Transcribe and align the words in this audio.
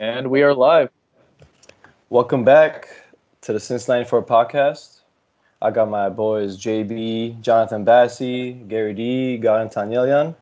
And 0.00 0.28
we 0.28 0.42
are 0.42 0.52
live. 0.52 0.90
Welcome 2.10 2.44
back 2.44 2.88
to 3.42 3.52
the 3.52 3.60
Since 3.60 3.86
94 3.86 4.24
podcast. 4.24 5.00
I 5.62 5.70
got 5.70 5.88
my 5.88 6.08
boys 6.08 6.58
JB, 6.58 7.40
Jonathan 7.40 7.84
Bassi, 7.84 8.52
Gary 8.68 8.92
D, 8.92 9.38
Garan 9.42 9.72
Tanyelian. 9.72 10.34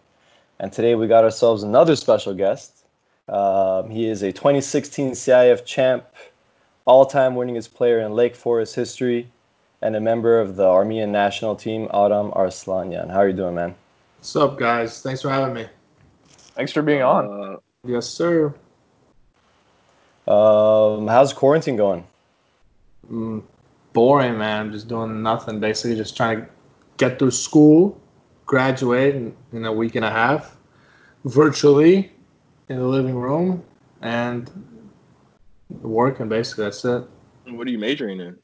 And 0.58 0.72
today 0.72 0.94
we 0.94 1.06
got 1.06 1.24
ourselves 1.24 1.62
another 1.62 1.96
special 1.96 2.34
guest. 2.34 2.84
Um, 3.28 3.90
he 3.90 4.08
is 4.08 4.22
a 4.22 4.32
2016 4.32 5.12
CIF 5.12 5.64
champ, 5.64 6.04
all 6.86 7.04
time 7.04 7.34
winningest 7.34 7.74
player 7.74 8.00
in 8.00 8.12
Lake 8.12 8.34
Forest 8.34 8.74
history, 8.74 9.30
and 9.82 9.94
a 9.96 10.00
member 10.00 10.40
of 10.40 10.56
the 10.56 10.66
Armenian 10.66 11.12
national 11.12 11.56
team, 11.56 11.88
Adam 11.92 12.30
Arslanyan. 12.32 13.10
How 13.10 13.18
are 13.18 13.28
you 13.28 13.36
doing, 13.36 13.54
man? 13.54 13.74
What's 14.18 14.34
up, 14.34 14.58
guys? 14.58 15.02
Thanks 15.02 15.22
for 15.22 15.28
having 15.28 15.54
me. 15.54 15.66
Thanks 16.54 16.72
for 16.72 16.82
being 16.82 17.02
on. 17.02 17.26
Uh, 17.26 17.56
Yes, 17.84 18.06
sir. 18.06 18.54
Um, 20.32 21.06
how's 21.08 21.32
quarantine 21.32 21.76
going? 21.76 22.06
Mm, 23.10 23.42
boring, 23.92 24.38
man. 24.38 24.72
Just 24.72 24.88
doing 24.88 25.22
nothing. 25.22 25.60
Basically, 25.60 25.94
just 25.94 26.16
trying 26.16 26.42
to 26.42 26.48
get 26.96 27.18
through 27.18 27.32
school, 27.32 28.00
graduate 28.46 29.14
in, 29.14 29.36
in 29.52 29.66
a 29.66 29.72
week 29.72 29.94
and 29.94 30.04
a 30.04 30.10
half, 30.10 30.56
virtually 31.26 32.12
in 32.68 32.76
the 32.76 32.86
living 32.86 33.14
room, 33.14 33.62
and 34.00 34.50
working. 35.82 36.28
Basically, 36.28 36.64
that's 36.64 36.84
it. 36.84 37.04
what 37.48 37.66
are 37.66 37.70
you 37.70 37.78
majoring 37.78 38.20
in? 38.20 38.38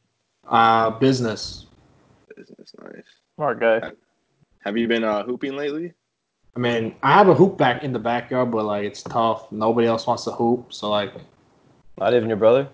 Uh, 0.47 0.91
business. 0.91 1.66
Business, 2.36 2.73
nice. 2.83 3.02
Smart 3.36 3.61
guy. 3.61 3.92
Have 4.61 4.77
you 4.77 4.89
been 4.89 5.05
uh, 5.05 5.25
hooping 5.25 5.56
lately? 5.56 5.95
I 6.55 6.61
mean, 6.61 6.97
I 7.02 7.12
have 7.12 7.28
a 7.28 7.34
hoop 7.34 7.56
back 7.56 7.84
in 7.84 7.92
the 7.92 7.98
backyard, 7.98 8.50
but 8.50 8.64
like 8.64 8.84
it's 8.84 9.02
tough. 9.02 9.50
Nobody 9.52 9.86
else 9.86 10.06
wants 10.06 10.25
to 10.25 10.33
hoop, 10.33 10.73
so 10.73 10.91
like, 10.91 11.14
Not 11.98 12.15
even 12.15 12.29
your 12.29 12.38
brother? 12.38 12.69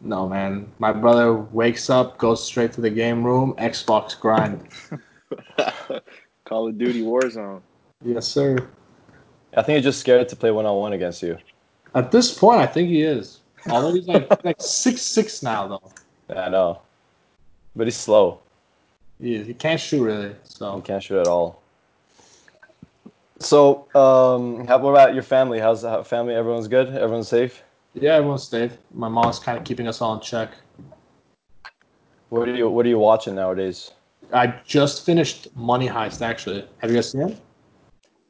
no, 0.00 0.28
man. 0.28 0.70
My 0.78 0.92
brother 0.92 1.34
wakes 1.34 1.88
up, 1.88 2.18
goes 2.18 2.44
straight 2.44 2.72
to 2.74 2.80
the 2.80 2.90
game 2.90 3.24
room, 3.24 3.54
Xbox 3.58 4.18
grind. 4.18 4.68
Call 6.44 6.68
of 6.68 6.78
Duty 6.78 7.02
Warzone. 7.02 7.62
Yes, 8.04 8.28
sir. 8.28 8.68
I 9.56 9.62
think 9.62 9.76
he's 9.76 9.84
just 9.84 10.00
scared 10.00 10.28
to 10.28 10.36
play 10.36 10.50
one 10.50 10.66
on 10.66 10.76
one 10.76 10.92
against 10.92 11.22
you. 11.22 11.38
At 11.94 12.10
this 12.10 12.36
point, 12.36 12.60
I 12.60 12.66
think 12.66 12.88
he 12.88 13.02
is. 13.02 13.40
Although 13.70 13.94
he's 13.94 14.06
like 14.06 14.28
like 14.44 14.60
six 14.60 15.00
six 15.00 15.42
now, 15.42 15.68
though. 15.68 15.92
I 16.36 16.50
know. 16.50 16.82
But 17.74 17.86
he's 17.86 17.96
slow. 17.96 18.40
He, 19.20 19.42
he 19.42 19.54
can't 19.54 19.80
shoot 19.80 20.04
really. 20.04 20.36
So 20.44 20.76
He 20.76 20.82
can't 20.82 21.02
shoot 21.02 21.20
at 21.20 21.28
all. 21.28 21.62
So, 23.38 23.88
um, 23.94 24.66
how, 24.66 24.78
what 24.78 24.90
about 24.90 25.14
your 25.14 25.22
family? 25.22 25.58
How's 25.58 25.82
the 25.82 26.04
family? 26.04 26.34
Everyone's 26.34 26.68
good? 26.68 26.88
Everyone's 26.88 27.28
safe? 27.28 27.62
Yeah, 27.94 28.14
everyone's 28.14 28.42
stayed. 28.44 28.72
My 28.92 29.08
mom's 29.08 29.38
kind 29.38 29.56
of 29.58 29.64
keeping 29.64 29.88
us 29.88 30.00
all 30.00 30.14
in 30.14 30.20
check. 30.20 30.52
What 32.28 32.48
are 32.48 32.54
you 32.54 32.68
What 32.68 32.84
are 32.86 32.88
you 32.88 32.98
watching 32.98 33.34
nowadays? 33.34 33.92
I 34.32 34.46
just 34.64 35.04
finished 35.06 35.54
Money 35.56 35.88
Heist. 35.88 36.22
Actually, 36.22 36.66
have 36.78 36.90
you 36.90 36.96
guys 36.96 37.10
seen 37.10 37.22
it? 37.22 37.38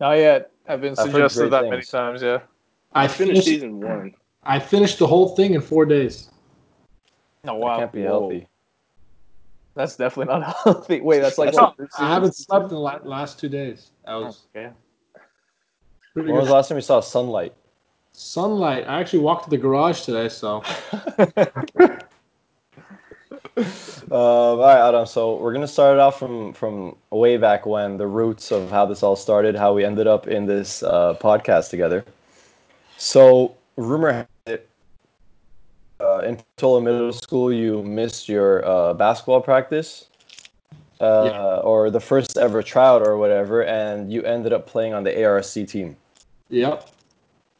Not 0.00 0.12
yet. 0.12 0.50
I've 0.68 0.80
been 0.80 0.92
I've 0.92 0.96
suggested 1.10 1.40
great 1.40 1.50
that 1.50 1.70
many 1.70 1.82
times, 1.82 2.22
yeah. 2.22 2.40
I 2.92 3.04
I 3.04 3.08
finished 3.08 3.28
finished. 3.28 3.46
season 3.48 3.80
one. 3.80 4.14
I 4.42 4.58
finished 4.58 4.98
the 4.98 5.06
whole 5.06 5.34
thing 5.36 5.54
in 5.54 5.60
four 5.60 5.86
days. 5.86 6.30
Oh, 7.46 7.54
That 7.54 7.54
wow. 7.54 7.78
can't 7.78 7.92
be 7.92 8.02
Whoa. 8.02 8.08
healthy. 8.08 8.48
That's 9.74 9.96
definitely 9.96 10.34
not 10.34 10.56
healthy. 10.64 11.00
Wait, 11.00 11.20
that's 11.20 11.38
like 11.38 11.52
That's 11.52 11.56
what, 11.58 11.78
not- 11.78 11.90
I 11.98 12.12
haven't 12.12 12.34
slept 12.34 12.64
in 12.64 12.70
the 12.70 12.80
last 12.80 13.38
two 13.38 13.48
days. 13.48 13.90
I 14.06 14.16
was 14.16 14.42
Okay. 14.54 14.70
pretty 16.12 16.30
When 16.30 16.38
was 16.40 16.48
the 16.48 16.54
last 16.54 16.68
time 16.68 16.78
you 16.78 16.82
saw 16.82 17.00
sunlight? 17.00 17.54
Sunlight. 18.14 18.84
I 18.88 19.00
actually 19.00 19.18
walked 19.20 19.44
to 19.44 19.50
the 19.50 19.58
garage 19.58 20.02
today, 20.02 20.28
so 20.28 20.62
Um, 24.10 24.10
all 24.10 24.58
right, 24.58 24.88
Adam. 24.88 25.06
So 25.06 25.36
we're 25.36 25.52
gonna 25.52 25.66
start 25.68 25.96
it 25.96 26.00
off 26.00 26.18
from 26.18 26.52
from 26.52 26.96
way 27.10 27.36
back 27.36 27.66
when, 27.66 27.96
the 27.96 28.06
roots 28.06 28.50
of 28.52 28.70
how 28.70 28.84
this 28.84 29.02
all 29.02 29.16
started, 29.16 29.56
how 29.56 29.72
we 29.72 29.84
ended 29.84 30.06
up 30.06 30.26
in 30.28 30.46
this 30.46 30.82
uh, 30.82 31.14
podcast 31.20 31.70
together. 31.70 32.04
So 32.96 33.54
rumor 33.76 34.12
has 34.12 34.26
it, 34.46 34.68
uh, 36.00 36.18
in 36.18 36.38
Tola 36.56 36.80
Middle 36.82 37.12
School, 37.12 37.52
you 37.52 37.82
missed 37.82 38.28
your 38.28 38.64
uh, 38.66 38.94
basketball 38.94 39.40
practice, 39.40 40.06
uh, 41.00 41.30
Yeah. 41.32 41.56
or 41.58 41.90
the 41.90 42.00
first 42.00 42.36
ever 42.36 42.62
tryout 42.62 43.02
or 43.02 43.16
whatever, 43.16 43.64
and 43.64 44.12
you 44.12 44.22
ended 44.22 44.52
up 44.52 44.66
playing 44.66 44.94
on 44.94 45.02
the 45.04 45.24
ARC 45.24 45.44
team. 45.66 45.96
yep. 46.50 46.93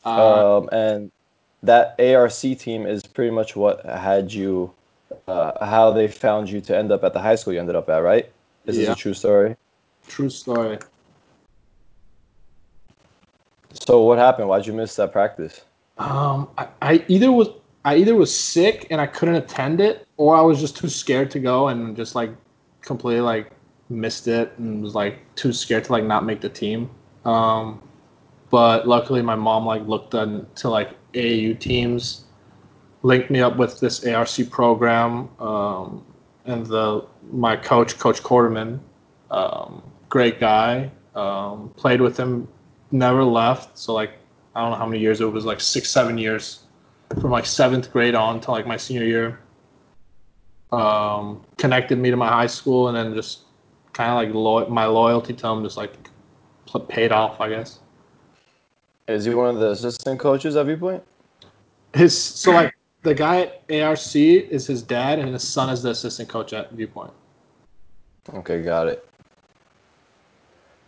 Uh, 0.05 0.59
um, 0.59 0.69
and 0.73 1.11
that 1.63 1.99
ARC 1.99 2.33
team 2.59 2.87
is 2.87 3.03
pretty 3.03 3.31
much 3.31 3.57
what 3.57 3.85
had 3.87 4.33
you, 4.33 4.73
uh, 5.27 5.65
how 5.65 5.91
they 5.91 6.09
found 6.09 6.51
you 6.51 6.61
to 6.61 6.77
end 6.77 6.93
up 6.93 7.05
at 7.05 7.13
the 7.13 7.21
high 7.21 7.35
school 7.35 7.53
you 7.53 7.61
ended 7.61 7.77
up 7.77 7.89
at, 7.89 7.99
right? 7.99 8.31
This 8.65 8.77
Yeah. 8.77 8.93
a 8.93 8.95
true 8.95 9.15
story? 9.15 9.57
true 10.07 10.29
story. 10.29 10.79
So 13.73 14.03
what 14.03 14.19
happened? 14.19 14.49
Why'd 14.49 14.67
you 14.67 14.73
miss 14.73 14.95
that 14.97 15.13
practice? 15.13 15.65
Um, 15.99 16.49
I, 16.59 16.69
I 16.83 17.05
either 17.09 17.33
was 17.33 17.49
I 17.85 17.97
either 17.97 18.15
was 18.15 18.35
sick 18.35 18.87
and 18.91 19.01
I 19.01 19.07
couldn't 19.07 19.35
attend 19.35 19.81
it, 19.81 20.07
or 20.17 20.37
I 20.37 20.41
was 20.41 20.61
just 20.61 20.77
too 20.77 20.89
scared 20.89 21.31
to 21.33 21.41
go 21.41 21.69
and 21.69 21.97
just 21.97 22.15
like 22.15 22.31
completely 22.81 23.21
like 23.21 23.51
missed 23.91 24.27
it 24.27 24.53
and 24.59 24.83
was 24.83 24.95
like 24.95 25.19
too 25.35 25.53
scared 25.53 25.85
to 25.85 25.93
like 25.93 26.05
not 26.05 26.25
make 26.25 26.41
the 26.41 26.49
team. 26.49 26.91
Um, 27.25 27.83
but 28.51 28.87
luckily 28.87 29.23
my 29.23 29.35
mom 29.35 29.67
like 29.67 29.87
looked 29.87 30.15
into 30.15 30.69
like 30.69 30.91
AAU 31.13 31.59
teams, 31.59 32.25
linked 33.03 33.31
me 33.31 33.41
up 33.41 33.57
with 33.57 33.81
this 33.81 34.05
ARC 34.07 34.51
program, 34.51 35.29
um, 35.41 36.05
and 36.45 36.67
the 36.67 37.07
my 37.33 37.57
coach, 37.57 37.99
Coach 37.99 38.23
Quarterman, 38.23 38.81
um, 39.31 39.83
great 40.09 40.41
guy. 40.41 40.91
Um, 41.15 41.73
played 41.77 42.01
with 42.01 42.17
him, 42.17 42.49
never 42.91 43.23
left. 43.25 43.79
So 43.79 43.95
like 43.95 44.13
I 44.55 44.61
don't 44.61 44.71
know 44.71 44.77
how 44.77 44.87
many 44.87 45.01
years 45.01 45.21
it 45.21 45.27
was, 45.27 45.45
like 45.45 45.61
six, 45.61 45.89
seven 45.91 46.19
years, 46.19 46.61
from 47.21 47.31
like 47.31 47.47
seventh 47.47 47.93
grade 47.93 48.15
on 48.15 48.41
to 48.43 48.51
like 48.51 48.67
my 48.67 48.77
senior 48.77 49.05
year. 49.05 49.41
Um, 50.73 51.45
connected 51.57 51.99
me 51.99 52.11
to 52.11 52.17
my 52.17 52.29
high 52.29 52.47
school, 52.49 52.89
and 52.89 52.97
then 52.97 53.15
just 53.15 53.43
kind 53.93 54.11
of 54.11 54.17
like 54.17 54.35
lo- 54.35 54.69
my 54.69 54.87
loyalty 54.87 55.33
to 55.35 55.49
him 55.49 55.63
just 55.63 55.77
like 55.77 55.93
paid 56.89 57.13
off, 57.13 57.41
I 57.41 57.49
guess. 57.49 57.79
Is 59.07 59.25
he 59.25 59.35
one 59.35 59.51
of 59.51 59.61
the 59.61 59.71
assistant 59.71 60.19
coaches 60.19 60.57
at 60.57 60.67
Viewpoint? 60.67 61.03
His 61.95 62.17
so 62.17 62.53
like 62.53 62.75
the 63.03 63.15
guy 63.15 63.53
at 63.69 63.83
ARC 63.83 64.17
is 64.17 64.67
his 64.67 64.83
dad, 64.83 65.19
and 65.19 65.29
his 65.29 65.47
son 65.47 65.69
is 65.69 65.83
the 65.83 65.91
assistant 65.91 66.29
coach 66.29 66.53
at 66.53 66.73
Viewpoint. 66.73 67.13
Okay, 68.33 68.63
got 68.63 68.89
it. 68.89 69.07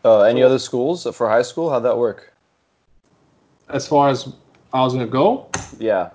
Uh, 0.05 0.23
any 0.23 0.43
other 0.43 0.59
schools 0.59 1.07
for 1.15 1.29
high 1.29 1.43
school? 1.43 1.69
How'd 1.69 1.85
that 1.85 1.97
work? 1.97 2.33
As 3.69 3.87
far 3.87 4.09
as 4.09 4.33
I 4.73 4.81
was 4.83 4.95
gonna 4.95 5.07
go, 5.07 5.49
Yeah. 5.79 6.11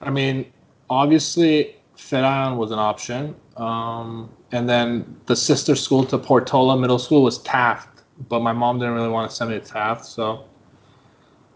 I 0.00 0.10
mean, 0.10 0.52
obviously, 0.88 1.76
Fedon 1.96 2.56
was 2.56 2.70
an 2.70 2.78
option. 2.78 3.34
Um, 3.56 4.28
and 4.52 4.68
then 4.68 5.16
the 5.26 5.36
sister 5.36 5.74
school 5.74 6.04
to 6.06 6.18
Portola 6.18 6.78
Middle 6.78 6.98
School 6.98 7.22
was 7.22 7.38
Taft, 7.38 8.02
but 8.28 8.40
my 8.40 8.52
mom 8.52 8.78
didn't 8.78 8.94
really 8.94 9.08
want 9.08 9.30
to 9.30 9.36
send 9.36 9.50
me 9.50 9.58
to 9.58 9.64
Taft, 9.64 10.04
so 10.04 10.44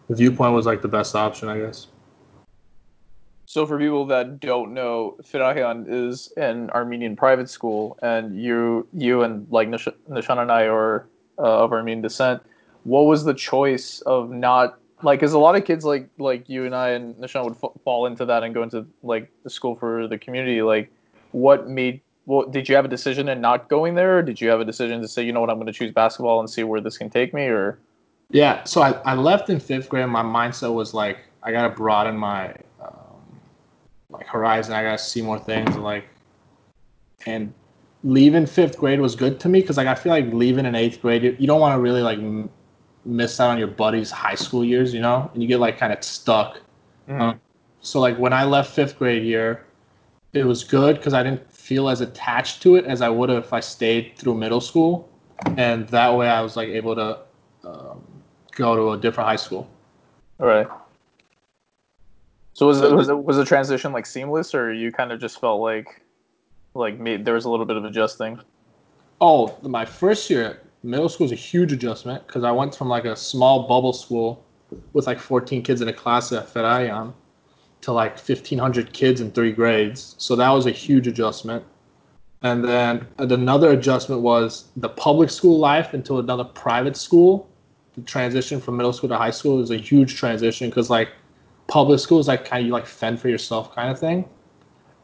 the 0.08 0.14
viewpoint 0.14 0.54
was 0.54 0.66
like 0.66 0.82
the 0.82 0.88
best 0.88 1.14
option, 1.14 1.48
I 1.48 1.58
guess. 1.58 1.86
So 3.46 3.64
for 3.64 3.78
people 3.78 4.04
that 4.06 4.40
don't 4.40 4.74
know, 4.74 5.16
Ferrahian 5.22 5.86
is 5.88 6.30
an 6.36 6.68
Armenian 6.70 7.16
private 7.16 7.48
school, 7.48 7.98
and 8.02 8.38
you, 8.38 8.86
you 8.92 9.22
and 9.22 9.46
like 9.50 9.68
Nish- 9.68 9.88
Nishan 10.10 10.38
and 10.38 10.52
I 10.52 10.64
are 10.64 11.06
uh, 11.38 11.64
of 11.64 11.72
Armenian 11.72 12.02
descent. 12.02 12.42
What 12.84 13.02
was 13.02 13.24
the 13.24 13.32
choice 13.34 14.02
of 14.02 14.30
not 14.30 14.78
like? 15.02 15.20
Because 15.20 15.32
a 15.32 15.38
lot 15.38 15.56
of 15.56 15.64
kids 15.64 15.84
like 15.84 16.08
like 16.18 16.48
you 16.48 16.66
and 16.66 16.74
I 16.74 16.90
and 16.90 17.14
Nishan 17.16 17.44
would 17.44 17.56
f- 17.62 17.80
fall 17.84 18.06
into 18.06 18.26
that 18.26 18.42
and 18.42 18.52
go 18.52 18.62
into 18.62 18.86
like 19.02 19.30
the 19.44 19.50
school 19.50 19.76
for 19.76 20.06
the 20.06 20.18
community. 20.18 20.60
Like, 20.60 20.92
what 21.32 21.68
made? 21.68 22.02
What 22.26 22.52
did 22.52 22.68
you 22.68 22.76
have 22.76 22.84
a 22.84 22.88
decision 22.88 23.30
in 23.30 23.40
not 23.40 23.70
going 23.70 23.94
there? 23.94 24.18
Or 24.18 24.22
did 24.22 24.42
you 24.42 24.50
have 24.50 24.60
a 24.60 24.64
decision 24.64 25.00
to 25.00 25.08
say, 25.08 25.22
you 25.22 25.32
know 25.32 25.40
what, 25.40 25.48
I'm 25.48 25.56
going 25.56 25.66
to 25.66 25.72
choose 25.72 25.92
basketball 25.92 26.40
and 26.40 26.50
see 26.50 26.64
where 26.64 26.82
this 26.82 26.98
can 26.98 27.08
take 27.08 27.32
me? 27.32 27.44
Or 27.44 27.78
Yeah, 28.30 28.64
so 28.64 28.82
I, 28.82 28.92
I 29.04 29.14
left 29.14 29.48
in 29.48 29.58
fifth 29.58 29.88
grade. 29.88 30.06
My 30.08 30.22
mindset 30.22 30.72
was 30.72 30.92
like, 30.92 31.18
I 31.42 31.52
gotta 31.52 31.70
broaden 31.70 32.16
my 32.16 32.54
um, 32.82 33.40
like 34.10 34.26
horizon. 34.26 34.74
I 34.74 34.82
gotta 34.82 34.98
see 34.98 35.22
more 35.22 35.38
things. 35.38 35.76
Like, 35.76 36.04
and 37.26 37.52
leaving 38.04 38.46
fifth 38.46 38.78
grade 38.78 39.00
was 39.00 39.16
good 39.16 39.40
to 39.40 39.48
me 39.48 39.60
because 39.60 39.76
like 39.76 39.86
I 39.86 39.94
feel 39.94 40.12
like 40.12 40.32
leaving 40.32 40.66
in 40.66 40.74
eighth 40.74 41.00
grade, 41.00 41.22
you, 41.22 41.36
you 41.38 41.46
don't 41.46 41.60
want 41.60 41.74
to 41.74 41.80
really 41.80 42.02
like 42.02 42.18
m- 42.18 42.50
miss 43.04 43.40
out 43.40 43.50
on 43.50 43.58
your 43.58 43.68
buddies' 43.68 44.10
high 44.10 44.34
school 44.34 44.64
years, 44.64 44.92
you 44.92 45.00
know, 45.00 45.30
and 45.32 45.42
you 45.42 45.48
get 45.48 45.58
like 45.58 45.78
kind 45.78 45.92
of 45.92 46.04
stuck. 46.04 46.60
Um, 47.08 47.40
so 47.80 48.00
like 48.00 48.18
when 48.18 48.34
I 48.34 48.44
left 48.44 48.74
fifth 48.74 48.98
grade 48.98 49.24
year, 49.24 49.64
it 50.34 50.44
was 50.44 50.62
good 50.64 50.96
because 50.96 51.14
I 51.14 51.22
didn't 51.22 51.50
feel 51.50 51.88
as 51.88 52.02
attached 52.02 52.62
to 52.62 52.76
it 52.76 52.84
as 52.84 53.00
I 53.00 53.08
would 53.08 53.30
have 53.30 53.44
if 53.44 53.52
I 53.54 53.60
stayed 53.60 54.16
through 54.16 54.34
middle 54.34 54.60
school, 54.60 55.08
and 55.56 55.88
that 55.88 56.14
way 56.14 56.28
I 56.28 56.42
was 56.42 56.56
like 56.56 56.68
able 56.68 56.94
to 56.96 57.20
um, 57.64 58.02
go 58.58 58.76
to 58.76 58.90
a 58.90 58.98
different 58.98 59.28
high 59.28 59.36
school. 59.36 59.66
All 60.40 60.46
right. 60.46 60.66
So 62.52 62.66
was 62.66 62.82
it 62.82 62.92
was 62.92 63.08
it 63.08 63.24
was 63.24 63.36
the 63.36 63.44
transition 63.44 63.92
like 63.92 64.04
seamless, 64.04 64.54
or 64.54 64.72
you 64.72 64.90
kind 64.92 65.12
of 65.12 65.20
just 65.20 65.40
felt 65.40 65.60
like 65.60 66.02
like 66.74 66.98
me 66.98 67.16
there 67.16 67.34
was 67.34 67.44
a 67.44 67.50
little 67.50 67.64
bit 67.64 67.76
of 67.76 67.84
adjusting? 67.84 68.40
Oh, 69.20 69.56
my 69.62 69.84
first 69.84 70.28
year, 70.28 70.44
at 70.44 70.64
middle 70.82 71.08
school 71.08 71.24
was 71.24 71.32
a 71.32 71.36
huge 71.36 71.72
adjustment 71.72 72.26
because 72.26 72.44
I 72.44 72.50
went 72.50 72.74
from 72.74 72.88
like 72.88 73.04
a 73.04 73.16
small 73.16 73.66
bubble 73.66 73.92
school 73.92 74.44
with 74.92 75.06
like 75.06 75.18
14 75.18 75.62
kids 75.62 75.80
in 75.80 75.88
a 75.88 75.92
class 75.92 76.32
at 76.32 76.48
Ferrahian 76.48 77.14
to 77.80 77.92
like 77.92 78.18
1,500 78.18 78.92
kids 78.92 79.20
in 79.20 79.30
three 79.30 79.52
grades. 79.52 80.14
So 80.18 80.36
that 80.36 80.50
was 80.50 80.66
a 80.66 80.70
huge 80.70 81.06
adjustment. 81.06 81.64
And 82.42 82.64
then 82.64 83.06
another 83.18 83.70
adjustment 83.70 84.22
was 84.22 84.66
the 84.76 84.88
public 84.88 85.30
school 85.30 85.58
life 85.58 85.94
into 85.94 86.18
another 86.18 86.44
private 86.44 86.96
school. 86.96 87.48
The 87.98 88.04
transition 88.04 88.60
from 88.60 88.76
middle 88.76 88.92
school 88.92 89.08
to 89.08 89.16
high 89.16 89.30
school 89.30 89.60
is 89.60 89.70
a 89.72 89.76
huge 89.76 90.14
transition 90.14 90.70
because 90.70 90.88
like 90.88 91.08
public 91.66 91.98
school 91.98 92.20
is 92.20 92.28
like 92.28 92.44
kind 92.44 92.60
of 92.60 92.66
you 92.66 92.72
like 92.72 92.86
fend 92.86 93.20
for 93.20 93.28
yourself 93.28 93.74
kind 93.74 93.90
of 93.90 93.98
thing. 93.98 94.28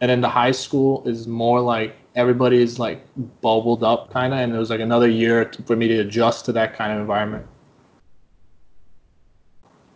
And 0.00 0.10
then 0.10 0.20
the 0.20 0.28
high 0.28 0.52
school 0.52 1.02
is 1.04 1.26
more 1.26 1.60
like 1.60 1.96
everybody 2.14 2.62
is 2.62 2.78
like 2.78 3.04
bubbled 3.40 3.82
up 3.82 4.12
kind 4.12 4.32
of. 4.32 4.38
And 4.38 4.54
it 4.54 4.58
was 4.58 4.70
like 4.70 4.80
another 4.80 5.08
year 5.08 5.50
for 5.66 5.74
me 5.74 5.88
to 5.88 5.98
adjust 5.98 6.44
to 6.44 6.52
that 6.52 6.74
kind 6.74 6.92
of 6.92 7.00
environment. 7.00 7.46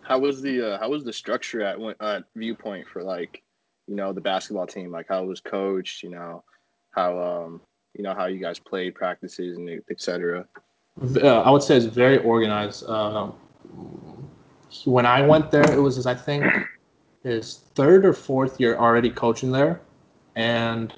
How 0.01 0.19
was 0.19 0.41
the 0.41 0.73
uh, 0.73 0.79
how 0.79 0.89
was 0.89 1.05
the 1.05 1.13
structure 1.13 1.61
at 1.61 1.77
uh, 2.01 2.21
Viewpoint 2.35 2.87
for 2.87 3.01
like 3.01 3.43
you 3.87 3.95
know 3.95 4.11
the 4.11 4.21
basketball 4.21 4.67
team? 4.67 4.91
Like 4.91 5.05
how 5.07 5.23
it 5.23 5.27
was 5.27 5.39
coached? 5.39 6.03
You 6.03 6.09
know 6.09 6.43
how 6.91 7.17
um 7.17 7.61
you 7.93 8.03
know 8.03 8.13
how 8.13 8.25
you 8.25 8.41
guys 8.41 8.59
played 8.59 8.95
practices 8.95 9.57
and 9.57 9.81
etc. 9.89 10.45
Uh, 11.01 11.41
I 11.41 11.49
would 11.49 11.63
say 11.63 11.77
it's 11.77 11.85
very 11.85 12.17
organized. 12.19 12.87
Um, 12.89 13.33
when 14.85 15.05
I 15.05 15.21
went 15.25 15.51
there, 15.51 15.69
it 15.71 15.79
was 15.79 15.95
his, 15.95 16.05
I 16.05 16.13
think 16.13 16.45
his 17.23 17.59
third 17.75 18.05
or 18.05 18.13
fourth 18.13 18.59
year 18.59 18.77
already 18.77 19.09
coaching 19.09 19.51
there, 19.51 19.81
and 20.35 20.93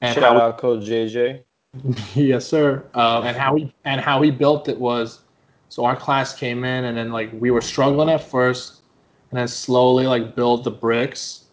and 0.00 0.14
Shout 0.14 0.36
how, 0.36 0.40
out 0.40 0.58
Coach 0.58 0.84
JJ. 0.84 1.42
yes 2.14 2.46
sir. 2.46 2.84
Uh, 2.94 3.22
and 3.24 3.36
how 3.36 3.54
he 3.56 3.72
and 3.84 4.00
how 4.00 4.20
he 4.22 4.30
built 4.30 4.68
it 4.68 4.78
was, 4.78 5.20
so 5.68 5.84
our 5.84 5.96
class 5.96 6.36
came 6.36 6.64
in 6.64 6.84
and 6.84 6.96
then 6.96 7.12
like 7.12 7.30
we 7.34 7.50
were 7.50 7.60
struggling 7.60 8.08
at 8.08 8.22
first, 8.22 8.82
and 9.30 9.38
then 9.38 9.48
slowly 9.48 10.06
like 10.06 10.34
build 10.34 10.64
the 10.64 10.70
bricks, 10.70 11.44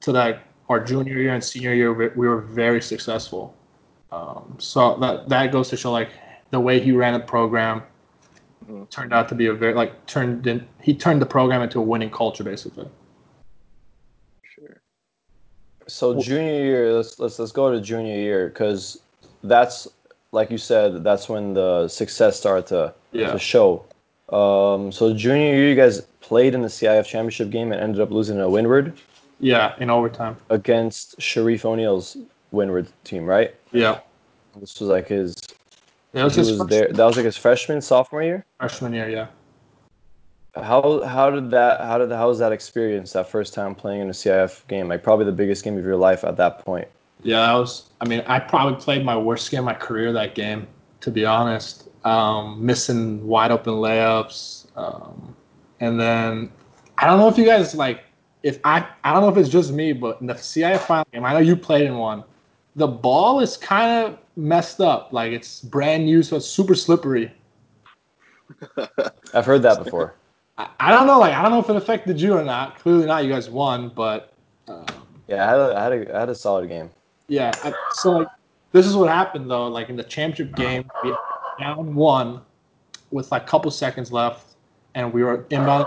to 0.00 0.12
that 0.12 0.44
our 0.68 0.78
junior 0.78 1.18
year 1.18 1.34
and 1.34 1.42
senior 1.42 1.74
year 1.74 1.92
we 1.92 2.08
we 2.08 2.28
were 2.28 2.40
very 2.40 2.80
successful. 2.80 3.54
Um, 4.12 4.56
so 4.58 4.96
that 4.98 5.28
that 5.28 5.52
goes 5.52 5.68
to 5.70 5.76
show 5.76 5.92
like 5.92 6.10
the 6.50 6.60
way 6.60 6.80
he 6.80 6.92
ran 6.92 7.12
the 7.12 7.20
program 7.20 7.82
Mhm. 8.68 8.88
turned 8.90 9.12
out 9.12 9.28
to 9.30 9.34
be 9.34 9.46
a 9.46 9.54
very 9.54 9.74
like 9.74 10.06
turned 10.06 10.46
in 10.46 10.66
he 10.82 10.94
turned 10.94 11.22
the 11.22 11.26
program 11.26 11.62
into 11.62 11.78
a 11.78 11.82
winning 11.82 12.10
culture 12.10 12.44
basically. 12.44 12.88
Sure. 14.42 14.80
So 15.86 16.20
junior 16.20 16.52
year, 16.64 16.92
let's 16.92 17.18
let's 17.18 17.38
let's 17.38 17.52
go 17.52 17.72
to 17.72 17.80
junior 17.80 18.16
year 18.16 18.48
because 18.48 19.00
that's 19.42 19.88
like 20.32 20.50
you 20.50 20.58
said, 20.58 21.02
that's 21.02 21.28
when 21.28 21.54
the 21.54 21.88
success 21.88 22.38
started 22.38 22.66
to 22.68 22.94
Yeah. 23.12 23.32
to 23.32 23.38
show. 23.38 23.84
Um, 24.30 24.92
so 24.92 25.14
junior 25.14 25.54
year, 25.54 25.68
you 25.70 25.74
guys 25.74 26.02
played 26.20 26.54
in 26.54 26.60
the 26.60 26.68
CIF 26.68 27.06
championship 27.06 27.48
game 27.48 27.72
and 27.72 27.80
ended 27.80 28.02
up 28.02 28.10
losing 28.10 28.36
to 28.36 28.48
Windward 28.50 28.92
Yeah, 29.40 29.74
in 29.78 29.88
overtime. 29.88 30.36
against 30.50 31.18
Shareef 31.18 31.64
O'Neal's 31.64 32.18
Windward 32.50 32.88
team, 33.04 33.24
right? 33.24 33.54
Yeah. 33.72 34.00
This 34.60 34.78
was 34.80 34.90
like 34.90 35.08
his. 35.08 35.34
That 36.12 36.24
was 36.24 36.36
was 36.36 36.66
there. 36.66 36.88
That 36.88 37.04
was 37.04 37.16
like 37.16 37.26
his 37.26 37.36
freshman, 37.36 37.80
sophomore 37.80 38.22
year. 38.22 38.44
freshman 38.58 38.94
year, 38.94 39.08
yeah. 39.08 39.26
How 40.56 41.02
how 41.04 41.30
did 41.30 41.50
that 41.50 41.80
how 41.82 41.98
did 41.98 42.10
how 42.10 42.28
was 42.28 42.38
that 42.38 42.52
experience 42.52 43.12
that 43.12 43.28
first 43.28 43.54
time 43.54 43.74
playing 43.74 44.00
in 44.00 44.08
a 44.08 44.12
CIF 44.12 44.66
game? 44.68 44.88
Like 44.88 45.02
probably 45.02 45.26
the 45.26 45.32
biggest 45.32 45.64
game 45.64 45.76
of 45.76 45.84
your 45.84 45.96
life 45.96 46.24
at 46.24 46.36
that 46.38 46.64
point. 46.64 46.88
Yeah, 47.22 47.40
that 47.40 47.52
was 47.52 47.90
I 48.00 48.06
mean, 48.06 48.22
I 48.26 48.38
probably 48.38 48.80
played 48.80 49.04
my 49.04 49.16
worst 49.16 49.50
game 49.50 49.60
of 49.60 49.66
my 49.66 49.74
career 49.74 50.12
that 50.12 50.34
game, 50.34 50.66
to 51.00 51.10
be 51.10 51.24
honest. 51.24 51.88
Um, 52.04 52.64
missing 52.64 53.26
wide 53.26 53.50
open 53.50 53.74
layups. 53.74 54.66
Um, 54.76 55.36
and 55.80 56.00
then 56.00 56.50
I 56.96 57.06
don't 57.06 57.18
know 57.18 57.28
if 57.28 57.36
you 57.36 57.44
guys 57.44 57.74
like 57.74 58.04
if 58.42 58.58
I 58.64 58.86
I 59.04 59.12
don't 59.12 59.22
know 59.22 59.28
if 59.28 59.36
it's 59.36 59.48
just 59.48 59.72
me, 59.72 59.92
but 59.92 60.20
in 60.20 60.26
the 60.26 60.34
CIF 60.34 60.80
final 60.80 61.06
game, 61.12 61.24
I 61.24 61.34
know 61.34 61.40
you 61.40 61.54
played 61.56 61.86
in 61.86 61.98
one. 61.98 62.24
The 62.78 62.86
ball 62.86 63.40
is 63.40 63.56
kind 63.56 64.06
of 64.06 64.18
messed 64.36 64.80
up. 64.80 65.12
Like 65.12 65.32
it's 65.32 65.60
brand 65.60 66.04
new, 66.06 66.22
so 66.22 66.36
it's 66.36 66.46
super 66.46 66.74
slippery. 66.74 67.32
I've 69.34 69.44
heard 69.44 69.62
that 69.62 69.82
before. 69.84 70.14
I, 70.56 70.68
I 70.80 70.90
don't 70.90 71.06
know, 71.06 71.18
like 71.18 71.34
I 71.34 71.42
don't 71.42 71.50
know 71.50 71.60
if 71.60 71.68
it 71.70 71.76
affected 71.76 72.20
you 72.20 72.34
or 72.34 72.42
not. 72.44 72.78
Clearly 72.78 73.06
not. 73.06 73.24
You 73.24 73.30
guys 73.30 73.50
won, 73.50 73.90
but 73.94 74.32
um, 74.68 74.86
Yeah, 75.28 75.44
I 75.44 75.50
had 75.50 75.58
a, 75.60 75.76
I 75.76 75.82
had 75.82 75.92
a, 75.92 76.16
I 76.16 76.20
had 76.20 76.28
a 76.28 76.34
solid 76.34 76.68
game. 76.68 76.90
yeah. 77.28 77.52
I, 77.64 77.72
so 77.92 78.18
like 78.18 78.28
this 78.72 78.86
is 78.86 78.96
what 78.96 79.08
happened 79.08 79.50
though. 79.50 79.68
Like 79.68 79.88
in 79.88 79.96
the 79.96 80.04
championship 80.04 80.56
game, 80.56 80.88
we 81.02 81.14
down 81.58 81.94
one 81.94 82.40
with 83.10 83.30
like 83.32 83.42
a 83.42 83.46
couple 83.46 83.70
seconds 83.70 84.12
left, 84.12 84.54
and 84.94 85.12
we 85.12 85.22
were 85.24 85.46
inbound 85.50 85.86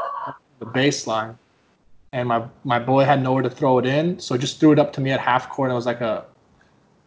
the 0.60 0.66
baseline, 0.66 1.36
and 2.12 2.28
my 2.28 2.44
my 2.64 2.80
boy 2.80 3.04
had 3.06 3.24
nowhere 3.24 3.44
to 3.44 3.50
throw 3.50 3.80
it 3.80 3.86
in, 3.86 4.20
so 4.20 4.38
just 4.38 4.60
threw 4.60 4.72
it 4.72 4.80
up 4.80 4.92
to 4.94 5.02
me 5.02 5.12
at 5.12 5.20
half 5.20 5.50
court. 5.50 5.70
And 5.70 5.74
it 5.74 5.76
was 5.76 5.86
like 5.86 6.02
a 6.02 6.26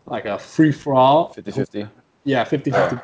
like 0.07 0.25
a 0.25 0.39
free 0.39 0.73
for 0.73 0.95
all. 0.95 1.35
50-50. 1.35 1.91
Yeah, 2.25 2.45
50 2.45 2.71
50. 2.71 2.97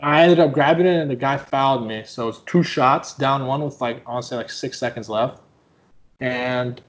I 0.00 0.22
ended 0.22 0.40
up 0.40 0.52
grabbing 0.52 0.86
it 0.86 1.00
and 1.00 1.10
the 1.10 1.16
guy 1.16 1.36
fouled 1.36 1.86
me. 1.86 2.02
So 2.04 2.28
it's 2.28 2.40
two 2.40 2.62
shots 2.62 3.14
down 3.14 3.46
one 3.46 3.62
with 3.62 3.80
like 3.80 4.02
honestly 4.06 4.36
like 4.36 4.50
six 4.50 4.78
seconds 4.78 5.08
left. 5.08 5.40
And 6.20 6.80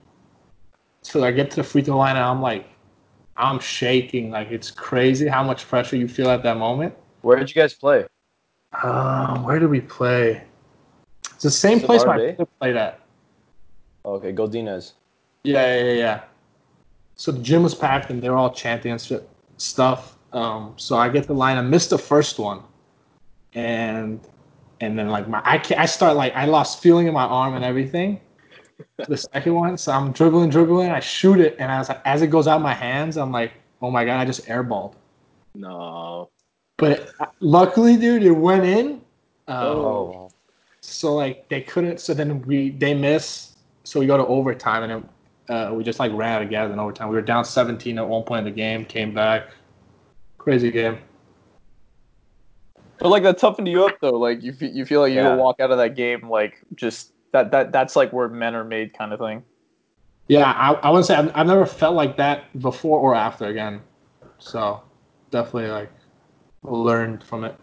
so 1.04 1.24
I 1.24 1.32
get 1.32 1.52
to 1.52 1.58
the 1.58 1.64
free 1.64 1.84
throw 1.84 1.98
line 1.98 2.16
and 2.16 2.26
I'm 2.26 2.42
like, 2.42 2.66
I'm 3.38 3.60
shaking. 3.60 4.32
Like 4.32 4.52
it's 4.52 4.72
crazy 4.72 5.28
how 5.28 5.44
much 5.44 5.68
pressure 5.68 5.96
you 5.96 6.08
feel 6.08 6.30
at 6.30 6.44
that 6.44 6.58
moment. 6.58 6.96
Where 7.22 7.38
did 7.38 7.50
you 7.50 7.56
guys 7.56 7.74
play? 7.74 8.06
Um, 8.82 9.44
where 9.44 9.60
did 9.60 9.70
we 9.70 9.82
play? 9.82 10.44
It's 11.34 11.44
the 11.44 11.52
same 11.52 11.78
Is 11.78 11.84
it 11.84 11.88
place 11.88 12.06
my 12.06 12.16
brother 12.16 12.48
played 12.60 12.76
at. 12.76 13.00
Okay, 14.06 14.34
Godinez. 14.34 14.94
Yeah, 15.44 15.76
yeah, 15.76 15.84
yeah, 15.84 15.94
yeah. 15.94 16.22
So 17.16 17.32
the 17.32 17.42
gym 17.42 17.64
was 17.64 17.76
packed 17.76 18.10
and 18.10 18.22
they 18.22 18.30
were 18.30 18.36
all 18.36 18.52
chanting 18.52 18.92
and 18.92 19.00
shit- 19.00 19.30
stuff. 19.58 20.18
Um, 20.32 20.74
so 20.78 20.98
I 20.98 21.10
get 21.10 21.28
the 21.28 21.34
line. 21.34 21.58
I 21.58 21.62
missed 21.62 21.92
the 21.92 21.98
first 21.98 22.40
one, 22.40 22.62
and 23.54 24.20
and 24.82 24.98
then 24.98 25.10
like 25.10 25.28
my 25.28 25.42
I 25.46 25.58
can't, 25.58 25.80
I 25.80 25.86
start 25.86 26.16
like 26.16 26.36
I 26.36 26.46
lost 26.46 26.82
feeling 26.82 27.08
in 27.08 27.14
my 27.14 27.26
arm 27.26 27.56
and 27.56 27.64
everything. 27.64 28.20
the 29.08 29.18
second 29.18 29.54
one, 29.54 29.78
so 29.78 29.92
I'm 29.92 30.12
dribbling, 30.12 30.50
dribbling. 30.50 30.90
I 30.90 31.00
shoot 31.00 31.40
it, 31.40 31.56
and 31.60 31.72
as 31.72 31.90
as 32.06 32.22
it 32.22 32.28
goes 32.28 32.48
out 32.48 32.62
my 32.62 32.74
hands, 32.74 33.18
I'm 33.18 33.32
like, 33.32 33.54
oh 33.82 33.92
my 33.92 34.06
god, 34.06 34.20
I 34.20 34.26
just 34.26 34.46
airballed. 34.48 34.96
No. 35.56 36.30
But 36.78 37.10
uh, 37.20 37.28
luckily, 37.40 37.98
dude, 37.98 38.24
it 38.24 38.32
went 38.32 38.66
in. 38.66 39.02
Um, 39.48 39.68
Oh, 39.68 40.32
so 40.82 41.14
like 41.14 41.48
they 41.50 41.62
couldn't. 41.62 42.00
So 42.00 42.14
then 42.14 42.42
we 42.44 42.72
they 42.72 42.94
miss. 42.94 43.54
So 43.84 44.00
we 44.00 44.08
go 44.08 44.18
to 44.18 44.26
overtime, 44.26 44.84
and 44.84 44.92
then 44.92 45.10
uh, 45.50 45.72
we 45.74 45.84
just 45.84 46.00
like 46.00 46.12
ran 46.14 46.38
out 46.38 46.42
of 46.44 46.50
gas 46.50 46.72
in 46.72 46.80
overtime. 46.80 47.10
We 47.10 47.16
were 47.16 47.22
down 47.22 47.46
17 47.46 47.98
at 47.98 48.08
one 48.08 48.24
point 48.24 48.40
in 48.40 48.54
the 48.54 48.58
game. 48.58 48.86
Came 48.86 49.14
back. 49.14 49.48
Crazy 50.38 50.72
game. 50.72 50.98
But 53.00 53.10
like 53.10 53.24
that 53.24 53.38
toughened 53.38 53.68
you 53.68 53.86
up 53.86 53.98
though. 54.02 54.12
Like 54.12 54.42
you 54.42 54.54
fe- 54.54 54.72
you 54.72 54.86
feel 54.86 55.02
like 55.02 55.12
you 55.12 55.20
Yeah. 55.20 55.36
walk 55.36 55.60
out 55.60 55.72
of 55.72 55.78
that 55.78 55.96
game 55.96 56.30
like 56.30 56.62
just 56.76 57.12
that 57.32 57.52
that 57.52 57.72
that's 57.72 57.96
like 57.96 58.14
where 58.14 58.30
men 58.30 58.56
are 58.56 58.64
made 58.64 58.98
kind 58.98 59.12
of 59.12 59.20
thing. 59.20 59.44
Yeah, 60.28 60.52
I, 60.52 60.74
I 60.74 60.90
would 60.90 61.04
say 61.04 61.16
I've, 61.16 61.32
I've 61.36 61.48
never 61.48 61.66
felt 61.66 61.96
like 61.96 62.16
that 62.18 62.58
before 62.62 63.00
or 63.00 63.14
after 63.14 63.46
again. 63.46 63.82
So 64.40 64.82
definitely 65.32 65.70
like 65.70 65.92
learned 66.64 67.24
from 67.24 67.44
it. 67.44 67.60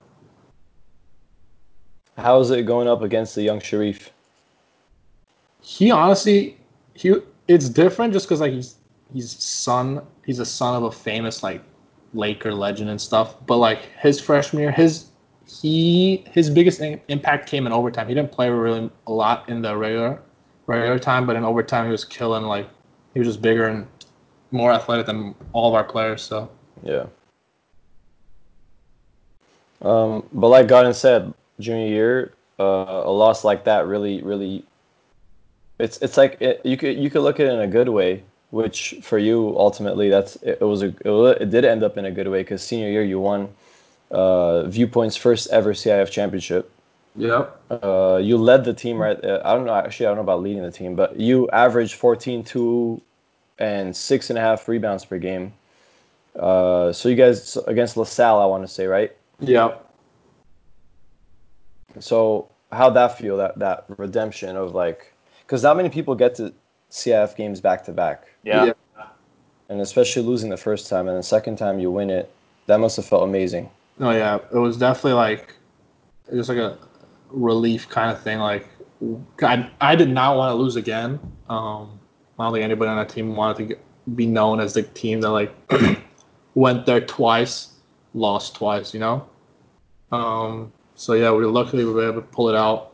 how's 2.19 2.51
it 2.51 2.67
going 2.67 2.87
up 2.87 3.01
against 3.03 3.35
the 3.35 3.43
young 3.43 3.61
Shareef? 3.61 4.11
He 5.63 5.91
honestly, 5.91 6.59
he 6.95 7.15
it's 7.50 7.69
different 7.69 8.12
just 8.12 8.26
because 8.26 8.40
like 8.40 8.52
he's 8.52 8.76
he's 9.12 9.30
son 9.42 10.00
he's 10.25 10.38
a 10.38 10.47
son 10.47 10.76
of 10.76 10.85
a 10.85 10.92
famous 10.92 11.42
like 11.42 11.61
Laker 12.14 12.54
legend 12.54 12.90
and 12.90 13.00
stuff. 13.00 13.35
But 13.47 13.57
like 13.57 13.90
his 13.99 14.21
freshman 14.21 14.62
year, 14.62 14.71
his 14.71 15.07
he 15.47 16.25
his 16.30 16.49
biggest 16.49 16.80
impact 17.09 17.49
came 17.49 17.66
in 17.66 17.73
overtime. 17.73 18.07
He 18.07 18.14
didn't 18.14 18.30
play 18.30 18.49
really 18.49 18.88
a 19.09 19.12
lot 19.12 19.49
in 19.49 19.62
the 19.62 19.76
regular 19.76 20.23
regular 20.69 21.00
time, 21.00 21.26
but 21.26 21.35
in 21.35 21.42
overtime 21.42 21.87
he 21.87 21.90
was 21.90 22.04
killing. 22.04 22.45
Like 22.45 22.69
he 23.14 23.19
was 23.19 23.28
just 23.28 23.42
bigger 23.42 23.66
and 23.66 23.87
more 24.52 24.73
athletic 24.73 25.07
than 25.07 25.35
all 25.52 25.69
of 25.69 25.75
our 25.75 25.85
players. 25.85 26.23
So 26.23 26.49
Yeah. 26.85 27.07
Um, 29.83 30.25
but 30.33 30.49
like 30.49 30.69
Garan 30.69 30.95
said, 30.95 31.33
junior 31.59 31.88
year, 31.88 32.33
uh, 32.61 33.02
a 33.04 33.11
loss 33.11 33.45
like 33.45 33.64
that 33.64 33.87
really, 33.87 34.23
really, 34.23 34.64
it's 35.81 35.99
it's 35.99 36.17
like 36.17 36.41
it, 36.41 36.61
you 36.65 36.77
could 36.77 36.97
you 36.97 37.11
could 37.11 37.23
look 37.23 37.41
at 37.41 37.47
it 37.47 37.53
in 37.53 37.61
a 37.61 37.67
good 37.67 37.89
way, 37.89 38.23
which 38.51 38.97
for 39.03 39.19
you 39.19 39.55
ultimately 39.57 40.09
that's 40.11 40.37
it, 40.37 40.59
it 40.61 40.65
was 40.65 40.83
a 40.83 40.89
it, 41.05 41.43
it 41.43 41.51
did 41.51 41.65
end 41.65 41.83
up 41.83 41.97
in 41.97 42.05
a 42.05 42.11
good 42.11 42.29
way 42.29 42.43
because 42.43 42.63
senior 42.63 42.91
year 42.91 43.05
you 43.05 43.19
won 43.21 43.49
uh, 44.11 44.65
Viewpoint's 44.65 45.17
first 45.17 45.49
ever 45.51 45.73
CIF 45.73 46.11
championship, 46.11 46.71
Yep. 47.17 47.61
Uh, 47.71 48.21
you 48.23 48.37
led 48.37 48.65
the 48.65 48.73
team 48.73 48.99
right. 48.99 49.23
Uh, 49.23 49.43
I 49.45 49.55
don't 49.55 49.67
know. 49.67 49.75
Actually, 49.75 50.07
I 50.07 50.09
don't 50.11 50.17
know 50.17 50.23
about 50.23 50.43
leading 50.43 50.63
the 50.63 50.71
team, 50.71 50.95
but 50.95 51.19
you 51.19 51.49
averaged 51.51 51.95
14, 51.95 52.45
2, 52.45 53.01
and 53.59 53.95
six 53.95 54.31
and 54.31 54.39
a 54.39 54.43
half 54.43 54.69
rebounds 54.69 55.05
per 55.05 55.19
game. 55.19 55.53
Uh, 56.39 56.93
so 56.93 57.09
you 57.09 57.17
guys 57.17 57.57
against 57.67 57.97
LaSalle, 57.97 58.41
I 58.41 58.47
want 58.47 58.63
to 58.63 58.69
say, 58.69 58.87
right? 58.87 59.15
Yep. 59.41 59.87
So 61.99 62.49
how'd 62.73 62.95
that 62.95 63.19
feel? 63.19 63.37
That 63.37 63.59
that 63.59 63.85
redemption 63.89 64.57
of 64.57 64.75
like, 64.75 65.13
because 65.50 65.64
not 65.64 65.76
many 65.76 65.88
people 65.88 66.14
get 66.14 66.37
to 66.37 66.54
CIF 66.92 67.35
games 67.35 67.61
back 67.61 67.85
to 67.87 67.92
back, 67.92 68.28
Yeah. 68.45 68.66
Yeah. 68.66 69.07
and 69.69 69.80
especially 69.80 70.23
losing 70.23 70.49
the 70.49 70.57
first 70.57 70.88
time 70.88 71.09
and 71.09 71.19
the 71.19 71.25
second 71.25 71.57
time 71.57 71.80
you 71.80 71.90
win 71.90 72.09
it, 72.09 72.33
that 72.66 72.78
must 72.78 72.95
have 72.99 73.04
felt 73.04 73.25
amazing. 73.25 73.69
No, 73.99 74.12
yeah, 74.12 74.38
it 74.54 74.59
was 74.59 74.76
definitely 74.76 75.14
like 75.14 75.57
just 76.33 76.49
like 76.49 76.59
a 76.59 76.78
relief 77.30 77.88
kind 77.88 78.12
of 78.16 78.23
thing. 78.23 78.38
Like 78.38 78.69
I, 79.42 79.69
I 79.80 79.97
did 79.97 80.09
not 80.11 80.37
want 80.37 80.52
to 80.52 80.54
lose 80.54 80.76
again. 80.76 81.19
Um, 81.49 81.99
I 82.38 82.45
don't 82.45 82.52
think 82.52 82.62
anybody 82.62 82.88
on 82.88 82.99
that 82.99 83.09
team 83.09 83.35
wanted 83.35 83.57
to 83.57 83.64
get, 83.64 83.80
be 84.14 84.26
known 84.26 84.61
as 84.61 84.75
the 84.75 84.85
team 84.85 85.21
that 85.23 85.30
like 85.30 85.52
went 86.54 86.87
there 86.87 87.00
twice, 87.00 87.75
lost 88.14 88.54
twice. 88.54 88.95
You 88.95 89.00
know. 89.00 89.28
Um, 90.12 90.73
so 90.95 91.14
yeah, 91.14 91.33
we 91.33 91.45
luckily 91.45 91.85
we 91.85 91.92
were 91.92 92.09
able 92.09 92.21
to 92.21 92.28
pull 92.28 92.49
it 92.50 92.54
out. 92.54 92.89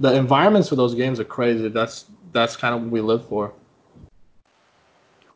The 0.00 0.14
environments 0.14 0.68
for 0.68 0.76
those 0.76 0.94
games 0.94 1.20
are 1.20 1.24
crazy. 1.24 1.68
That's 1.68 2.06
that's 2.32 2.56
kind 2.56 2.74
of 2.74 2.82
what 2.82 2.90
we 2.90 3.00
live 3.00 3.26
for. 3.28 3.52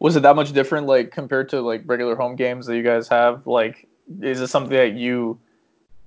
Was 0.00 0.16
it 0.16 0.22
that 0.22 0.36
much 0.36 0.52
different, 0.52 0.86
like 0.86 1.12
compared 1.12 1.48
to 1.50 1.60
like 1.60 1.82
regular 1.86 2.16
home 2.16 2.34
games 2.34 2.66
that 2.66 2.76
you 2.76 2.82
guys 2.82 3.06
have? 3.08 3.46
Like, 3.46 3.86
is 4.20 4.40
it 4.40 4.48
something 4.48 4.76
that 4.76 4.94
you 4.94 5.38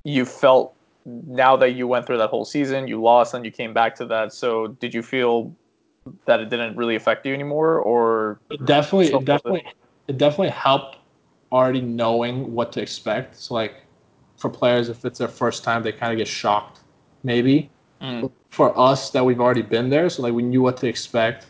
you 0.04 0.26
felt 0.26 0.74
now 1.06 1.56
that 1.56 1.72
you 1.72 1.88
went 1.88 2.06
through 2.06 2.18
that 2.18 2.30
whole 2.30 2.46
season, 2.46 2.88
you 2.88 3.02
lost, 3.02 3.34
and 3.34 3.46
you 3.46 3.52
came 3.52 3.74
back 3.74 3.96
to 3.96 4.06
that? 4.08 4.34
So, 4.34 4.68
did 4.68 4.94
you 4.94 5.02
feel 5.02 5.56
that 6.26 6.40
it 6.40 6.50
didn't 6.50 6.76
really 6.76 6.96
affect 6.96 7.26
you 7.26 7.34
anymore, 7.34 7.80
or 7.80 8.40
It 8.50 8.66
definitely, 8.66 9.14
it 9.14 9.26
definitely, 9.26 9.64
it 10.08 10.18
definitely 10.18 10.50
helped 10.50 10.98
already 11.52 11.82
knowing 11.82 12.54
what 12.54 12.72
to 12.74 12.82
expect. 12.82 13.36
So 13.36 13.54
like, 13.54 13.76
for 14.38 14.50
players, 14.50 14.90
if 14.90 15.06
it's 15.06 15.20
their 15.20 15.28
first 15.28 15.64
time, 15.64 15.84
they 15.84 15.92
kind 15.92 16.12
of 16.12 16.18
get 16.18 16.28
shocked, 16.28 16.80
maybe. 17.24 17.70
Mm. 18.02 18.32
For 18.50 18.78
us, 18.78 19.12
that 19.12 19.24
we've 19.24 19.40
already 19.40 19.62
been 19.62 19.90
there, 19.90 20.10
so 20.10 20.24
like 20.24 20.34
we 20.34 20.44
knew 20.44 20.62
what 20.62 20.78
to 20.78 20.88
expect. 20.88 21.48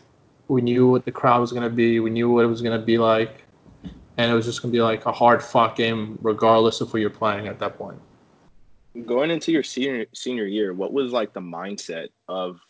We 0.48 0.62
knew 0.62 0.88
what 0.88 1.04
the 1.04 1.12
crowd 1.12 1.40
was 1.40 1.52
gonna 1.52 1.70
be. 1.70 2.00
We 2.00 2.10
knew 2.10 2.30
what 2.30 2.44
it 2.44 2.48
was 2.48 2.62
gonna 2.62 2.78
be 2.78 2.98
like, 2.98 3.42
and 4.16 4.30
it 4.30 4.34
was 4.34 4.46
just 4.46 4.62
gonna 4.62 4.72
be 4.72 4.80
like 4.80 5.06
a 5.06 5.12
hard 5.12 5.42
fought 5.42 5.76
game, 5.76 6.18
regardless 6.22 6.80
of 6.80 6.90
who 6.90 6.98
you're 6.98 7.10
playing 7.10 7.46
at 7.46 7.58
that 7.58 7.76
point. 7.76 7.98
Going 9.06 9.30
into 9.30 9.52
your 9.52 9.62
senior 9.62 10.06
senior 10.14 10.46
year, 10.46 10.72
what 10.72 10.92
was 10.92 11.12
like 11.12 11.32
the 11.32 11.40
mindset 11.40 12.08
of 12.28 12.60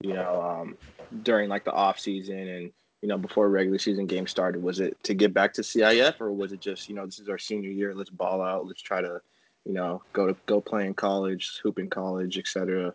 you 0.00 0.14
know 0.14 0.42
um, 0.42 0.78
during 1.22 1.48
like 1.48 1.64
the 1.64 1.72
off 1.72 2.00
season 2.00 2.48
and 2.48 2.72
you 3.02 3.08
know 3.08 3.18
before 3.18 3.48
regular 3.50 3.78
season 3.78 4.06
games 4.06 4.30
started? 4.30 4.62
Was 4.62 4.80
it 4.80 4.96
to 5.04 5.14
get 5.14 5.34
back 5.34 5.52
to 5.54 5.62
CIF 5.62 6.20
or 6.20 6.32
was 6.32 6.52
it 6.52 6.60
just 6.60 6.88
you 6.88 6.94
know 6.94 7.04
this 7.04 7.18
is 7.18 7.28
our 7.28 7.38
senior 7.38 7.70
year, 7.70 7.94
let's 7.94 8.10
ball 8.10 8.42
out, 8.42 8.66
let's 8.66 8.82
try 8.82 9.00
to 9.02 9.20
you 9.66 9.74
know 9.74 10.02
go 10.14 10.26
to 10.26 10.36
go 10.46 10.60
play 10.60 10.86
in 10.86 10.94
college, 10.94 11.60
hoop 11.62 11.78
in 11.78 11.90
college, 11.90 12.38
etc. 12.38 12.94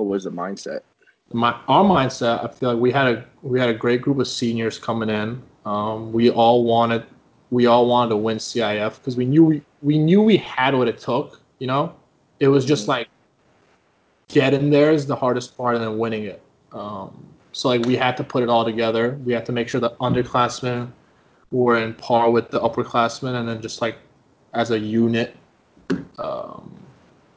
What 0.00 0.08
was 0.08 0.24
the 0.24 0.30
mindset? 0.30 0.80
my 1.32 1.54
our 1.68 1.84
mindset, 1.84 2.42
I 2.42 2.48
feel 2.48 2.72
like 2.72 2.80
we 2.80 2.90
had 2.90 3.06
a 3.06 3.24
we 3.42 3.60
had 3.60 3.68
a 3.68 3.74
great 3.74 4.00
group 4.00 4.18
of 4.18 4.26
seniors 4.26 4.78
coming 4.78 5.10
in. 5.10 5.40
Um, 5.66 6.10
we 6.10 6.30
all 6.30 6.64
wanted 6.64 7.04
we 7.50 7.66
all 7.66 7.86
wanted 7.86 8.10
to 8.10 8.16
win 8.16 8.38
CIF 8.38 8.96
because 8.96 9.16
we 9.16 9.26
knew 9.26 9.44
we, 9.44 9.62
we 9.82 9.98
knew 9.98 10.22
we 10.22 10.38
had 10.38 10.74
what 10.74 10.88
it 10.88 10.98
took. 10.98 11.40
You 11.58 11.66
know, 11.66 11.94
it 12.40 12.48
was 12.48 12.64
just 12.64 12.86
Mhm. 12.86 12.88
like 12.88 13.08
getting 14.28 14.70
there 14.70 14.90
is 14.90 15.06
the 15.06 15.14
hardest 15.14 15.56
part, 15.56 15.76
and 15.76 15.84
then 15.84 15.98
winning 15.98 16.24
it. 16.24 16.42
Um, 16.72 17.12
so 17.52 17.68
like 17.68 17.84
we 17.84 17.94
had 17.94 18.16
to 18.16 18.24
put 18.24 18.42
it 18.42 18.48
all 18.48 18.64
together. 18.64 19.18
We 19.26 19.34
had 19.34 19.44
to 19.46 19.52
make 19.52 19.68
sure 19.68 19.80
the 19.82 19.90
underclassmen 20.00 20.88
were 21.52 21.76
in 21.76 21.92
par 21.94 22.30
with 22.30 22.50
the 22.50 22.58
upperclassmen, 22.58 23.34
and 23.38 23.46
then 23.46 23.60
just 23.60 23.82
like 23.82 23.96
as 24.54 24.70
a 24.70 24.78
unit, 24.78 25.36
um, 26.18 26.72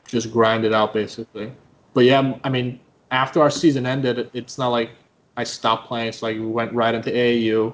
just 0.08 0.32
grind 0.32 0.63
it 0.65 0.74
out 0.74 0.93
basically. 0.93 1.51
But 1.94 2.06
yeah, 2.06 2.38
I 2.44 2.50
mean, 2.50 2.80
after 3.12 3.42
our 3.42 3.50
season 3.50 3.86
ended, 3.86 4.30
it's 4.34 4.58
not 4.58 4.70
like 4.70 4.92
I 5.38 5.44
stopped 5.44 5.88
playing. 5.88 6.10
It's 6.10 6.22
like 6.22 6.38
we 6.38 6.46
went 6.46 6.74
right 6.74 6.94
into 6.94 7.12
AAU, 7.12 7.74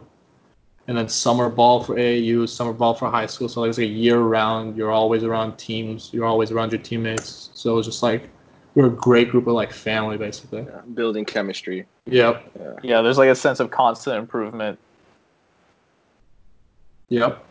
and 0.88 0.98
then 0.98 1.08
summer 1.08 1.50
ball 1.50 1.84
for 1.84 1.96
AAU, 1.96 2.48
summer 2.50 2.74
ball 2.74 2.94
for 2.94 3.10
high 3.10 3.26
school. 3.26 3.48
So 3.48 3.62
like 3.62 3.70
it's 3.70 3.78
like 3.78 3.88
a 3.88 3.92
year 3.92 4.20
round. 4.20 4.76
You're 4.76 4.92
always 4.92 5.24
around 5.24 5.58
teams. 5.58 6.10
You're 6.12 6.26
always 6.26 6.52
around 6.52 6.72
your 6.72 6.82
teammates. 6.82 7.50
So 7.54 7.72
it 7.72 7.76
was 7.76 7.86
just 7.86 8.04
like 8.04 8.30
we're 8.76 8.88
a 8.88 8.92
great 8.92 9.30
group 9.30 9.48
of 9.48 9.54
like 9.54 9.72
family 9.72 10.18
basically. 10.18 10.62
Yeah, 10.62 10.82
building 10.94 11.26
chemistry. 11.26 11.86
Yep. 12.06 12.80
yeah, 12.84 13.02
there's 13.02 13.18
like 13.18 13.30
a 13.30 13.36
sense 13.36 13.60
of 13.60 13.72
constant 13.72 14.18
improvement. 14.18 14.80
Yep. 17.10 17.44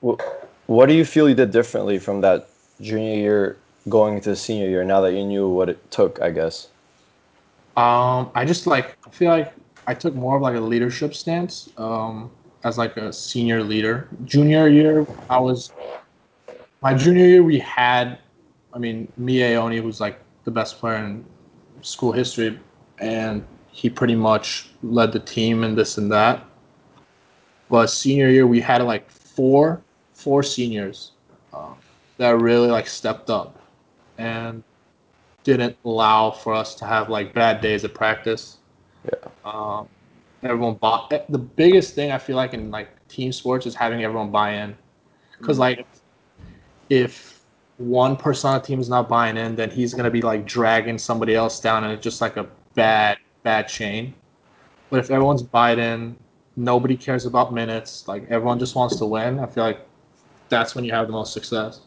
What, 0.00 0.50
what 0.66 0.86
do 0.86 0.94
you 0.94 1.04
feel 1.04 1.28
you 1.28 1.34
did 1.34 1.50
differently 1.50 1.98
from 1.98 2.20
that 2.22 2.48
junior 2.80 3.16
year 3.16 3.56
going 3.88 4.14
into 4.14 4.34
senior 4.36 4.68
year? 4.68 4.84
Now 4.84 5.00
that 5.02 5.12
you 5.12 5.24
knew 5.24 5.48
what 5.48 5.68
it 5.68 5.90
took, 5.90 6.20
I 6.20 6.30
guess. 6.30 6.68
Um, 7.76 8.30
I 8.34 8.44
just 8.44 8.66
like 8.66 8.96
I 9.06 9.10
feel 9.10 9.30
like 9.30 9.52
I 9.86 9.94
took 9.94 10.14
more 10.14 10.36
of 10.36 10.42
like 10.42 10.56
a 10.56 10.60
leadership 10.60 11.14
stance 11.14 11.70
um, 11.76 12.30
as 12.62 12.78
like 12.78 12.96
a 12.96 13.12
senior 13.12 13.62
leader. 13.62 14.08
Junior 14.24 14.68
year, 14.68 15.06
I 15.28 15.38
was 15.38 15.72
my 16.82 16.94
junior 16.94 17.26
year. 17.26 17.42
We 17.42 17.58
had, 17.58 18.18
I 18.72 18.78
mean, 18.78 19.10
Miye 19.20 19.56
Oni 19.56 19.80
was 19.80 20.00
like 20.00 20.20
the 20.44 20.50
best 20.50 20.78
player 20.78 20.96
in 20.96 21.24
school 21.82 22.12
history, 22.12 22.58
and 22.98 23.44
he 23.70 23.90
pretty 23.90 24.14
much 24.14 24.70
led 24.82 25.12
the 25.12 25.20
team 25.20 25.64
and 25.64 25.76
this 25.76 25.98
and 25.98 26.10
that. 26.12 26.44
But 27.68 27.88
senior 27.88 28.28
year, 28.28 28.46
we 28.46 28.60
had 28.60 28.82
like 28.82 29.10
four 29.10 29.82
four 30.12 30.44
seniors 30.44 31.10
um, 31.52 31.74
that 32.18 32.38
really 32.38 32.68
like 32.68 32.86
stepped 32.86 33.30
up 33.30 33.58
and 34.18 34.62
didn't 35.44 35.76
allow 35.84 36.30
for 36.30 36.54
us 36.54 36.74
to 36.76 36.84
have 36.84 37.08
like 37.08 37.34
bad 37.34 37.60
days 37.60 37.84
of 37.84 37.94
practice. 37.94 38.58
Yeah. 39.04 39.28
Um, 39.44 39.88
everyone 40.42 40.74
bought. 40.74 41.10
The 41.10 41.38
biggest 41.38 41.94
thing 41.94 42.10
I 42.10 42.18
feel 42.18 42.36
like 42.36 42.54
in 42.54 42.70
like 42.70 43.06
team 43.08 43.32
sports 43.32 43.66
is 43.66 43.74
having 43.74 44.02
everyone 44.02 44.30
buy 44.30 44.54
in, 44.54 44.76
because 45.38 45.58
like 45.58 45.86
if 46.88 47.42
one 47.78 48.16
person 48.16 48.50
on 48.50 48.60
the 48.60 48.66
team 48.66 48.80
is 48.80 48.88
not 48.88 49.08
buying 49.08 49.36
in, 49.36 49.56
then 49.56 49.70
he's 49.70 49.94
gonna 49.94 50.10
be 50.10 50.22
like 50.22 50.46
dragging 50.46 50.98
somebody 50.98 51.34
else 51.34 51.60
down, 51.60 51.84
and 51.84 51.92
it's 51.92 52.02
just 52.02 52.20
like 52.20 52.36
a 52.36 52.46
bad 52.74 53.18
bad 53.42 53.68
chain. 53.68 54.14
But 54.90 55.00
if 55.00 55.10
everyone's 55.10 55.42
buying 55.42 55.78
in, 55.78 56.16
nobody 56.56 56.96
cares 56.96 57.26
about 57.26 57.52
minutes. 57.52 58.08
Like 58.08 58.24
everyone 58.30 58.58
just 58.58 58.74
wants 58.74 58.96
to 58.96 59.04
win. 59.04 59.38
I 59.38 59.46
feel 59.46 59.64
like 59.64 59.86
that's 60.48 60.74
when 60.74 60.84
you 60.84 60.92
have 60.92 61.06
the 61.06 61.12
most 61.12 61.32
success. 61.32 61.80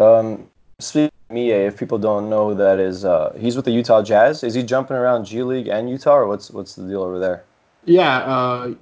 Um, 0.00 0.48
speaking 0.78 1.10
of 1.28 1.36
Miye, 1.36 1.66
if 1.66 1.76
people 1.78 1.98
don't 1.98 2.30
know 2.30 2.48
who 2.48 2.54
that 2.56 2.78
is, 2.78 3.04
uh, 3.04 3.32
he's 3.38 3.54
with 3.56 3.64
the 3.66 3.70
Utah 3.70 4.02
Jazz. 4.02 4.42
Is 4.42 4.54
he 4.54 4.62
jumping 4.62 4.96
around 4.96 5.26
G 5.26 5.42
League 5.42 5.68
and 5.68 5.88
Utah, 5.90 6.16
or 6.16 6.26
what's 6.26 6.50
what's 6.50 6.74
the 6.74 6.86
deal 6.88 7.02
over 7.02 7.18
there? 7.18 7.44
Yeah, 7.84 8.18
uh, 8.18 8.74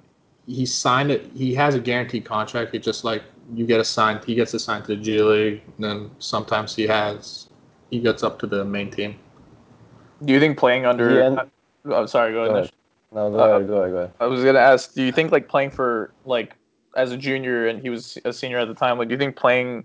he 0.46 0.64
signed 0.64 1.10
it. 1.10 1.30
He 1.34 1.54
has 1.54 1.74
a 1.74 1.80
guaranteed 1.80 2.24
contract. 2.24 2.74
It's 2.74 2.84
just 2.84 3.04
like 3.04 3.22
you 3.54 3.66
get 3.66 3.80
assigned. 3.80 4.24
He 4.24 4.34
gets 4.34 4.54
assigned 4.54 4.84
to 4.84 4.94
the 4.96 5.02
G 5.02 5.20
League. 5.22 5.62
And 5.76 5.84
then 5.84 6.10
sometimes 6.18 6.74
he 6.74 6.86
has 6.86 7.48
he 7.90 7.98
gets 8.00 8.22
up 8.22 8.38
to 8.40 8.46
the 8.46 8.64
main 8.64 8.90
team. 8.90 9.16
Do 10.24 10.32
you 10.32 10.40
think 10.40 10.58
playing 10.58 10.86
under? 10.86 11.10
Yeah, 11.14 11.26
and- 11.26 11.50
I'm 11.92 12.06
sorry. 12.06 12.32
Go 12.32 12.44
Go 12.44 12.50
ahead. 12.50 12.56
ahead. 12.64 12.72
No, 13.12 13.30
go 13.30 13.40
Uh, 13.40 13.46
ahead, 13.56 13.66
go 13.66 13.76
ahead, 13.78 13.90
go 13.92 13.96
ahead. 13.98 14.12
I 14.20 14.26
was 14.26 14.44
gonna 14.44 14.58
ask, 14.58 14.92
do 14.92 15.02
you 15.02 15.12
think 15.12 15.32
like 15.32 15.48
playing 15.48 15.70
for 15.70 16.12
like 16.26 16.54
as 16.96 17.12
a 17.12 17.16
junior 17.16 17.66
and 17.68 17.80
he 17.80 17.88
was 17.88 18.18
a 18.24 18.32
senior 18.32 18.58
at 18.58 18.68
the 18.68 18.74
time, 18.74 18.98
like 18.98 19.08
do 19.08 19.14
you 19.14 19.18
think 19.18 19.36
playing 19.36 19.84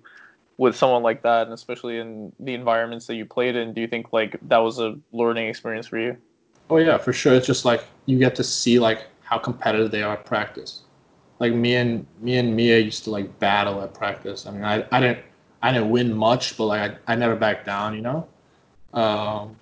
with 0.57 0.75
someone 0.75 1.03
like 1.03 1.23
that, 1.23 1.43
and 1.43 1.53
especially 1.53 1.97
in 1.97 2.31
the 2.39 2.53
environments 2.53 3.07
that 3.07 3.15
you 3.15 3.25
played 3.25 3.55
in, 3.55 3.73
do 3.73 3.81
you 3.81 3.87
think 3.87 4.13
like 4.13 4.37
that 4.47 4.57
was 4.57 4.79
a 4.79 4.95
learning 5.11 5.47
experience 5.47 5.87
for 5.87 5.99
you? 5.99 6.17
Oh 6.69 6.77
yeah, 6.77 6.97
for 6.97 7.13
sure. 7.13 7.33
It's 7.33 7.47
just 7.47 7.65
like 7.65 7.83
you 8.05 8.17
get 8.17 8.35
to 8.35 8.43
see 8.43 8.79
like 8.79 9.07
how 9.21 9.37
competitive 9.37 9.91
they 9.91 10.03
are 10.03 10.13
at 10.13 10.25
practice. 10.25 10.81
Like 11.39 11.53
me 11.53 11.75
and 11.75 12.05
me 12.21 12.37
and 12.37 12.57
Miye 12.57 12.83
used 12.83 13.03
to 13.05 13.09
like 13.09 13.39
battle 13.39 13.81
at 13.81 13.93
practice. 13.93 14.45
I 14.45 14.51
mean, 14.51 14.63
I, 14.63 14.85
I 14.91 14.99
didn't 14.99 15.19
I 15.61 15.71
didn't 15.71 15.89
win 15.89 16.13
much, 16.13 16.57
but 16.57 16.65
like 16.65 16.91
I, 17.07 17.13
I 17.13 17.15
never 17.15 17.35
backed 17.35 17.65
down, 17.65 17.95
you 17.95 18.01
know. 18.01 18.27
Um, 18.93 19.55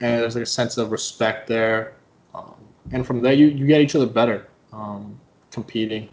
and 0.00 0.22
there's 0.22 0.34
like 0.34 0.42
a 0.42 0.46
sense 0.46 0.76
of 0.78 0.90
respect 0.90 1.46
there, 1.46 1.94
um, 2.34 2.54
and 2.90 3.06
from 3.06 3.20
there 3.20 3.32
you, 3.32 3.46
you 3.46 3.66
get 3.66 3.80
each 3.80 3.94
other 3.94 4.06
better. 4.06 4.48
Um, 4.72 5.18
competing, 5.50 6.08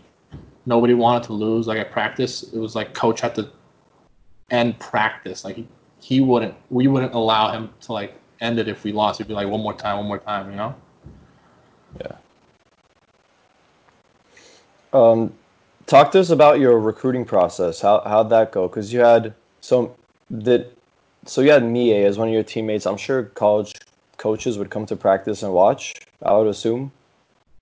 nobody 0.65 0.93
wanted 0.93 1.23
to 1.23 1.33
lose. 1.33 1.67
Like 1.67 1.79
at 1.79 1.91
practice, 1.91 2.43
it 2.43 2.59
was 2.59 2.75
like 2.75 2.93
coach 2.93 3.21
had 3.21 3.33
to 3.35 3.49
end 4.49 4.79
practice. 4.79 5.43
Like 5.43 5.55
he, 5.55 5.67
he 5.99 6.21
wouldn't 6.21 6.55
we 6.69 6.87
wouldn't 6.87 7.13
allow 7.13 7.51
him 7.51 7.69
to 7.81 7.93
like 7.93 8.15
end 8.41 8.59
it 8.59 8.67
if 8.67 8.83
we 8.83 8.91
lost. 8.91 9.17
He'd 9.19 9.27
be 9.27 9.33
like 9.33 9.47
one 9.47 9.61
more 9.61 9.73
time, 9.73 9.97
one 9.97 10.07
more 10.07 10.19
time, 10.19 10.49
you 10.49 10.55
know. 10.55 10.75
Yeah. 11.99 12.15
Um, 14.93 15.33
talk 15.85 16.11
to 16.11 16.19
us 16.19 16.29
about 16.29 16.59
your 16.59 16.79
recruiting 16.79 17.25
process. 17.25 17.81
How 17.81 18.01
how'd 18.05 18.29
that 18.29 18.51
go? 18.51 18.67
Because 18.67 18.93
you 18.93 18.99
had 18.99 19.33
so 19.61 19.95
Did 20.37 20.71
so 21.25 21.41
you 21.41 21.51
had 21.51 21.63
Miye 21.63 22.05
as 22.05 22.17
one 22.17 22.29
of 22.29 22.33
your 22.33 22.43
teammates. 22.43 22.85
I'm 22.85 22.97
sure 22.97 23.23
college 23.23 23.73
coaches 24.17 24.57
would 24.57 24.69
come 24.69 24.85
to 24.85 24.95
practice 24.95 25.43
and 25.43 25.53
watch. 25.53 25.93
I 26.23 26.33
would 26.37 26.47
assume. 26.47 26.91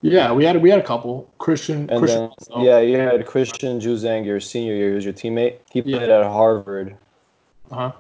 Yeah, 0.06 0.32
we 0.34 0.46
had 0.46 0.62
we 0.62 0.70
had 0.70 0.80
a 0.80 0.84
couple. 0.84 1.28
Christian, 1.40 1.90
And 1.90 2.00
Christian 2.00 2.22
then 2.22 2.30
also. 2.30 2.62
yeah, 2.64 2.80
you 2.80 2.98
had 2.98 3.26
Christian 3.26 3.80
Juzang 3.80 4.24
your 4.24 4.40
senior 4.40 4.76
year. 4.76 4.90
He 4.90 4.96
was 4.96 5.06
your 5.06 5.14
teammate. 5.14 5.58
He 5.72 5.82
Yeah. 5.82 5.98
played 5.98 6.10
at 6.10 6.26
Harvard. 6.26 6.96
Uh-huh. 7.72 7.92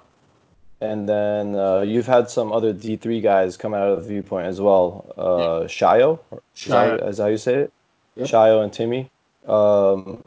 And 0.81 1.09
then 1.09 1.55
uh, 1.55 1.81
you've 1.81 2.05
had 2.05 2.29
some 2.29 2.51
other 2.51 2.73
D 2.73 2.95
three 2.95 3.21
guys 3.21 3.57
come 3.57 3.73
out 3.73 3.89
of 3.89 4.03
the 4.03 4.07
viewpoint 4.09 4.45
as 4.45 4.61
well. 4.61 5.05
Uh, 5.17 5.65
Shayo, 5.67 6.19
is 6.55 6.65
that, 6.65 6.99
is 7.01 7.17
that 7.17 7.23
how 7.23 7.29
you 7.29 7.37
say 7.37 7.55
it? 7.55 7.73
Yep. 8.17 8.27
Shayo 8.27 8.63
and 8.63 8.71
Timmy. 8.71 9.09
Um, 9.47 10.23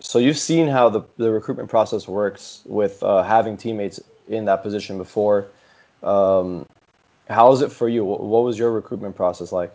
so 0.00 0.18
you've 0.18 0.38
seen 0.38 0.68
how 0.68 0.90
the, 0.90 1.02
the 1.16 1.30
recruitment 1.30 1.70
process 1.70 2.06
works 2.06 2.60
with 2.66 3.02
uh, 3.02 3.22
having 3.22 3.56
teammates 3.56 4.00
in 4.28 4.44
that 4.46 4.62
position 4.62 4.98
before. 4.98 5.46
Um, 6.02 6.66
how 7.30 7.52
is 7.52 7.62
it 7.62 7.72
for 7.72 7.88
you? 7.88 8.04
What, 8.04 8.20
what 8.20 8.44
was 8.44 8.58
your 8.58 8.70
recruitment 8.70 9.16
process 9.16 9.50
like? 9.50 9.72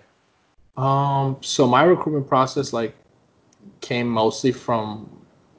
Um, 0.78 1.38
so 1.42 1.68
my 1.68 1.84
recruitment 1.84 2.28
process 2.28 2.72
like 2.72 2.96
came 3.82 4.08
mostly 4.08 4.52
from 4.52 5.10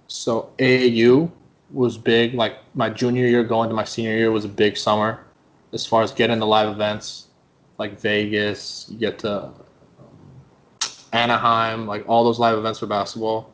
so 0.06 0.50
AAU 0.58 1.30
was 1.70 1.98
big. 1.98 2.34
Like 2.34 2.58
my 2.74 2.88
junior 2.88 3.26
year 3.26 3.44
going 3.44 3.68
to 3.68 3.74
my 3.74 3.84
senior 3.84 4.16
year 4.16 4.30
was 4.30 4.44
a 4.44 4.48
big 4.48 4.76
summer 4.76 5.24
as 5.72 5.84
far 5.84 6.02
as 6.02 6.12
getting 6.12 6.38
the 6.38 6.46
live 6.46 6.68
events 6.68 7.26
like 7.78 8.00
Vegas, 8.00 8.86
you 8.90 8.98
get 8.98 9.18
to 9.20 9.44
um, 9.44 9.52
Anaheim, 11.12 11.86
like 11.86 12.08
all 12.08 12.24
those 12.24 12.38
live 12.38 12.58
events 12.58 12.78
for 12.78 12.86
basketball. 12.86 13.52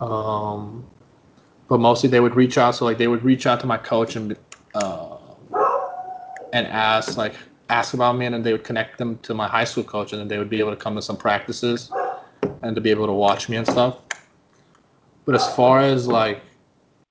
Um, 0.00 0.86
but 1.68 1.78
mostly 1.78 2.08
they 2.08 2.20
would 2.20 2.34
reach 2.34 2.58
out. 2.58 2.74
So 2.74 2.84
like 2.84 2.98
they 2.98 3.08
would 3.08 3.22
reach 3.22 3.46
out 3.46 3.60
to 3.60 3.66
my 3.66 3.76
coach 3.76 4.16
and 4.16 4.36
uh, 4.74 5.16
and 6.52 6.66
ask 6.66 7.16
like 7.16 7.34
ask 7.68 7.94
about 7.94 8.16
me, 8.16 8.26
and 8.26 8.34
then 8.34 8.42
they 8.42 8.52
would 8.52 8.64
connect 8.64 8.98
them 8.98 9.18
to 9.18 9.34
my 9.34 9.46
high 9.46 9.64
school 9.64 9.84
coach, 9.84 10.12
and 10.12 10.20
then 10.20 10.28
they 10.28 10.38
would 10.38 10.50
be 10.50 10.58
able 10.58 10.70
to 10.70 10.76
come 10.76 10.94
to 10.96 11.02
some 11.02 11.16
practices 11.16 11.90
and 12.62 12.74
to 12.74 12.80
be 12.80 12.90
able 12.90 13.06
to 13.06 13.12
watch 13.12 13.48
me 13.48 13.56
and 13.56 13.66
stuff. 13.66 13.98
But 15.24 15.34
as 15.34 15.54
far 15.54 15.80
as 15.80 16.06
like 16.06 16.40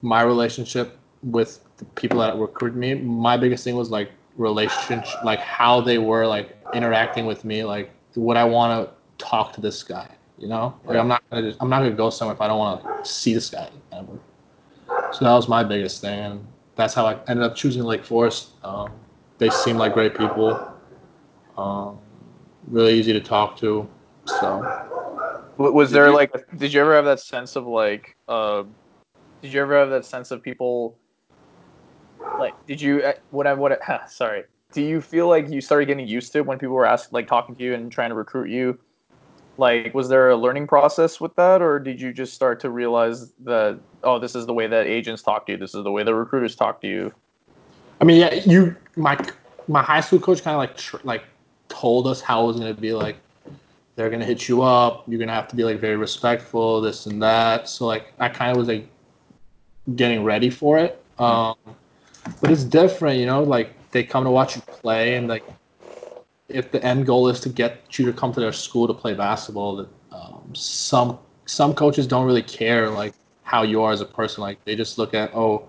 my 0.01 0.21
relationship 0.21 0.97
with 1.23 1.59
the 1.77 1.85
people 1.85 2.19
that 2.19 2.35
recruited 2.37 2.77
me, 2.77 2.95
my 2.95 3.37
biggest 3.37 3.63
thing 3.63 3.75
was 3.75 3.89
like 3.89 4.11
relationship, 4.37 5.23
like 5.23 5.39
how 5.39 5.81
they 5.81 5.97
were 5.97 6.25
like 6.25 6.57
interacting 6.73 7.25
with 7.25 7.45
me, 7.45 7.63
like 7.63 7.91
would 8.15 8.37
I 8.37 8.43
want 8.43 8.89
to 8.89 9.23
talk 9.23 9.53
to 9.53 9.61
this 9.61 9.83
guy, 9.83 10.09
you 10.37 10.47
know? 10.47 10.75
Like 10.85 10.97
I'm 10.97 11.07
not 11.07 11.23
gonna 11.29 11.49
just, 11.49 11.61
I'm 11.61 11.69
not 11.69 11.79
gonna 11.79 11.91
go 11.91 12.09
somewhere 12.09 12.35
if 12.35 12.41
I 12.41 12.47
don't 12.47 12.59
want 12.59 12.83
to 13.05 13.09
see 13.09 13.33
this 13.33 13.49
guy 13.49 13.69
ever. 13.91 14.19
So 15.11 15.25
that 15.25 15.33
was 15.33 15.47
my 15.47 15.63
biggest 15.63 16.01
thing, 16.01 16.19
and 16.19 16.47
that's 16.75 16.93
how 16.93 17.05
I 17.05 17.19
ended 17.27 17.43
up 17.43 17.55
choosing 17.55 17.83
Lake 17.83 18.03
Forest. 18.03 18.49
Um, 18.63 18.91
they 19.37 19.49
seem 19.49 19.77
like 19.77 19.93
great 19.93 20.17
people, 20.17 20.73
um, 21.57 21.99
really 22.67 22.93
easy 22.93 23.13
to 23.13 23.21
talk 23.21 23.57
to. 23.57 23.87
So 24.25 24.61
Was 25.57 25.91
there 25.91 26.11
like, 26.11 26.31
did 26.57 26.73
you 26.73 26.81
ever 26.81 26.95
have 26.95 27.05
that 27.05 27.19
sense 27.19 27.55
of 27.55 27.65
like, 27.65 28.15
uh, 28.27 28.63
did 29.41 29.53
you 29.53 29.61
ever 29.61 29.77
have 29.77 29.89
that 29.89 30.05
sense 30.05 30.31
of 30.31 30.41
people, 30.41 30.97
like, 32.39 32.53
did 32.65 32.81
you, 32.81 33.01
uh, 33.01 33.13
what 33.31 33.47
I, 33.47 33.53
what, 33.53 33.79
I, 33.89 34.05
sorry, 34.09 34.43
do 34.71 34.81
you 34.81 35.01
feel 35.01 35.27
like 35.27 35.49
you 35.49 35.61
started 35.61 35.85
getting 35.85 36.07
used 36.07 36.31
to 36.33 36.39
it 36.39 36.45
when 36.45 36.59
people 36.59 36.75
were 36.75 36.85
asking, 36.85 37.13
like, 37.13 37.27
talking 37.27 37.55
to 37.55 37.63
you 37.63 37.73
and 37.73 37.91
trying 37.91 38.09
to 38.09 38.15
recruit 38.15 38.49
you? 38.49 38.77
Like, 39.59 39.93
was 39.95 40.09
there 40.09 40.29
a 40.29 40.35
learning 40.35 40.67
process 40.67 41.19
with 41.19 41.35
that, 41.35 41.63
or 41.63 41.79
did 41.79 41.99
you 41.99 42.13
just 42.13 42.33
start 42.33 42.59
to 42.59 42.69
realize 42.69 43.31
that, 43.39 43.79
oh, 44.03 44.19
this 44.19 44.35
is 44.35 44.45
the 44.45 44.53
way 44.53 44.67
that 44.67 44.85
agents 44.85 45.23
talk 45.23 45.47
to 45.47 45.53
you, 45.53 45.57
this 45.57 45.73
is 45.73 45.83
the 45.83 45.91
way 45.91 46.03
the 46.03 46.13
recruiters 46.13 46.55
talk 46.55 46.81
to 46.81 46.87
you? 46.87 47.11
I 47.99 48.03
mean, 48.05 48.19
yeah, 48.19 48.33
you 48.33 48.75
my 48.95 49.17
my 49.67 49.81
high 49.81 50.01
school 50.01 50.19
coach 50.19 50.43
kind 50.43 50.55
of 50.55 50.59
like 50.59 50.77
tr- 50.77 50.97
like 51.03 51.23
told 51.67 52.07
us 52.07 52.21
how 52.21 52.43
it 52.43 52.47
was 52.47 52.57
gonna 52.57 52.73
be 52.73 52.93
like. 52.93 53.17
They're 53.95 54.11
gonna 54.11 54.25
hit 54.25 54.47
you 54.47 54.61
up. 54.61 55.05
You're 55.07 55.17
gonna 55.17 55.33
have 55.33 55.47
to 55.47 55.55
be 55.55 55.63
like 55.63 55.79
very 55.79 55.95
respectful, 55.97 56.81
this 56.81 57.07
and 57.07 57.19
that. 57.23 57.67
So 57.67 57.87
like, 57.87 58.13
I 58.19 58.29
kind 58.29 58.51
of 58.51 58.57
was 58.57 58.67
like 58.67 58.87
getting 59.95 60.23
ready 60.23 60.51
for 60.51 60.77
it. 60.77 61.03
Um, 61.17 61.55
but 62.39 62.51
it's 62.51 62.63
different, 62.63 63.19
you 63.19 63.25
know. 63.25 63.41
Like 63.41 63.73
they 63.89 64.03
come 64.03 64.23
to 64.25 64.29
watch 64.29 64.55
you 64.55 64.61
play, 64.61 65.15
and 65.15 65.27
like 65.27 65.43
if 66.47 66.71
the 66.71 66.83
end 66.83 67.07
goal 67.07 67.27
is 67.27 67.39
to 67.41 67.49
get 67.49 67.97
you 67.97 68.05
to 68.05 68.13
come 68.13 68.31
to 68.33 68.39
their 68.39 68.53
school 68.53 68.87
to 68.87 68.93
play 68.93 69.15
basketball, 69.15 69.77
that 69.77 69.89
um, 70.11 70.53
some 70.53 71.17
some 71.45 71.73
coaches 71.73 72.05
don't 72.05 72.27
really 72.27 72.43
care 72.43 72.89
like 72.89 73.13
how 73.43 73.63
you 73.63 73.81
are 73.81 73.91
as 73.91 74.01
a 74.01 74.05
person. 74.05 74.41
Like 74.41 74.63
they 74.65 74.75
just 74.75 74.99
look 74.99 75.15
at 75.15 75.33
oh 75.33 75.67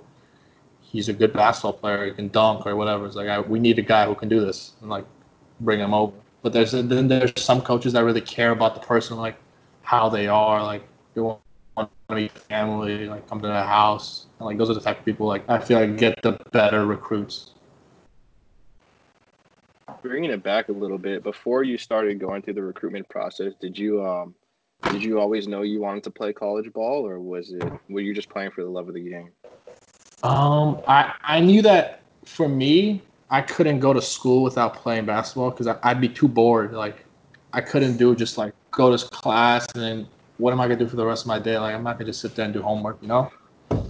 he's 0.90 1.09
a 1.09 1.12
good 1.12 1.33
basketball 1.33 1.74
player, 1.74 2.07
he 2.07 2.12
can 2.12 2.29
dunk 2.29 2.66
or 2.66 2.74
whatever. 2.77 3.07
It's 3.07 3.16
like 3.16 3.29
I, 3.29 3.40
we 3.40 3.59
need 3.59 3.79
a 3.79 3.83
guy 3.83 4.07
who 4.07 4.14
can 4.14 4.29
do 4.29 4.40
this 4.40 4.72
and 4.81 4.90
like 4.90 5.05
bring 5.61 5.81
him 5.81 5.92
over. 5.92 6.16
But 6.42 6.53
there's 6.53 6.72
then 6.72 7.09
there's 7.09 7.33
some 7.37 7.61
coaches 7.61 7.92
that 7.92 8.05
really 8.05 8.20
care 8.20 8.53
about 8.53 8.74
the 8.74 8.81
person, 8.81 9.16
like 9.16 9.37
how 9.83 10.09
they 10.09 10.29
are, 10.29 10.62
like 10.62 10.83
they 11.14 11.20
want 11.20 11.40
to 11.77 12.14
meet 12.14 12.33
family, 12.33 13.07
like 13.07 13.29
come 13.29 13.40
to 13.40 13.48
their 13.48 13.64
house, 13.64 14.27
and 14.38 14.46
like 14.46 14.57
those 14.57 14.70
are 14.70 14.74
the 14.74 14.81
type 14.81 14.98
of 14.98 15.05
people 15.05 15.27
like 15.27 15.48
I 15.48 15.59
feel 15.59 15.81
like 15.81 15.98
get 15.98 16.22
the 16.22 16.33
better 16.53 16.87
recruits. 16.87 17.53
Bringing 20.03 20.31
it 20.31 20.42
back 20.42 20.68
a 20.68 20.72
little 20.72 20.98
bit, 20.98 21.22
before 21.22 21.64
you 21.64 21.77
started 21.77 22.20
going 22.20 22.42
through 22.42 22.55
the 22.55 22.62
recruitment 22.62 23.09
process, 23.09 23.53
did 23.61 23.77
you 23.77 24.05
um 24.05 24.35
did 24.92 25.03
you 25.03 25.18
always 25.18 25.48
know 25.48 25.62
you 25.62 25.81
wanted 25.81 26.05
to 26.05 26.11
play 26.11 26.33
college 26.33 26.72
ball, 26.72 27.07
or 27.07 27.18
was 27.18 27.53
it 27.53 27.64
were 27.88 28.01
you 28.01 28.14
just 28.14 28.29
playing 28.29 28.53
for 28.53 28.62
the 28.62 28.70
love 28.70 28.88
of 28.88 28.94
the 28.94 29.01
game? 29.01 29.33
Um, 30.22 30.81
I 30.87 31.14
I 31.22 31.40
knew 31.40 31.62
that 31.62 32.02
for 32.24 32.48
me, 32.48 33.02
I 33.31 33.40
couldn't 33.40 33.81
go 33.81 33.92
to 33.92 34.02
school 34.02 34.42
without 34.42 34.74
playing 34.74 35.07
basketball 35.07 35.50
because 35.50 35.68
I'd 35.83 36.00
be 36.00 36.09
too 36.09 36.28
bored. 36.28 36.72
Like, 36.72 37.04
I 37.52 37.61
couldn't 37.61 37.96
do 37.96 38.14
just 38.14 38.38
like 38.38 38.52
go 38.70 38.94
to 38.96 39.09
class 39.09 39.66
and 39.74 39.83
then 39.83 40.09
what 40.38 40.52
am 40.52 40.61
I 40.61 40.66
gonna 40.66 40.78
do 40.78 40.88
for 40.88 40.96
the 40.96 41.07
rest 41.07 41.24
of 41.24 41.28
my 41.28 41.38
day? 41.38 41.59
Like, 41.59 41.74
I'm 41.74 41.83
not 41.83 41.98
gonna 41.98 42.07
just 42.07 42.20
sit 42.20 42.35
there 42.35 42.44
and 42.44 42.54
do 42.54 42.62
homework, 42.62 42.98
you 43.02 43.09
know. 43.09 43.31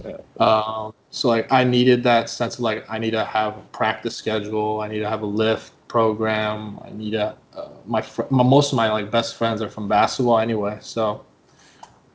Yeah. 0.05 0.17
Um, 0.39 0.93
so 1.09 1.29
like, 1.29 1.51
I 1.51 1.63
needed 1.63 2.03
that 2.03 2.29
sense 2.29 2.55
of 2.55 2.61
like 2.61 2.85
I 2.89 2.99
need 2.99 3.11
to 3.11 3.25
have 3.25 3.57
a 3.57 3.61
practice 3.71 4.15
schedule. 4.15 4.81
I 4.81 4.87
need 4.87 4.99
to 4.99 5.09
have 5.09 5.21
a 5.21 5.27
lift 5.27 5.73
program. 5.87 6.79
I 6.83 6.91
need 6.91 7.15
a 7.15 7.37
uh, 7.55 7.69
my, 7.85 8.01
fr- 8.01 8.23
my 8.29 8.43
most 8.43 8.71
of 8.71 8.77
my 8.77 8.91
like 8.91 9.09
best 9.09 9.35
friends 9.35 9.61
are 9.61 9.69
from 9.69 9.87
basketball 9.87 10.39
anyway. 10.39 10.77
So, 10.81 11.25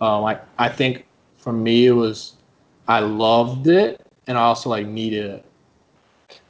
um, 0.00 0.24
I 0.24 0.38
I 0.58 0.68
think 0.68 1.06
for 1.36 1.52
me 1.52 1.86
it 1.86 1.92
was 1.92 2.34
I 2.86 3.00
loved 3.00 3.66
it 3.66 4.03
and 4.26 4.38
I 4.38 4.42
also 4.42 4.70
like 4.70 4.86
needed 4.86 5.26
it. 5.26 5.44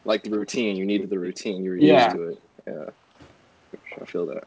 Like 0.04 0.22
the 0.22 0.30
routine, 0.30 0.76
you 0.76 0.86
needed 0.86 1.10
the 1.10 1.18
routine. 1.18 1.64
You 1.64 1.70
were 1.70 1.76
Yeah. 1.76 2.04
used 2.04 2.16
to 2.16 2.22
it. 2.28 2.42
Yeah, 2.66 2.90
I 4.00 4.04
feel 4.04 4.26
that. 4.26 4.44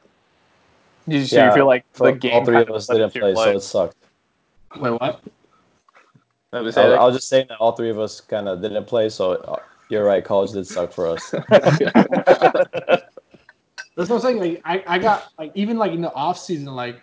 Did 1.07 1.21
you, 1.21 1.25
so 1.25 1.45
you 1.45 1.51
feel 1.53 1.67
like 1.67 1.85
the 1.93 2.05
all- 2.05 2.11
game 2.13 2.33
all 2.33 2.45
three 2.45 2.61
of 2.61 2.69
us 2.69 2.87
didn't 2.87 3.15
into 3.15 3.19
play, 3.19 3.35
so 3.35 3.51
it 3.51 3.61
sucked. 3.61 3.95
Wait, 4.79 4.91
what? 4.91 5.21
I 6.53 6.61
was 6.61 6.77
I, 6.77 6.81
saying, 6.81 6.97
I 6.97 7.05
was 7.05 7.15
just 7.15 7.29
saying 7.29 7.47
that 7.49 7.57
all 7.59 7.73
three 7.73 7.89
of 7.89 7.99
us 7.99 8.21
kind 8.21 8.47
of 8.47 8.61
didn't 8.61 8.85
play, 8.85 9.09
so 9.09 9.33
uh, 9.33 9.59
you're 9.89 10.05
right. 10.05 10.23
College 10.23 10.51
did 10.51 10.67
suck 10.67 10.91
for 10.91 11.07
us. 11.07 11.31
That's 11.49 11.81
what 13.95 14.11
I'm 14.11 14.19
saying. 14.19 14.37
Like 14.37 14.61
I, 14.63 14.83
I 14.87 14.99
got 14.99 15.31
like 15.37 15.51
even 15.55 15.77
like 15.77 15.91
in 15.91 16.01
the 16.01 16.13
off 16.13 16.39
season, 16.39 16.67
like 16.67 17.01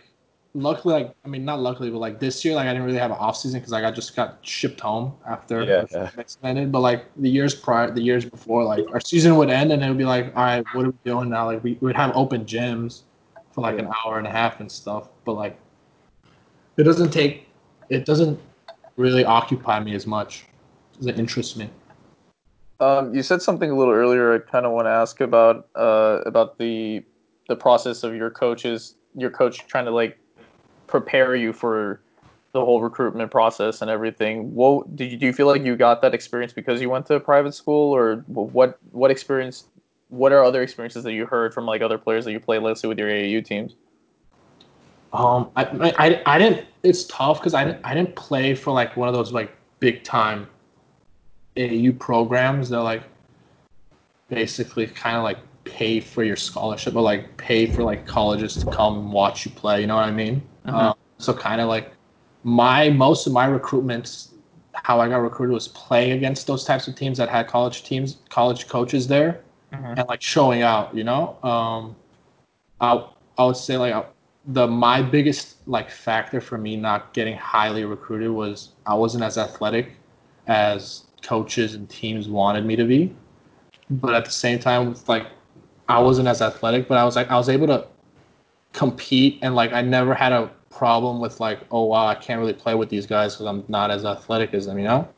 luckily, 0.55 0.95
like 0.95 1.15
I 1.25 1.29
mean 1.29 1.45
not 1.45 1.61
luckily, 1.61 1.91
but 1.91 1.99
like 1.99 2.21
this 2.21 2.45
year, 2.45 2.55
like 2.55 2.67
I 2.67 2.73
didn't 2.73 2.87
really 2.87 2.99
have 2.99 3.11
an 3.11 3.19
off 3.19 3.37
season 3.37 3.61
because 3.61 3.73
like 3.73 3.85
I 3.85 3.91
just 3.91 4.17
got 4.17 4.39
shipped 4.43 4.81
home 4.81 5.15
after 5.27 5.63
Yeah, 5.63 5.85
yeah. 5.91 6.11
ended. 6.43 6.73
But 6.73 6.81
like 6.81 7.07
the 7.17 7.29
years 7.29 7.55
prior, 7.55 7.91
the 7.91 8.01
years 8.01 8.25
before, 8.25 8.65
like 8.65 8.85
our 8.93 9.01
season 9.01 9.37
would 9.37 9.51
end 9.51 9.73
and 9.73 9.83
it 9.83 9.89
would 9.89 9.99
be 9.99 10.05
like, 10.05 10.35
all 10.37 10.45
right, 10.45 10.65
what 10.73 10.87
are 10.87 10.91
we 10.91 10.99
doing 11.05 11.31
now? 11.31 11.47
Like 11.47 11.63
we, 11.63 11.75
would 11.81 11.97
have 11.97 12.17
open 12.17 12.45
gyms 12.45 13.03
for 13.53 13.61
like 13.61 13.79
an 13.79 13.89
hour 14.05 14.19
and 14.19 14.27
a 14.27 14.31
half 14.31 14.61
and 14.61 14.71
stuff. 14.71 15.09
But 15.25 15.33
like 15.33 15.59
it 16.77 16.85
doesn't 16.85 17.11
take, 17.11 17.49
it 17.91 18.05
doesn't 18.05 18.39
really 18.97 19.25
occupy 19.25 19.81
me 19.81 19.95
as 19.95 20.07
much. 20.07 20.45
It 20.95 20.99
doesn't 20.99 21.19
interest 21.19 21.57
me. 21.57 21.69
Um, 22.81 23.15
you 23.15 23.23
said 23.23 23.41
something 23.41 23.71
a 23.71 23.77
little 23.77 23.95
earlier. 23.95 24.35
I 24.35 24.39
kind 24.39 24.67
of 24.67 24.73
want 24.73 24.87
to 24.87 24.91
ask 24.91 25.21
about 25.21 25.69
uh, 25.77 26.21
about 26.27 26.59
the 26.59 27.05
the 27.49 27.55
process 27.57 28.03
of 28.03 28.15
your 28.15 28.31
coaches, 28.31 28.97
your 29.15 29.31
coach 29.31 29.67
trying 29.67 29.85
to 29.85 29.91
like 29.91 30.19
prepare 30.95 31.35
you 31.35 31.53
for 31.53 32.01
the 32.53 32.65
whole 32.65 32.81
recruitment 32.81 33.29
process 33.29 33.83
and 33.83 33.91
everything. 33.91 34.55
What 34.55 34.95
did 34.95 35.11
you 35.11 35.19
do? 35.19 35.27
You 35.27 35.33
feel 35.33 35.49
like 35.49 35.65
you 35.65 35.75
got 35.75 36.01
that 36.03 36.15
experience 36.15 36.53
because 36.53 36.81
you 36.81 36.89
went 36.89 37.05
to 37.07 37.15
a 37.15 37.21
private 37.21 37.53
school, 37.53 37.93
or 37.93 38.19
what? 38.29 38.79
What 38.93 39.11
experience? 39.11 39.65
What 40.09 40.31
are 40.31 40.45
other 40.45 40.63
experiences 40.63 41.03
that 41.03 41.13
you 41.13 41.27
heard 41.27 41.53
from 41.53 41.67
like 41.67 41.83
other 41.83 41.99
players 41.99 42.25
that 42.27 42.31
you 42.31 42.39
play, 42.39 42.61
let's 42.61 42.85
with 42.85 42.97
your 42.97 43.09
AAU 43.09 43.45
teams? 43.45 43.75
Um, 45.13 45.51
I, 45.57 45.65
I, 45.99 46.23
I 46.27 46.39
didn't. 46.39 46.67
It's 46.85 47.05
tough 47.05 47.41
because 47.41 47.55
I 47.55 47.65
didn't, 47.65 47.81
I 47.83 47.93
didn't 47.93 48.15
play 48.15 48.55
for 48.55 48.71
like 48.71 48.97
one 48.97 49.09
of 49.09 49.15
those 49.15 49.33
like 49.33 49.53
big 49.81 50.05
time 50.05 50.47
AU 51.57 51.91
programs 51.99 52.69
that 52.69 52.83
like 52.83 53.03
basically 54.29 54.87
kind 54.87 55.17
of 55.17 55.25
like 55.25 55.39
pay 55.65 55.99
for 55.99 56.23
your 56.23 56.37
scholarship 56.37 56.95
or 56.95 57.03
like 57.03 57.37
pay 57.37 57.67
for 57.67 57.83
like 57.83 58.07
colleges 58.07 58.55
to 58.59 58.71
come 58.71 59.11
watch 59.11 59.45
you 59.45 59.51
play. 59.51 59.81
You 59.81 59.89
know 59.89 59.97
what 59.97 60.05
I 60.05 60.13
mean? 60.13 60.41
Mhm. 60.67 60.73
Um, 60.75 60.95
so 61.19 61.33
kind 61.33 61.61
of 61.61 61.69
like 61.69 61.93
my 62.43 62.91
most 62.91 63.27
of 63.27 63.33
my 63.33 63.47
recruitments 63.47 64.29
how 64.75 65.01
I 65.01 65.09
got 65.09 65.19
recruited 65.19 65.55
was 65.55 65.69
playing 65.69 66.13
against 66.13 66.47
those 66.47 66.65
types 66.65 66.89
of 66.89 66.95
teams 66.97 67.17
that 67.19 67.29
had 67.29 67.47
college 67.47 67.85
teams, 67.85 68.19
college 68.29 68.67
coaches 68.69 69.07
there, 69.07 69.41
Mhm. 69.73 69.99
and 69.99 70.09
like 70.09 70.21
showing 70.21 70.63
out. 70.63 70.95
You 70.95 71.05
know, 71.05 71.37
um, 71.43 71.97
I 72.81 73.05
I 73.39 73.45
would 73.47 73.57
say 73.57 73.77
like 73.77 74.07
the 74.49 74.67
my 74.67 75.01
biggest 75.01 75.57
like 75.67 75.91
factor 75.91 76.41
for 76.41 76.59
me 76.59 76.77
not 76.77 77.13
getting 77.15 77.37
highly 77.37 77.85
recruited 77.85 78.31
was 78.31 78.71
I 78.87 78.95
wasn't 78.95 79.25
as 79.25 79.39
athletic 79.39 79.97
as 80.49 81.05
coaches 81.23 81.75
and 81.75 81.89
teams 81.89 82.29
wanted 82.29 82.67
me 82.67 82.77
to 82.77 82.85
be, 82.85 83.15
but 83.91 84.13
at 84.15 84.25
the 84.25 84.31
same 84.31 84.59
time, 84.59 84.95
like 85.07 85.29
I 85.89 85.99
wasn't 86.01 86.29
as 86.29 86.43
athletic, 86.43 86.89
but 86.89 86.99
I 86.99 87.05
was 87.05 87.17
like 87.17 87.31
I 87.31 87.37
was 87.37 87.49
able 87.49 87.69
to 87.69 87.87
compete 88.75 89.39
and 89.41 89.55
like 89.55 89.73
I 89.73 89.81
never 89.81 90.15
had 90.15 90.33
a 90.33 90.51
problem 90.69 91.21
with 91.21 91.41
like 91.41 91.61
oh 91.71 91.85
wow 91.85 92.07
I 92.07 92.17
can't 92.17 92.41
really 92.41 92.53
play 92.53 92.75
with 92.75 92.91
these 92.91 93.07
guys 93.07 93.35
because 93.35 93.47
I'm 93.47 93.65
not 93.69 93.91
as 93.91 94.05
athletic 94.05 94.53
as 94.53 94.67
them, 94.67 94.79
you 94.79 94.85
know. 94.85 95.09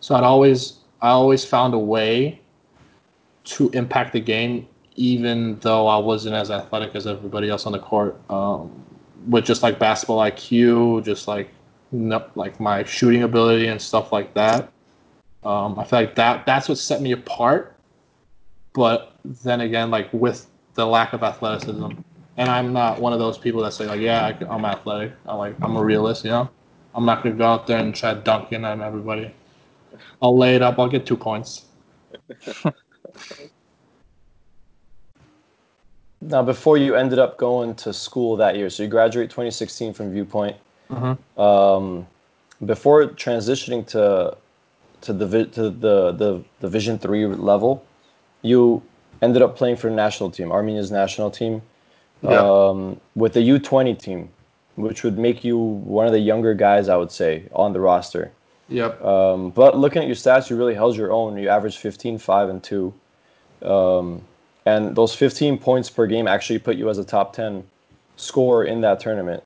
So 0.00 0.14
I'd 0.14 0.24
always 0.24 0.80
I 1.00 1.08
always 1.08 1.44
found 1.44 1.72
a 1.72 1.78
way 1.78 2.40
to 3.44 3.70
impact 3.70 4.12
the 4.12 4.20
game, 4.20 4.68
even 4.96 5.58
though 5.60 5.86
I 5.86 5.96
wasn't 5.96 6.34
as 6.34 6.50
athletic 6.50 6.94
as 6.94 7.06
everybody 7.06 7.48
else 7.48 7.64
on 7.64 7.72
the 7.72 7.78
court. 7.78 8.20
Um, 8.28 8.84
with 9.28 9.44
just 9.44 9.62
like 9.62 9.78
basketball 9.78 10.18
IQ, 10.18 11.04
just 11.04 11.28
like 11.28 11.50
no, 11.92 12.24
like 12.34 12.60
my 12.60 12.84
shooting 12.84 13.22
ability 13.22 13.66
and 13.66 13.80
stuff 13.80 14.12
like 14.12 14.34
that. 14.34 14.72
Um, 15.42 15.78
I 15.78 15.84
feel 15.84 16.00
like 16.00 16.14
that 16.16 16.44
that's 16.44 16.68
what 16.68 16.78
set 16.78 17.00
me 17.00 17.12
apart. 17.12 17.76
But 18.72 19.14
then 19.24 19.60
again, 19.60 19.90
like 19.90 20.12
with 20.12 20.46
the 20.74 20.86
lack 20.86 21.12
of 21.12 21.22
athleticism, 21.22 21.92
and 22.40 22.48
I'm 22.48 22.72
not 22.72 22.98
one 22.98 23.12
of 23.12 23.18
those 23.18 23.36
people 23.36 23.62
that 23.64 23.74
say 23.74 23.84
like, 23.86 24.00
yeah, 24.00 24.24
I, 24.24 24.44
I'm 24.52 24.64
athletic. 24.64 25.12
I 25.26 25.34
like 25.34 25.54
I'm 25.60 25.76
a 25.76 25.84
realist, 25.84 26.24
you 26.24 26.30
know. 26.30 26.48
I'm 26.94 27.04
not 27.04 27.22
gonna 27.22 27.34
go 27.36 27.44
out 27.44 27.66
there 27.66 27.78
and 27.78 27.94
try 27.94 28.14
dunking 28.14 28.64
on 28.64 28.80
everybody. 28.80 29.32
I'll 30.22 30.36
lay 30.36 30.56
it 30.56 30.62
up. 30.62 30.78
I'll 30.78 30.88
get 30.88 31.06
two 31.06 31.16
points. 31.16 31.66
Now, 36.22 36.42
before 36.42 36.76
you 36.76 36.96
ended 36.96 37.18
up 37.18 37.38
going 37.38 37.74
to 37.76 37.94
school 37.94 38.36
that 38.36 38.54
year, 38.54 38.68
so 38.68 38.82
you 38.82 38.90
graduate 38.90 39.30
2016 39.30 39.94
from 39.94 40.12
Viewpoint. 40.12 40.54
Mhm. 40.90 41.16
Um, 41.38 42.06
before 42.66 43.06
transitioning 43.06 43.86
to 43.86 44.36
to 45.00 45.12
the 45.14 45.46
to 45.46 45.70
the 45.70 46.12
the 46.12 46.44
Division 46.60 46.98
three 46.98 47.26
level, 47.26 47.82
you 48.42 48.82
ended 49.22 49.40
up 49.40 49.56
playing 49.56 49.76
for 49.76 49.88
the 49.88 49.96
national 49.96 50.30
team, 50.30 50.52
Armenia's 50.52 50.90
national 50.90 51.30
team, 51.30 51.62
Yeah. 52.22 52.38
um, 52.38 53.00
with 53.14 53.32
the 53.32 53.40
U20 53.40 53.98
team, 53.98 54.28
which 54.76 55.04
would 55.04 55.18
make 55.18 55.42
you 55.42 55.58
one 55.58 56.06
of 56.06 56.12
the 56.12 56.18
younger 56.18 56.54
guys, 56.54 56.88
I 56.88 56.96
would 56.96 57.10
say, 57.10 57.44
on 57.52 57.72
the 57.72 57.80
roster. 57.80 58.30
Yep. 58.68 59.02
Um, 59.02 59.50
but 59.50 59.76
looking 59.76 60.02
at 60.02 60.08
your 60.08 60.16
stats, 60.16 60.48
you 60.48 60.56
really 60.56 60.74
held 60.74 60.96
your 60.96 61.12
own. 61.12 61.36
You 61.36 61.48
averaged 61.48 61.78
15, 61.78 62.18
5, 62.18 62.48
and 62.48 62.62
2. 62.62 62.94
Um, 63.62 64.22
and 64.66 64.94
those 64.94 65.14
15 65.14 65.58
points 65.58 65.90
per 65.90 66.06
game 66.06 66.28
actually 66.28 66.58
put 66.58 66.76
you 66.76 66.88
as 66.88 66.98
a 66.98 67.04
top 67.04 67.32
10 67.32 67.64
scorer 68.16 68.64
in 68.64 68.80
that 68.82 69.00
tournament. 69.00 69.42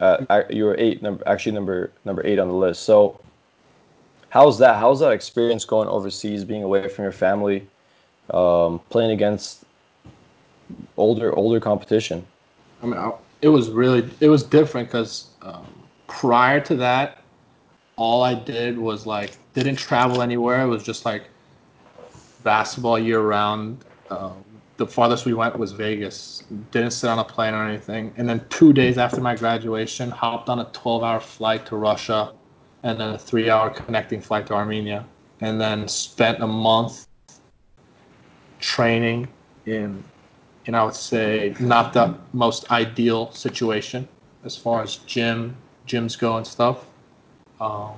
Uh, 0.00 0.42
you 0.50 0.64
were 0.64 0.76
eight, 0.78 1.02
number, 1.02 1.26
actually 1.26 1.52
number 1.52 1.90
number 2.04 2.24
eight 2.24 2.38
on 2.38 2.48
the 2.48 2.54
list. 2.54 2.82
So, 2.84 3.20
how's 4.28 4.58
that? 4.58 4.76
How's 4.76 5.00
that 5.00 5.10
experience 5.10 5.64
going 5.64 5.88
overseas, 5.88 6.44
being 6.44 6.62
away 6.62 6.88
from 6.88 7.02
your 7.04 7.12
family, 7.12 7.66
um, 8.30 8.80
playing 8.90 9.10
against 9.10 9.57
older 10.96 11.34
older 11.36 11.60
competition? 11.60 12.26
I 12.82 12.86
mean, 12.86 12.98
I, 12.98 13.12
it 13.42 13.48
was 13.48 13.70
really 13.70 14.08
it 14.20 14.28
was 14.28 14.42
different 14.42 14.88
because 14.88 15.28
um, 15.42 15.66
prior 16.06 16.60
to 16.60 16.76
that, 16.76 17.22
all 17.96 18.22
I 18.22 18.34
did 18.34 18.78
was 18.78 19.06
like 19.06 19.36
didn't 19.54 19.76
travel 19.76 20.22
anywhere. 20.22 20.62
It 20.62 20.68
was 20.68 20.82
just 20.82 21.04
like 21.04 21.24
basketball 22.42 22.98
year 22.98 23.20
round. 23.20 23.84
Um, 24.10 24.44
the 24.76 24.86
farthest 24.86 25.26
we 25.26 25.34
went 25.34 25.58
was 25.58 25.72
Vegas. 25.72 26.44
Didn't 26.70 26.92
sit 26.92 27.10
on 27.10 27.18
a 27.18 27.24
plane 27.24 27.52
or 27.52 27.66
anything. 27.66 28.12
And 28.16 28.28
then 28.28 28.44
two 28.48 28.72
days 28.72 28.96
after 28.96 29.20
my 29.20 29.34
graduation, 29.34 30.08
hopped 30.10 30.48
on 30.48 30.60
a 30.60 30.66
12-hour 30.66 31.20
flight 31.20 31.66
to 31.66 31.76
Russia, 31.76 32.32
and 32.84 32.98
then 32.98 33.10
a 33.10 33.18
three-hour 33.18 33.70
connecting 33.70 34.20
flight 34.20 34.46
to 34.46 34.54
Armenia, 34.54 35.04
and 35.40 35.60
then 35.60 35.88
spent 35.88 36.40
a 36.40 36.46
month 36.46 37.08
training 38.60 39.26
in 39.66 40.02
and 40.68 40.76
I 40.76 40.84
would 40.84 40.94
say 40.94 41.54
not 41.58 41.94
the 41.94 42.14
most 42.34 42.70
ideal 42.70 43.32
situation 43.32 44.06
as 44.44 44.54
far 44.54 44.82
as 44.82 44.96
gym 44.96 45.56
gyms 45.86 46.16
go 46.16 46.36
and 46.36 46.46
stuff. 46.46 46.84
Um, 47.58 47.94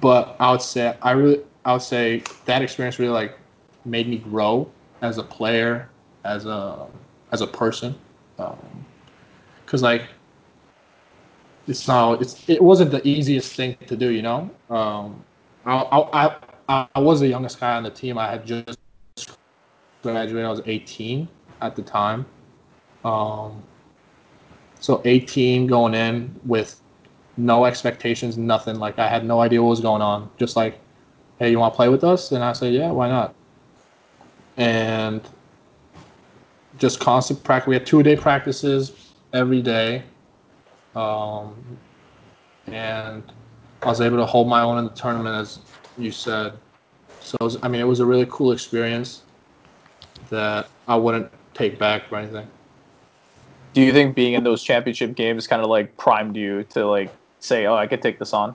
but 0.00 0.34
I 0.40 0.50
would 0.50 0.62
say 0.62 0.96
I 1.02 1.12
really 1.12 1.40
I 1.66 1.74
would 1.74 1.82
say 1.82 2.22
that 2.46 2.62
experience 2.62 2.98
really 2.98 3.12
like 3.12 3.38
made 3.84 4.08
me 4.08 4.16
grow 4.18 4.70
as 5.02 5.18
a 5.18 5.22
player, 5.22 5.90
as 6.24 6.46
a 6.46 6.86
as 7.30 7.42
a 7.42 7.46
person, 7.46 7.94
because 9.66 9.82
like 9.82 10.04
it's 11.68 11.86
not 11.86 12.22
it's 12.22 12.48
it 12.48 12.62
wasn't 12.62 12.90
the 12.90 13.06
easiest 13.06 13.54
thing 13.54 13.76
to 13.86 13.96
do, 13.96 14.08
you 14.08 14.22
know. 14.22 14.50
Um, 14.70 15.22
I, 15.66 15.74
I 15.74 16.36
I 16.70 16.88
I 16.94 17.00
was 17.00 17.20
the 17.20 17.28
youngest 17.28 17.60
guy 17.60 17.76
on 17.76 17.82
the 17.82 17.90
team. 17.90 18.16
I 18.16 18.30
had 18.30 18.46
just 18.46 18.78
graduated. 20.02 20.46
I 20.46 20.50
was 20.50 20.62
18 20.64 21.28
at 21.62 21.76
the 21.76 21.82
time. 21.82 22.26
Um, 23.04 23.62
so 24.80 25.00
18 25.04 25.66
going 25.66 25.94
in 25.94 26.34
with 26.44 26.80
no 27.36 27.64
expectations, 27.64 28.36
nothing. 28.36 28.76
Like 28.76 28.98
I 28.98 29.08
had 29.08 29.24
no 29.24 29.40
idea 29.40 29.62
what 29.62 29.70
was 29.70 29.80
going 29.80 30.02
on. 30.02 30.30
Just 30.36 30.56
like, 30.56 30.78
hey, 31.38 31.50
you 31.50 31.58
want 31.58 31.72
to 31.72 31.76
play 31.76 31.88
with 31.88 32.04
us? 32.04 32.32
And 32.32 32.44
I 32.44 32.52
said, 32.52 32.74
yeah, 32.74 32.90
why 32.90 33.08
not? 33.08 33.34
And 34.56 35.22
just 36.78 37.00
constant 37.00 37.42
practice. 37.42 37.68
We 37.68 37.74
had 37.74 37.86
two 37.86 38.02
day 38.02 38.16
practices 38.16 39.12
every 39.32 39.62
day. 39.62 40.02
Um, 40.94 41.54
and 42.66 43.22
I 43.82 43.86
was 43.86 44.00
able 44.00 44.18
to 44.18 44.26
hold 44.26 44.48
my 44.48 44.62
own 44.62 44.78
in 44.78 44.84
the 44.84 44.90
tournament, 44.90 45.36
as 45.36 45.60
you 45.96 46.10
said. 46.10 46.52
So, 47.20 47.36
was, 47.40 47.56
I 47.62 47.68
mean, 47.68 47.80
it 47.80 47.86
was 47.86 48.00
a 48.00 48.06
really 48.06 48.26
cool 48.30 48.52
experience 48.52 49.22
that 50.28 50.68
I 50.88 50.96
wouldn't 50.96 51.30
take 51.54 51.78
back 51.78 52.04
or 52.10 52.18
anything. 52.18 52.46
Do 53.72 53.80
you 53.80 53.92
think 53.92 54.14
being 54.14 54.34
in 54.34 54.44
those 54.44 54.62
championship 54.62 55.14
games 55.14 55.46
kind 55.46 55.62
of 55.62 55.68
like 55.68 55.96
primed 55.96 56.36
you 56.36 56.64
to 56.64 56.86
like 56.86 57.12
say, 57.40 57.66
"Oh, 57.66 57.74
I 57.74 57.86
could 57.86 58.02
take 58.02 58.18
this 58.18 58.32
on"? 58.32 58.54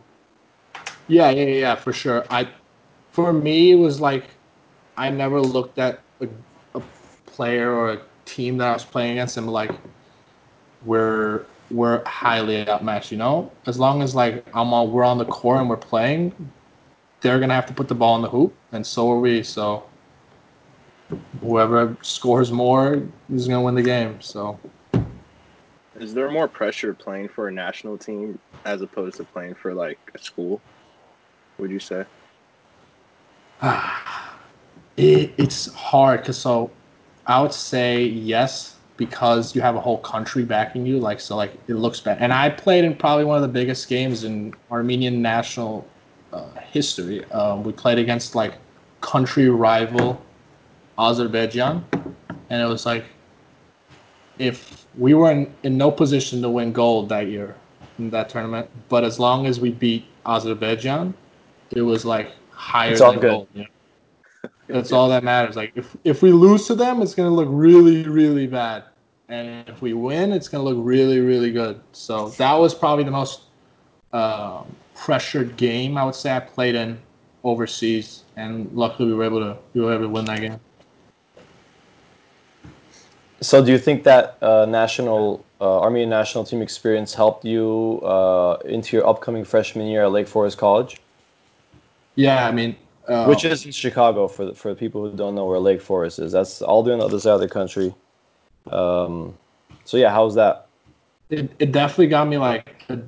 Yeah, 1.08 1.30
yeah, 1.30 1.46
yeah, 1.46 1.76
for 1.76 1.94
sure. 1.94 2.26
I, 2.30 2.48
for 3.12 3.34
me, 3.34 3.72
it 3.72 3.76
was 3.76 4.00
like 4.00 4.26
I 4.98 5.10
never 5.10 5.42
looked 5.42 5.80
at 5.80 6.02
a, 6.22 6.28
a 6.76 6.82
player 7.26 7.72
or 7.72 7.92
a 7.92 8.02
team 8.26 8.58
that 8.58 8.68
I 8.68 8.74
was 8.74 8.84
playing 8.84 9.14
against 9.14 9.38
and 9.38 9.50
like 9.50 9.72
we're 10.86 11.46
we're 11.72 12.04
highly 12.06 12.68
outmatched. 12.68 13.12
You 13.12 13.18
know, 13.18 13.52
as 13.66 13.80
long 13.80 14.02
as 14.02 14.16
like 14.16 14.46
I'm 14.54 14.74
on, 14.74 14.92
we're 14.92 15.04
on 15.04 15.18
the 15.18 15.26
court 15.26 15.60
and 15.60 15.70
we're 15.70 15.78
playing, 15.78 16.34
they're 17.22 17.40
gonna 17.40 17.54
have 17.54 17.66
to 17.68 17.74
put 17.74 17.88
the 17.88 17.96
ball 17.96 18.16
in 18.16 18.22
the 18.22 18.30
hoop, 18.30 18.54
and 18.72 18.86
so 18.86 19.12
are 19.12 19.20
we. 19.20 19.44
So 19.44 19.84
whoever 21.40 21.98
scores 22.02 22.52
more 22.52 23.02
is 23.34 23.48
gonna 23.48 23.62
win 23.62 23.76
the 23.76 23.82
game. 23.82 24.22
So 24.22 24.60
Is 26.00 26.14
there 26.14 26.30
more 26.30 26.48
pressure 26.48 26.94
playing 26.94 27.30
for 27.30 27.48
a 27.48 27.52
national 27.52 27.98
team 27.98 28.40
as 28.66 28.82
opposed 28.82 29.18
to 29.18 29.24
playing 29.24 29.56
for 29.56 29.74
like 29.74 30.00
a 30.16 30.20
school? 30.20 30.62
Would 31.60 31.72
you 31.72 31.80
say? 31.80 32.04
it, 34.98 35.34
it's 35.38 35.74
hard 35.74 36.22
because 36.22 36.38
so 36.38 36.70
I 37.26 37.42
would 37.42 37.54
say 37.54 38.04
yes 38.04 38.76
because 38.98 39.56
you 39.56 39.62
have 39.62 39.76
a 39.76 39.82
whole 39.82 40.00
country 40.00 40.44
backing 40.44 40.86
you. 40.86 41.00
Like 41.00 41.20
so, 41.20 41.36
like 41.36 41.54
it 41.68 41.76
looks 41.76 42.00
bad. 42.00 42.18
And 42.20 42.34
I 42.34 42.50
played 42.50 42.84
in 42.84 42.96
probably 42.96 43.26
one 43.26 43.38
of 43.38 43.42
the 43.44 43.48
biggest 43.48 43.88
games 43.88 44.24
in 44.24 44.54
Armenian 44.72 45.22
national 45.22 45.88
uh, 46.34 46.50
history. 46.72 47.24
Um, 47.32 47.64
we 47.64 47.72
played 47.72 48.00
against 48.00 48.36
like 48.36 48.56
country 49.02 49.50
rival 49.50 50.22
Azerbaijan, 50.98 51.86
and 52.50 52.62
it 52.62 52.66
was 52.66 52.86
like 52.86 53.06
if 54.40 54.86
we 54.98 55.14
were 55.14 55.32
in, 55.32 55.54
in 55.64 55.78
no 55.78 55.92
position 55.92 56.42
to 56.42 56.50
win 56.50 56.72
gold 56.72 57.10
that 57.10 57.28
year 57.28 57.56
in 58.00 58.10
that 58.12 58.30
tournament, 58.30 58.70
but 58.90 59.04
as 59.04 59.20
long 59.20 59.46
as 59.48 59.60
we 59.60 59.72
beat 59.72 60.06
Azerbaijan, 60.26 61.14
it 61.72 61.82
was 61.82 62.06
like 62.06 62.32
higher 62.52 62.92
It's 62.92 63.02
all 63.02 63.12
than 63.12 63.22
good. 63.22 63.30
gold. 63.32 63.48
You 63.54 63.62
know? 63.64 64.50
That's 64.68 64.92
all 64.92 65.10
that 65.10 65.24
matters. 65.24 65.56
Like 65.56 65.72
if 65.76 65.96
if 66.04 66.22
we 66.22 66.32
lose 66.32 66.68
to 66.68 66.76
them, 66.76 67.02
it's 67.02 67.16
gonna 67.16 67.34
look 67.34 67.48
really 67.50 68.04
really 68.04 68.48
bad, 68.48 68.84
and 69.30 69.68
if 69.70 69.82
we 69.82 69.94
win, 69.94 70.32
it's 70.32 70.48
gonna 70.48 70.64
look 70.64 70.78
really 70.80 71.20
really 71.20 71.52
good. 71.52 71.80
So 71.94 72.30
that 72.32 72.54
was 72.54 72.76
probably 72.76 73.06
the 73.06 73.12
most 73.12 73.42
um 74.14 74.66
pressured 74.96 75.56
game 75.58 75.98
I 75.98 76.04
would 76.04 76.16
say 76.16 76.36
I 76.36 76.40
played 76.40 76.76
in 76.76 77.00
overseas, 77.44 78.24
and 78.36 78.70
luckily 78.74 79.08
we 79.08 79.16
were 79.16 79.24
able 79.24 79.40
to 79.40 79.58
we 79.74 79.82
were 79.82 79.94
able 79.94 80.04
to 80.04 80.10
win 80.10 80.26
that 80.26 80.42
game. 80.42 80.60
So, 83.42 83.64
do 83.64 83.72
you 83.72 83.78
think 83.78 84.04
that 84.04 84.38
uh, 84.42 84.66
national 84.66 85.46
uh, 85.62 85.82
Armenian 85.82 86.10
national 86.10 86.44
team 86.44 86.62
experience 86.62 87.14
helped 87.14 87.46
you 87.46 88.00
uh, 88.04 88.58
into 88.66 88.98
your 88.98 89.08
upcoming 89.08 89.44
freshman 89.44 89.88
year 89.88 90.04
at 90.04 90.12
Lake 90.12 90.28
Forest 90.28 90.58
College? 90.58 91.00
Yeah, 92.16 92.48
I 92.48 92.52
mean, 92.52 92.76
uh, 93.08 93.26
which 93.26 93.46
is 93.46 93.66
in 93.66 93.72
Chicago 93.72 94.28
for 94.28 94.46
the, 94.46 94.56
for 94.56 94.70
the 94.70 94.76
people 94.76 95.08
who 95.08 95.16
don't 95.16 95.36
know 95.36 95.46
where 95.46 95.60
Lake 95.60 95.82
Forest 95.82 96.20
is. 96.20 96.32
That's 96.32 96.62
all 96.62 96.82
the 96.82 96.98
other 96.98 97.20
side 97.20 97.34
of 97.34 97.42
the 97.42 97.48
country. 97.48 97.94
Um, 98.72 99.38
so 99.86 99.98
yeah, 99.98 100.12
how's 100.12 100.34
that? 100.36 100.68
it, 101.30 101.52
it 101.60 101.72
definitely 101.72 102.08
got 102.08 102.28
me 102.28 102.38
like 102.38 102.84
a, 102.90 103.00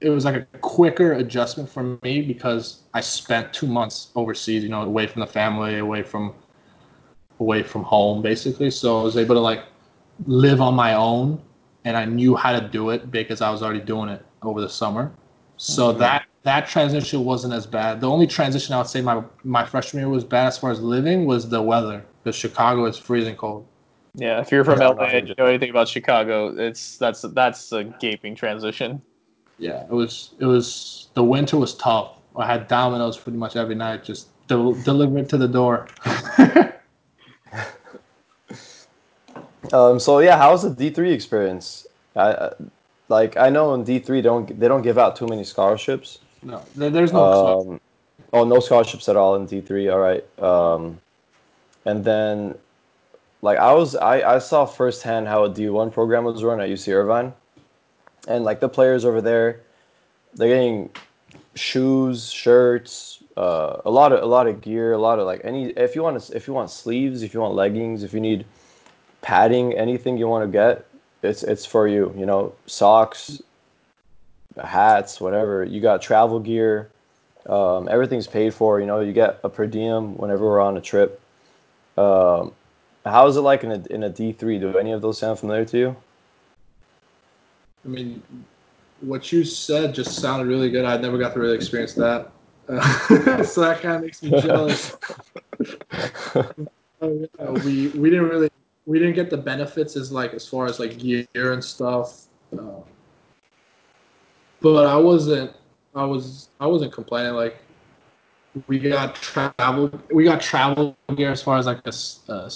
it 0.00 0.10
was 0.10 0.24
like 0.24 0.36
a 0.36 0.58
quicker 0.58 1.14
adjustment 1.14 1.68
for 1.68 1.98
me 2.02 2.22
because 2.22 2.82
I 2.94 3.00
spent 3.00 3.52
two 3.52 3.66
months 3.66 4.10
overseas, 4.14 4.62
you 4.62 4.68
know, 4.68 4.82
away 4.82 5.06
from 5.06 5.20
the 5.20 5.26
family, 5.26 5.78
away 5.78 6.02
from 6.02 6.34
away 7.40 7.62
from 7.62 7.82
home, 7.84 8.22
basically. 8.22 8.70
So 8.70 9.00
I 9.00 9.02
was 9.02 9.16
able 9.16 9.34
to 9.34 9.40
like 9.40 9.64
live 10.26 10.60
on 10.60 10.74
my 10.74 10.94
own, 10.94 11.40
and 11.84 11.96
I 11.96 12.04
knew 12.04 12.34
how 12.36 12.58
to 12.58 12.66
do 12.66 12.90
it 12.90 13.10
because 13.10 13.40
I 13.40 13.50
was 13.50 13.62
already 13.62 13.80
doing 13.80 14.08
it 14.08 14.24
over 14.42 14.60
the 14.60 14.68
summer. 14.68 15.12
So 15.56 15.92
Mhm. 15.92 15.98
that 15.98 16.24
that 16.44 16.66
transition 16.68 17.24
wasn't 17.24 17.52
as 17.52 17.66
bad. 17.66 18.00
The 18.00 18.08
only 18.08 18.26
transition 18.26 18.74
I 18.74 18.78
would 18.78 18.86
say 18.86 19.00
my 19.00 19.22
my 19.44 19.64
freshman 19.64 20.02
year 20.02 20.08
was 20.08 20.24
bad 20.24 20.46
as 20.46 20.58
far 20.58 20.70
as 20.70 20.80
living 20.80 21.26
was 21.26 21.48
the 21.48 21.60
weather 21.60 22.04
because 22.22 22.36
Chicago 22.36 22.86
is 22.86 22.96
freezing 22.96 23.36
cold. 23.36 23.66
Yeah, 24.14 24.40
if 24.40 24.50
you're 24.50 24.64
from 24.64 24.80
Yeah, 24.80 24.88
LA 24.88 25.04
and 25.04 25.28
you 25.28 25.34
know 25.36 25.46
anything 25.46 25.70
about 25.70 25.88
Chicago, 25.88 26.54
it's 26.56 26.96
that's 26.96 27.22
that's 27.22 27.72
a 27.72 27.84
gaping 27.84 28.34
transition. 28.34 29.02
Yeah, 29.58 29.82
it 29.84 29.90
was 29.90 30.34
it 30.38 30.46
was 30.46 31.08
the 31.14 31.22
winter 31.24 31.56
was 31.58 31.74
tough. 31.74 32.12
I 32.36 32.46
had 32.46 32.68
Domino's 32.68 33.16
pretty 33.16 33.38
much 33.38 33.56
every 33.56 33.74
night, 33.74 34.04
just 34.04 34.28
del- 34.46 34.74
delivered 34.74 35.28
to 35.30 35.36
the 35.36 35.48
door. 35.48 35.88
Um, 39.72 39.98
so 39.98 40.20
yeah, 40.20 40.36
how's 40.36 40.62
the 40.62 40.70
D 40.70 40.90
three 40.90 41.12
experience? 41.12 41.86
I, 42.16 42.50
like 43.08 43.36
I 43.36 43.50
know 43.50 43.74
in 43.74 43.84
D 43.84 43.98
three 43.98 44.22
don't 44.22 44.58
they 44.58 44.68
don't 44.68 44.82
give 44.82 44.98
out 44.98 45.16
too 45.16 45.26
many 45.26 45.44
scholarships. 45.44 46.18
no, 46.76 46.90
there's 46.90 47.12
no. 47.12 47.60
Um, 47.60 47.80
oh, 48.32 48.44
no 48.44 48.60
scholarships 48.60 49.08
at 49.08 49.16
all 49.16 49.34
in 49.34 49.46
D 49.46 49.60
three. 49.60 49.88
All 49.88 49.98
right. 49.98 50.24
Um, 50.40 51.00
and 51.84 52.04
then, 52.04 52.54
like 53.42 53.58
I 53.58 53.72
was, 53.72 53.96
I, 53.96 54.36
I 54.36 54.38
saw 54.38 54.66
firsthand 54.66 55.26
how 55.26 55.44
a 55.44 55.48
D 55.48 55.68
one 55.68 55.90
program 55.90 56.24
was 56.24 56.42
run 56.44 56.60
at 56.60 56.68
UC 56.68 56.92
Irvine, 56.92 57.32
and 58.26 58.44
like 58.44 58.60
the 58.60 58.68
players 58.68 59.04
over 59.04 59.20
there, 59.20 59.62
they're 60.34 60.48
getting 60.48 60.90
shoes, 61.54 62.30
shirts, 62.30 63.22
uh, 63.36 63.80
a 63.84 63.90
lot 63.90 64.12
of 64.12 64.22
a 64.22 64.26
lot 64.26 64.46
of 64.46 64.60
gear, 64.60 64.92
a 64.92 64.98
lot 64.98 65.18
of 65.18 65.26
like 65.26 65.40
any 65.44 65.70
if 65.70 65.94
you 65.94 66.02
want 66.02 66.20
to 66.20 66.36
if 66.36 66.46
you 66.46 66.52
want 66.52 66.70
sleeves, 66.70 67.22
if 67.22 67.32
you 67.32 67.40
want 67.40 67.54
leggings, 67.54 68.02
if 68.02 68.12
you 68.12 68.20
need 68.20 68.44
padding, 69.22 69.74
anything 69.74 70.16
you 70.16 70.28
want 70.28 70.44
to 70.44 70.52
get, 70.52 70.86
it's 71.22 71.42
it's 71.42 71.66
for 71.66 71.88
you. 71.88 72.14
You 72.16 72.26
know, 72.26 72.54
socks, 72.66 73.42
hats, 74.62 75.20
whatever. 75.20 75.64
You 75.64 75.80
got 75.80 76.02
travel 76.02 76.40
gear. 76.40 76.90
Um, 77.46 77.88
everything's 77.90 78.26
paid 78.26 78.54
for. 78.54 78.80
You 78.80 78.86
know, 78.86 79.00
you 79.00 79.12
get 79.12 79.40
a 79.42 79.48
per 79.48 79.66
diem 79.66 80.16
whenever 80.16 80.44
we're 80.44 80.60
on 80.60 80.76
a 80.76 80.80
trip. 80.80 81.20
Um, 81.96 82.52
how 83.04 83.26
is 83.26 83.36
it 83.36 83.40
like 83.40 83.64
in 83.64 83.72
a 83.72 83.82
in 83.90 84.02
a 84.04 84.08
D 84.08 84.32
three? 84.32 84.58
Do 84.58 84.76
any 84.78 84.92
of 84.92 85.02
those 85.02 85.18
sound 85.18 85.38
familiar 85.38 85.64
to 85.66 85.78
you? 85.78 85.96
I 87.84 87.88
mean, 87.88 88.22
what 89.00 89.32
you 89.32 89.44
said 89.44 89.94
just 89.94 90.16
sounded 90.16 90.46
really 90.46 90.70
good. 90.70 90.84
I 90.84 90.96
never 90.98 91.18
got 91.18 91.32
to 91.34 91.40
really 91.40 91.54
experience 91.54 91.94
that, 91.94 92.30
uh, 92.68 93.42
so 93.44 93.62
that 93.62 93.80
kind 93.80 93.96
of 93.96 94.02
makes 94.02 94.22
me 94.22 94.30
jealous. 94.40 94.96
Oh, 97.00 97.28
yeah, 97.38 97.50
we 97.50 97.88
we 97.90 98.10
didn't 98.10 98.28
really 98.28 98.50
we 98.88 98.98
didn't 98.98 99.14
get 99.14 99.28
the 99.28 99.36
benefits 99.36 99.96
as 99.96 100.10
like 100.10 100.32
as 100.32 100.48
far 100.48 100.64
as 100.64 100.80
like 100.80 100.98
gear 100.98 101.26
and 101.34 101.62
stuff. 101.62 102.22
Uh, 102.58 102.80
but 104.62 104.86
I 104.86 104.96
wasn't 104.96 105.52
I 105.94 106.06
was 106.06 106.48
I 106.58 106.66
wasn't 106.66 106.94
complaining 106.94 107.34
like 107.34 107.58
we 108.66 108.78
got 108.78 109.14
travel 109.14 109.92
we 110.10 110.24
got 110.24 110.40
travel 110.40 110.96
gear 111.14 111.30
as 111.30 111.42
far 111.42 111.58
as 111.58 111.66
like 111.66 111.80
a 111.84 111.92
uh, 112.32 112.48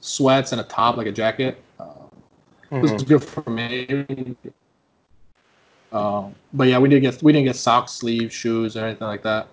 sweats 0.00 0.52
and 0.52 0.60
a 0.60 0.64
top 0.64 0.98
like 0.98 1.06
a 1.06 1.12
jacket. 1.12 1.62
Uh, 1.80 1.94
it 2.70 2.82
was 2.82 3.02
good 3.02 3.24
for 3.24 3.48
me. 3.48 4.36
Um, 5.90 6.34
but 6.52 6.68
yeah, 6.68 6.78
we 6.78 6.90
didn't 6.90 7.02
get 7.02 7.22
we 7.22 7.32
didn't 7.32 7.46
get 7.46 7.56
socks, 7.56 7.92
sleeves, 7.92 8.34
shoes, 8.34 8.76
or 8.76 8.84
anything 8.84 9.06
like 9.06 9.22
that. 9.22 9.48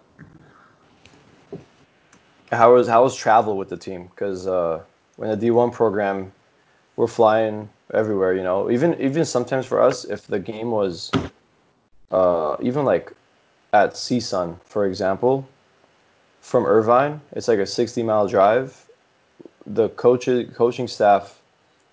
How 2.52 2.74
was 2.74 2.90
how 2.90 3.04
was 3.04 3.16
travel 3.16 3.56
with 3.58 3.70
the 3.70 3.78
team? 3.78 4.08
Because 4.08 4.48
uh, 4.48 4.82
in 5.20 5.30
the 5.30 5.36
D 5.38 5.52
one 5.52 5.72
program, 5.72 6.32
we're 6.96 7.08
flying 7.08 7.70
everywhere. 7.94 8.34
You 8.34 8.44
know, 8.44 8.70
even 8.72 9.00
even 9.00 9.26
sometimes 9.26 9.66
for 9.66 9.82
us, 9.82 10.06
if 10.06 10.28
the 10.28 10.40
game 10.40 10.72
was, 10.72 11.12
uh, 12.12 12.58
even 12.62 12.86
like 12.86 13.12
at 13.74 13.94
CSUN, 13.94 14.60
for 14.66 14.86
example, 14.86 15.48
from 16.42 16.66
Irvine, 16.66 17.22
it's 17.34 17.48
like 17.48 17.60
a 17.60 17.66
sixty 17.66 18.04
mile 18.04 18.28
drive. 18.28 18.86
The 19.66 19.90
coach 19.90 20.30
coaching 20.54 20.88
staff 20.88 21.42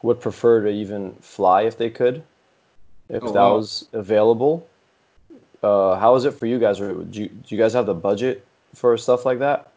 would 0.02 0.20
prefer 0.20 0.62
to 0.62 0.68
even 0.68 1.14
fly 1.20 1.62
if 1.62 1.78
they 1.78 1.90
could, 1.90 2.22
if 3.08 3.22
Oh, 3.22 3.32
that 3.32 3.44
wow. 3.44 3.56
was 3.56 3.86
available. 3.92 4.66
Uh, 5.62 5.96
how 5.96 6.16
is 6.16 6.24
it 6.24 6.32
for 6.34 6.46
you 6.46 6.58
guys? 6.58 6.78
Do 6.78 7.06
you, 7.12 7.28
do 7.28 7.54
you 7.54 7.56
guys 7.56 7.72
have 7.72 7.86
the 7.86 7.94
budget 7.94 8.44
for 8.74 8.96
stuff 8.98 9.24
like 9.24 9.38
that? 9.38 9.71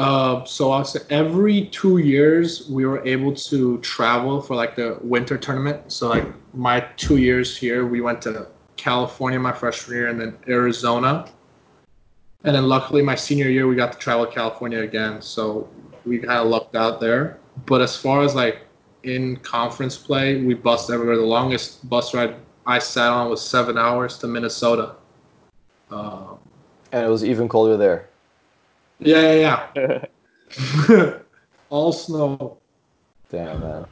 Uh, 0.00 0.44
so 0.46 0.70
I'll 0.72 0.84
say 0.84 1.00
every 1.10 1.66
two 1.66 1.98
years 1.98 2.66
we 2.70 2.86
were 2.86 3.06
able 3.06 3.34
to 3.34 3.76
travel 3.80 4.40
for 4.40 4.54
like 4.56 4.74
the 4.74 4.98
winter 5.02 5.36
tournament. 5.36 5.92
So 5.92 6.08
like 6.08 6.26
my 6.54 6.80
two 6.96 7.18
years 7.18 7.54
here, 7.54 7.86
we 7.86 8.00
went 8.00 8.22
to 8.22 8.46
California 8.78 9.38
my 9.38 9.52
freshman 9.52 9.96
year, 9.98 10.08
and 10.08 10.18
then 10.18 10.32
Arizona. 10.48 11.28
And 12.44 12.54
then 12.56 12.66
luckily 12.66 13.02
my 13.02 13.14
senior 13.14 13.50
year 13.50 13.66
we 13.66 13.76
got 13.76 13.92
to 13.92 13.98
travel 13.98 14.24
to 14.24 14.32
California 14.32 14.80
again. 14.80 15.20
So 15.20 15.68
we 16.06 16.18
kind 16.18 16.38
of 16.38 16.46
lucked 16.46 16.76
out 16.76 16.98
there. 16.98 17.38
But 17.66 17.82
as 17.82 17.94
far 17.94 18.22
as 18.22 18.34
like 18.34 18.60
in 19.02 19.36
conference 19.36 19.98
play, 19.98 20.40
we 20.40 20.54
bussed 20.54 20.88
everywhere. 20.88 21.16
The 21.16 21.22
longest 21.22 21.86
bus 21.90 22.14
ride 22.14 22.36
I 22.64 22.78
sat 22.78 23.10
on 23.10 23.28
was 23.28 23.42
seven 23.42 23.76
hours 23.76 24.16
to 24.18 24.26
Minnesota. 24.26 24.94
Uh, 25.90 26.36
And 26.92 27.04
it 27.04 27.10
was 27.10 27.22
even 27.22 27.48
colder 27.48 27.76
there. 27.76 28.09
Yeah, 29.00 29.32
yeah, 29.32 30.04
yeah. 30.86 31.12
All 31.70 31.92
snow. 31.92 32.58
Damn 33.30 33.60
man. 33.60 33.86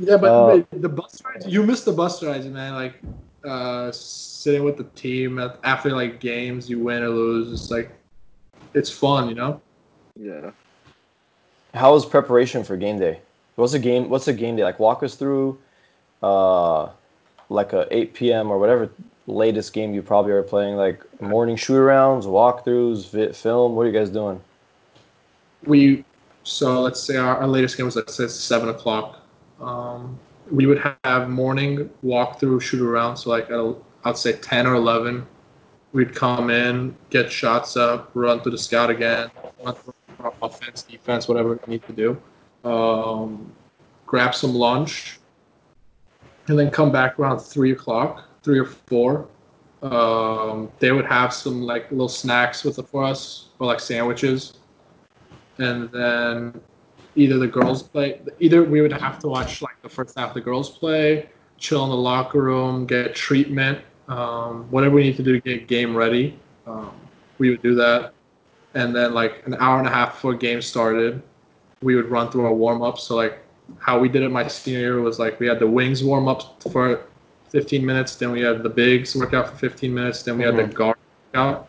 Yeah, 0.00 0.16
but 0.16 0.26
Uh, 0.30 0.46
wait, 0.46 0.82
the 0.82 0.88
bus 0.88 1.22
rides, 1.24 1.46
you 1.46 1.62
missed 1.62 1.84
the 1.84 1.92
bus 1.92 2.22
rides, 2.22 2.46
man. 2.46 2.74
Like 2.74 3.00
uh, 3.44 3.90
sitting 3.92 4.64
with 4.64 4.76
the 4.76 4.84
team 4.84 5.38
at, 5.38 5.58
after 5.64 5.90
like 5.90 6.20
games, 6.20 6.70
you 6.70 6.78
win 6.78 7.02
or 7.02 7.08
lose. 7.08 7.52
It's 7.52 7.70
like 7.70 7.90
it's 8.74 8.90
fun, 8.90 9.28
you 9.28 9.34
know. 9.34 9.60
Yeah. 10.16 10.50
How 11.74 11.92
was 11.92 12.06
preparation 12.06 12.64
for 12.64 12.76
game 12.76 12.98
day? 12.98 13.20
What's 13.56 13.74
a 13.74 13.78
game? 13.78 14.08
What's 14.08 14.28
a 14.28 14.32
game 14.32 14.56
day 14.56 14.64
like? 14.64 14.78
Walk 14.78 15.02
us 15.02 15.16
through, 15.16 15.58
uh, 16.22 16.88
like 17.48 17.72
a 17.72 17.86
8 17.90 18.14
p.m. 18.14 18.50
or 18.50 18.58
whatever 18.58 18.90
latest 19.28 19.72
game 19.72 19.94
you 19.94 20.02
probably 20.02 20.32
are 20.32 20.42
playing. 20.42 20.76
Like 20.76 21.02
morning 21.20 21.56
shoot 21.56 21.76
arounds, 21.78 22.24
walkthroughs, 22.24 23.10
vi- 23.10 23.32
film. 23.32 23.74
What 23.74 23.82
are 23.82 23.86
you 23.86 23.92
guys 23.92 24.10
doing? 24.10 24.40
We 25.64 26.04
so 26.42 26.80
let's 26.80 27.02
say 27.02 27.16
our, 27.16 27.36
our 27.38 27.46
latest 27.46 27.76
game 27.76 27.86
was 27.86 27.96
let's 27.96 28.14
say 28.14 28.28
seven 28.28 28.70
o'clock. 28.70 29.20
Um, 29.60 30.18
we 30.50 30.66
would 30.66 30.82
have 31.04 31.28
morning 31.28 31.90
walkthrough 32.02 32.62
shoot 32.62 32.80
around. 32.80 33.16
So 33.16 33.30
like 33.30 33.50
at, 33.50 33.74
I'd 34.04 34.16
say 34.16 34.32
ten 34.32 34.66
or 34.66 34.74
eleven, 34.74 35.26
we'd 35.92 36.14
come 36.14 36.50
in, 36.50 36.96
get 37.10 37.30
shots 37.30 37.76
up, 37.76 38.10
run 38.14 38.40
through 38.40 38.52
the 38.52 38.58
scout 38.58 38.90
again, 38.90 39.30
offense, 40.42 40.82
defense, 40.82 41.28
whatever 41.28 41.60
we 41.66 41.72
need 41.72 41.82
to 41.86 41.92
do. 41.92 42.68
Um, 42.68 43.52
grab 44.06 44.34
some 44.34 44.54
lunch, 44.54 45.18
and 46.46 46.58
then 46.58 46.70
come 46.70 46.90
back 46.90 47.18
around 47.18 47.40
three 47.40 47.72
o'clock, 47.72 48.27
three 48.48 48.58
or 48.58 48.64
four. 48.64 49.28
Um, 49.82 50.72
they 50.78 50.90
would 50.90 51.04
have 51.04 51.34
some 51.34 51.60
like 51.60 51.90
little 51.90 52.08
snacks 52.08 52.64
with 52.64 52.78
it 52.78 52.88
for 52.88 53.04
us, 53.04 53.48
or 53.58 53.66
like 53.66 53.78
sandwiches, 53.78 54.54
and 55.58 55.90
then 55.90 56.58
either 57.14 57.36
the 57.36 57.46
girls 57.46 57.82
play. 57.82 58.22
Either 58.40 58.64
we 58.64 58.80
would 58.80 58.92
have 58.92 59.18
to 59.18 59.28
watch 59.28 59.60
like 59.60 59.80
the 59.82 59.88
first 59.88 60.18
half 60.18 60.32
the 60.32 60.40
girls 60.40 60.70
play, 60.70 61.28
chill 61.58 61.84
in 61.84 61.90
the 61.90 61.96
locker 61.96 62.40
room, 62.40 62.86
get 62.86 63.14
treatment, 63.14 63.78
um, 64.08 64.64
whatever 64.70 64.94
we 64.94 65.02
need 65.02 65.16
to 65.18 65.22
do 65.22 65.38
to 65.38 65.40
get 65.40 65.68
game 65.68 65.94
ready. 65.94 66.38
Um, 66.66 66.92
we 67.36 67.50
would 67.50 67.60
do 67.60 67.74
that, 67.74 68.14
and 68.72 68.96
then 68.96 69.12
like 69.12 69.46
an 69.46 69.56
hour 69.60 69.78
and 69.78 69.86
a 69.86 69.90
half 69.90 70.14
before 70.14 70.32
game 70.32 70.62
started, 70.62 71.22
we 71.82 71.96
would 71.96 72.10
run 72.10 72.30
through 72.30 72.46
our 72.46 72.54
warm 72.54 72.80
up. 72.80 72.98
So 72.98 73.14
like 73.14 73.40
how 73.78 73.98
we 73.98 74.08
did 74.08 74.22
it 74.22 74.30
my 74.30 74.48
senior 74.48 74.80
year 74.80 75.00
was 75.02 75.18
like 75.18 75.38
we 75.38 75.46
had 75.46 75.58
the 75.58 75.66
wings 75.66 76.02
warm 76.02 76.28
up 76.28 76.62
for 76.62 77.04
15 77.50 77.84
minutes, 77.84 78.16
then 78.16 78.30
we 78.30 78.40
had 78.40 78.62
the 78.62 78.68
bigs 78.68 79.16
workout 79.16 79.48
for 79.48 79.56
15 79.56 79.94
minutes, 79.94 80.22
then 80.22 80.38
we 80.38 80.44
had 80.44 80.56
the 80.56 80.64
Mhm. 80.64 80.74
guard 80.74 80.96
workout, 81.32 81.68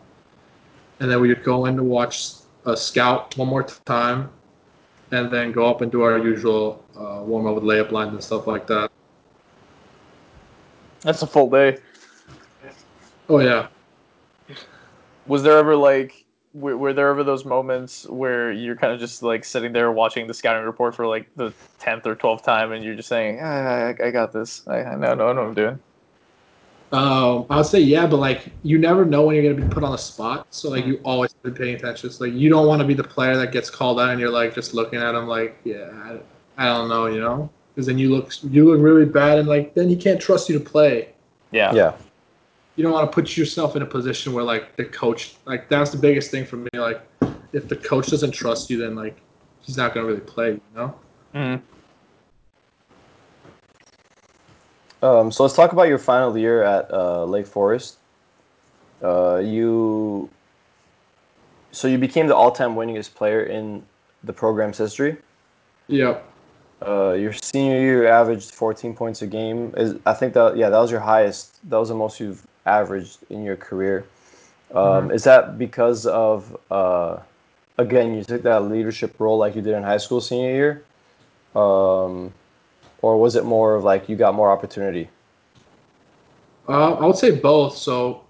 and 1.00 1.10
then 1.10 1.20
we 1.20 1.28
would 1.28 1.42
go 1.42 1.66
in 1.66 1.76
to 1.76 1.82
watch 1.82 2.32
a 2.66 2.76
scout 2.76 3.36
one 3.36 3.48
more 3.48 3.62
time, 3.62 4.30
and 5.10 5.30
then 5.30 5.52
go 5.52 5.66
up 5.66 5.80
and 5.80 5.90
do 5.90 6.02
our 6.02 6.18
usual 6.18 6.84
uh, 6.96 7.22
warm 7.24 7.46
up 7.46 7.54
with 7.54 7.64
layup 7.64 7.90
lines 7.90 8.12
and 8.12 8.22
stuff 8.22 8.46
like 8.46 8.66
that. 8.66 8.90
That's 11.02 11.22
a 11.22 11.26
full 11.26 11.48
day. 11.48 11.78
Oh 13.28 13.38
yeah, 13.38 13.68
was 15.26 15.42
there 15.42 15.56
ever 15.56 15.76
like 15.76 16.19
were, 16.54 16.76
were 16.76 16.92
there 16.92 17.10
ever 17.10 17.22
those 17.22 17.44
moments 17.44 18.06
where 18.08 18.50
you're 18.52 18.76
kind 18.76 18.92
of 18.92 19.00
just 19.00 19.22
like 19.22 19.44
sitting 19.44 19.72
there 19.72 19.92
watching 19.92 20.26
the 20.26 20.34
scouting 20.34 20.64
report 20.64 20.94
for 20.94 21.06
like 21.06 21.28
the 21.36 21.52
tenth 21.78 22.06
or 22.06 22.14
twelfth 22.14 22.44
time, 22.44 22.72
and 22.72 22.84
you're 22.84 22.94
just 22.94 23.08
saying, 23.08 23.40
I, 23.40 23.90
I, 23.90 24.06
I 24.06 24.10
got 24.10 24.32
this. 24.32 24.66
I, 24.66 24.82
I 24.82 24.96
know, 24.96 25.12
I 25.12 25.14
know 25.14 25.26
what 25.26 25.38
I'm 25.38 25.54
doing. 25.54 25.78
Um, 26.92 27.46
I'll 27.50 27.62
say 27.62 27.78
yeah, 27.78 28.04
but 28.06 28.16
like 28.16 28.50
you 28.64 28.76
never 28.76 29.04
know 29.04 29.22
when 29.22 29.36
you're 29.36 29.52
gonna 29.52 29.64
be 29.64 29.72
put 29.72 29.84
on 29.84 29.92
the 29.92 29.98
spot, 29.98 30.46
so 30.50 30.70
like 30.70 30.86
you 30.86 31.00
always 31.04 31.32
have 31.32 31.54
be 31.54 31.56
paying 31.56 31.76
attention. 31.76 32.08
It's 32.08 32.20
like 32.20 32.32
you 32.32 32.48
don't 32.48 32.66
want 32.66 32.80
to 32.80 32.86
be 32.86 32.94
the 32.94 33.04
player 33.04 33.36
that 33.36 33.52
gets 33.52 33.70
called 33.70 34.00
out 34.00 34.10
and 34.10 34.18
you're 34.18 34.30
like 34.30 34.54
just 34.56 34.74
looking 34.74 34.98
at 34.98 35.14
him 35.14 35.28
like, 35.28 35.56
yeah, 35.62 35.88
I, 35.92 36.18
I 36.56 36.66
don't 36.66 36.88
know, 36.88 37.06
you 37.06 37.20
know, 37.20 37.48
because 37.74 37.86
then 37.86 37.96
you 37.96 38.10
look 38.10 38.32
you 38.42 38.72
look 38.72 38.80
really 38.80 39.04
bad 39.04 39.38
and 39.38 39.46
like 39.46 39.74
then 39.74 39.88
he 39.88 39.94
can't 39.94 40.20
trust 40.20 40.48
you 40.48 40.58
to 40.58 40.64
play. 40.64 41.10
Yeah. 41.52 41.72
Yeah. 41.72 41.96
You 42.80 42.84
don't 42.84 42.94
want 42.94 43.12
to 43.12 43.14
put 43.14 43.36
yourself 43.36 43.76
in 43.76 43.82
a 43.82 43.86
position 43.86 44.32
where 44.32 44.42
like 44.42 44.74
the 44.76 44.86
coach 44.86 45.34
like 45.44 45.68
that's 45.68 45.90
the 45.90 45.98
biggest 45.98 46.30
thing 46.30 46.46
for 46.46 46.56
me. 46.56 46.70
Like 46.72 47.02
if 47.52 47.68
the 47.68 47.76
coach 47.76 48.08
doesn't 48.08 48.30
trust 48.30 48.70
you, 48.70 48.78
then 48.78 48.94
like 48.94 49.18
he's 49.60 49.76
not 49.76 49.92
gonna 49.92 50.06
really 50.06 50.20
play, 50.20 50.52
you 50.52 50.60
know. 50.74 50.94
Mhm. 51.34 51.60
Um, 55.02 55.30
so 55.30 55.42
let's 55.42 55.54
talk 55.54 55.72
about 55.72 55.88
your 55.88 55.98
final 55.98 56.34
year 56.38 56.62
at 56.62 56.90
uh, 56.90 57.26
Lake 57.26 57.46
Forest. 57.46 57.98
Uh, 59.02 59.42
you 59.44 60.30
so 61.72 61.86
you 61.86 61.98
became 61.98 62.28
the 62.28 62.34
all-time 62.34 62.76
winningest 62.76 63.14
player 63.14 63.42
in 63.42 63.84
the 64.24 64.32
program's 64.32 64.78
history. 64.78 65.18
Yep. 65.88 66.26
Uh, 66.80 67.12
your 67.12 67.34
senior 67.34 67.78
year, 67.78 68.06
averaged 68.06 68.52
14 68.52 68.94
points 68.94 69.20
a 69.20 69.26
game. 69.26 69.74
Is 69.76 69.96
I 70.06 70.14
think 70.14 70.32
that 70.32 70.56
yeah, 70.56 70.70
that 70.70 70.78
was 70.78 70.90
your 70.90 71.00
highest. 71.00 71.58
That 71.68 71.76
was 71.76 71.90
the 71.90 71.94
most 71.94 72.18
you've 72.18 72.46
averaged 72.66 73.18
in 73.30 73.44
your 73.44 73.56
career. 73.56 74.04
Um, 74.74 75.10
Is 75.10 75.24
that 75.24 75.58
because 75.58 76.06
of 76.06 76.56
uh, 76.70 77.18
again 77.78 78.14
you 78.14 78.22
took 78.22 78.42
that 78.42 78.64
leadership 78.64 79.18
role 79.18 79.38
like 79.38 79.56
you 79.56 79.62
did 79.62 79.74
in 79.74 79.82
high 79.82 79.96
school 79.96 80.20
senior 80.20 80.50
year, 80.50 80.84
um, 81.56 82.32
or 83.02 83.18
was 83.18 83.34
it 83.34 83.44
more 83.44 83.74
of 83.74 83.82
like 83.82 84.08
you 84.08 84.16
got 84.16 84.34
more 84.34 84.50
opportunity? 84.50 85.08
Uh, 86.68 86.94
I 86.94 87.06
would 87.06 87.16
say 87.16 87.32
both. 87.32 87.76
So, 87.76 88.22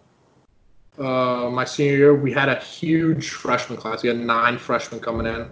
uh, 0.98 1.50
my 1.52 1.64
senior 1.66 1.96
year, 1.96 2.14
we 2.14 2.32
had 2.32 2.48
a 2.48 2.58
huge 2.58 3.30
freshman 3.30 3.78
class. 3.78 4.02
We 4.02 4.08
had 4.08 4.18
nine 4.18 4.56
freshmen 4.56 5.00
coming 5.00 5.26
in, 5.26 5.46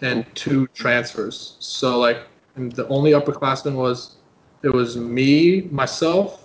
and 0.00 0.24
two 0.36 0.68
transfers. 0.68 1.56
So, 1.58 1.98
like, 1.98 2.18
and 2.54 2.70
the 2.70 2.86
only 2.86 3.12
upperclassman 3.12 3.74
was 3.74 4.16
it 4.62 4.68
was 4.68 4.96
me, 4.96 5.62
myself, 5.72 6.43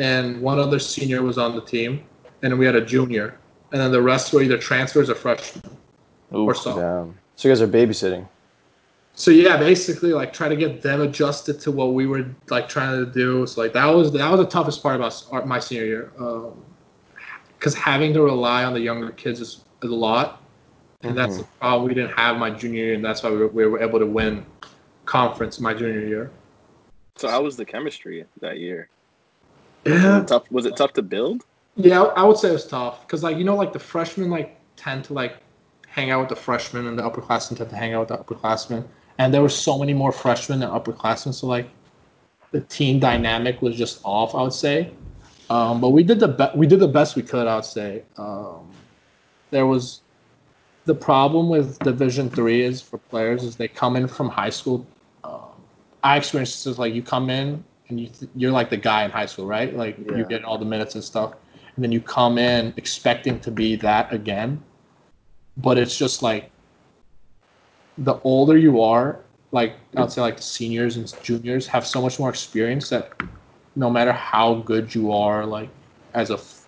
and 0.00 0.40
one 0.40 0.58
other 0.58 0.78
senior 0.78 1.22
was 1.22 1.38
on 1.38 1.54
the 1.54 1.60
team, 1.60 2.02
and 2.42 2.58
we 2.58 2.64
had 2.64 2.74
a 2.74 2.84
junior, 2.84 3.38
and 3.70 3.80
then 3.80 3.92
the 3.92 4.02
rest 4.02 4.32
were 4.32 4.42
either 4.42 4.58
transfers 4.58 5.10
or 5.10 5.14
freshmen 5.14 5.62
or 6.32 6.50
Oof. 6.50 6.56
so. 6.56 6.76
Damn. 6.76 7.18
So 7.36 7.48
you 7.48 7.54
guys 7.54 7.62
are 7.62 7.68
babysitting. 7.68 8.26
So 9.14 9.30
yeah, 9.30 9.58
basically 9.58 10.12
like 10.12 10.32
trying 10.32 10.50
to 10.50 10.56
get 10.56 10.80
them 10.80 11.02
adjusted 11.02 11.60
to 11.60 11.70
what 11.70 11.92
we 11.92 12.06
were 12.06 12.24
like 12.48 12.68
trying 12.68 13.04
to 13.04 13.10
do. 13.10 13.46
So 13.46 13.60
like 13.60 13.74
that 13.74 13.84
was 13.86 14.12
that 14.12 14.30
was 14.30 14.40
the 14.40 14.46
toughest 14.46 14.82
part 14.82 14.96
about 14.96 15.12
s- 15.12 15.28
uh, 15.30 15.42
my 15.42 15.58
senior 15.58 15.84
year, 15.84 16.12
um, 16.18 16.64
because 17.58 17.74
having 17.74 18.14
to 18.14 18.22
rely 18.22 18.64
on 18.64 18.72
the 18.72 18.80
younger 18.80 19.10
kids 19.10 19.40
is, 19.40 19.64
is 19.82 19.90
a 19.90 19.94
lot, 19.94 20.40
and 21.02 21.16
that's 21.16 21.34
mm-hmm. 21.34 21.42
the 21.42 21.48
problem 21.60 21.88
we 21.88 21.94
didn't 21.94 22.16
have 22.16 22.38
my 22.38 22.50
junior 22.50 22.84
year, 22.84 22.94
and 22.94 23.04
that's 23.04 23.22
why 23.22 23.30
we 23.30 23.36
were, 23.36 23.48
we 23.48 23.66
were 23.66 23.82
able 23.82 23.98
to 23.98 24.06
win 24.06 24.46
conference 25.04 25.60
my 25.60 25.74
junior 25.74 26.06
year. 26.06 26.30
So 27.16 27.28
how 27.28 27.42
was 27.42 27.56
the 27.56 27.66
chemistry 27.66 28.24
that 28.40 28.58
year? 28.58 28.88
Yeah, 29.84 30.24
Tough. 30.24 30.50
Was 30.50 30.66
it 30.66 30.76
tough 30.76 30.92
to 30.94 31.02
build? 31.02 31.44
yeah, 31.76 32.02
I 32.02 32.24
would 32.24 32.36
say 32.36 32.50
it 32.50 32.52
was 32.52 32.66
tough 32.66 33.06
because 33.06 33.22
like 33.22 33.36
you 33.36 33.44
know 33.44 33.56
like 33.56 33.72
the 33.72 33.78
freshmen 33.78 34.30
like 34.30 34.56
tend 34.76 35.04
to 35.04 35.12
like 35.14 35.36
hang 35.88 36.10
out 36.10 36.20
with 36.20 36.28
the 36.28 36.36
freshmen 36.36 36.86
and 36.86 36.98
the 36.98 37.02
upperclassmen 37.02 37.56
tend 37.56 37.70
to 37.70 37.76
hang 37.76 37.94
out 37.94 38.00
with 38.00 38.08
the 38.08 38.18
upperclassmen, 38.18 38.84
and 39.18 39.32
there 39.32 39.42
were 39.42 39.48
so 39.48 39.78
many 39.78 39.94
more 39.94 40.12
freshmen 40.12 40.60
than 40.60 40.70
upperclassmen, 40.70 41.32
so 41.32 41.46
like 41.46 41.68
the 42.50 42.60
team 42.62 42.98
dynamic 42.98 43.62
was 43.62 43.76
just 43.76 44.00
off. 44.04 44.34
I 44.34 44.42
would 44.42 44.52
say, 44.52 44.92
um, 45.48 45.80
but 45.80 45.90
we 45.90 46.02
did 46.02 46.20
the 46.20 46.28
be- 46.28 46.58
we 46.58 46.66
did 46.66 46.80
the 46.80 46.88
best 46.88 47.16
we 47.16 47.22
could. 47.22 47.46
I 47.46 47.56
would 47.56 47.64
say 47.64 48.02
um, 48.16 48.68
there 49.50 49.66
was 49.66 50.02
the 50.84 50.94
problem 50.94 51.48
with 51.48 51.78
Division 51.82 52.28
Three 52.28 52.62
is 52.62 52.82
for 52.82 52.98
players 52.98 53.44
is 53.44 53.56
they 53.56 53.68
come 53.68 53.96
in 53.96 54.08
from 54.08 54.28
high 54.28 54.50
school. 54.50 54.86
Um, 55.24 55.52
I 56.02 56.16
experienced 56.16 56.64
this 56.64 56.78
like 56.78 56.94
you 56.94 57.02
come 57.02 57.30
in 57.30 57.64
and 57.90 58.00
you 58.00 58.08
th- 58.08 58.30
you're 58.34 58.50
like 58.52 58.70
the 58.70 58.76
guy 58.76 59.04
in 59.04 59.10
high 59.10 59.26
school, 59.26 59.46
right? 59.46 59.74
Like 59.76 59.98
Yeah. 59.98 60.16
you 60.18 60.24
get 60.24 60.44
all 60.44 60.58
the 60.58 60.64
minutes 60.64 60.94
and 60.94 61.04
stuff, 61.04 61.34
and 61.74 61.84
then 61.84 61.92
you 61.92 62.00
come 62.00 62.38
in 62.38 62.72
expecting 62.76 63.40
to 63.40 63.50
be 63.50 63.76
that 63.76 64.12
again, 64.12 64.62
but 65.56 65.78
it's 65.78 65.96
just 65.96 66.22
like 66.22 66.50
the 67.98 68.18
older 68.24 68.56
you 68.56 68.80
are, 68.80 69.20
like 69.52 69.74
I'd 69.96 70.12
say 70.12 70.20
like 70.20 70.36
the 70.36 70.42
seniors 70.42 70.96
and 70.96 71.12
juniors 71.22 71.66
have 71.66 71.86
so 71.86 72.00
much 72.00 72.18
more 72.18 72.30
experience 72.30 72.88
that 72.90 73.12
no 73.76 73.90
matter 73.90 74.12
how 74.12 74.54
good 74.54 74.94
you 74.94 75.12
are, 75.12 75.44
like 75.44 75.68
as 76.14 76.30
a 76.30 76.34
f- 76.34 76.66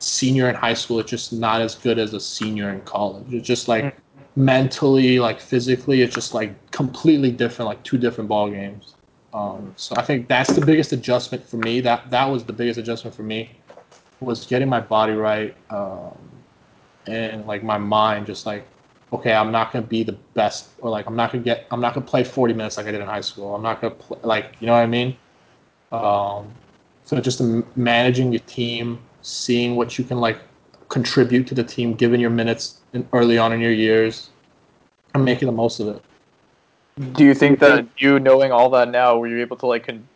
senior 0.00 0.48
in 0.48 0.54
high 0.54 0.74
school, 0.74 0.98
it's 1.00 1.10
just 1.10 1.32
not 1.32 1.60
as 1.60 1.74
good 1.74 1.98
as 1.98 2.14
a 2.14 2.20
senior 2.20 2.70
in 2.70 2.80
college. 2.82 3.32
It's 3.32 3.46
just 3.46 3.68
like 3.68 3.84
mm. 3.84 3.92
mentally, 4.36 5.18
like 5.18 5.40
physically, 5.40 6.02
it's 6.02 6.14
just 6.14 6.34
like 6.34 6.70
completely 6.70 7.30
different, 7.30 7.68
like 7.68 7.82
two 7.82 7.98
different 7.98 8.28
ball 8.28 8.50
games. 8.50 8.94
Um, 9.32 9.72
so 9.76 9.96
I 9.96 10.02
think 10.02 10.28
that's 10.28 10.54
the 10.54 10.60
biggest 10.60 10.92
adjustment 10.92 11.48
for 11.48 11.56
me. 11.56 11.80
That 11.80 12.10
that 12.10 12.26
was 12.26 12.44
the 12.44 12.52
biggest 12.52 12.78
adjustment 12.78 13.16
for 13.16 13.22
me 13.22 13.50
was 14.22 14.46
getting 14.46 14.68
my 14.68 14.80
body 14.80 15.12
right 15.12 15.54
um, 15.70 16.16
and 17.06 17.44
like 17.46 17.62
my 17.62 17.78
mind 17.78 18.26
just 18.26 18.46
like 18.46 18.66
okay 19.12 19.32
i'm 19.32 19.50
not 19.50 19.72
to 19.72 19.82
be 19.82 20.02
the 20.02 20.12
best 20.34 20.70
or 20.78 20.90
like 20.90 21.06
i'm 21.06 21.16
not 21.16 21.30
to 21.32 21.38
get 21.38 21.66
i'm 21.70 21.80
not 21.80 21.94
to 21.94 22.00
play 22.00 22.24
40 22.24 22.54
minutes 22.54 22.76
like 22.76 22.86
i 22.86 22.90
did 22.92 23.00
in 23.00 23.06
high 23.06 23.20
school. 23.20 23.54
I'm 23.54 23.62
not 23.62 23.80
to 23.82 23.90
play 23.90 24.18
like 24.22 24.56
you 24.60 24.66
know 24.66 24.72
what 24.74 24.80
i 24.80 24.86
mean? 24.86 25.16
Um, 25.90 26.54
so 27.04 27.20
just 27.20 27.42
managing 27.76 28.32
your 28.32 28.40
team 28.40 29.00
seeing 29.20 29.76
what 29.76 29.98
you 29.98 30.04
can 30.04 30.18
like 30.18 30.38
contribute 30.88 31.46
to 31.48 31.54
the 31.54 31.64
team 31.64 31.94
given 31.94 32.20
your 32.20 32.30
minutes 32.30 32.80
in, 32.92 33.06
early 33.12 33.36
on 33.38 33.52
in 33.52 33.60
your 33.60 33.72
years 33.72 34.30
and 35.14 35.24
making 35.24 35.46
the 35.46 35.52
most 35.52 35.80
of 35.80 35.88
it 35.88 36.02
Do 37.12 37.24
you 37.24 37.34
think 37.34 37.58
that 37.60 37.86
you 37.96 38.18
knowing 38.20 38.52
all 38.52 38.68
that 38.70 38.90
now, 38.90 39.18
were 39.18 39.26
you 39.28 39.40
able 39.40 39.56
to 39.58 39.66
like 39.66 39.86
con- 39.86 40.06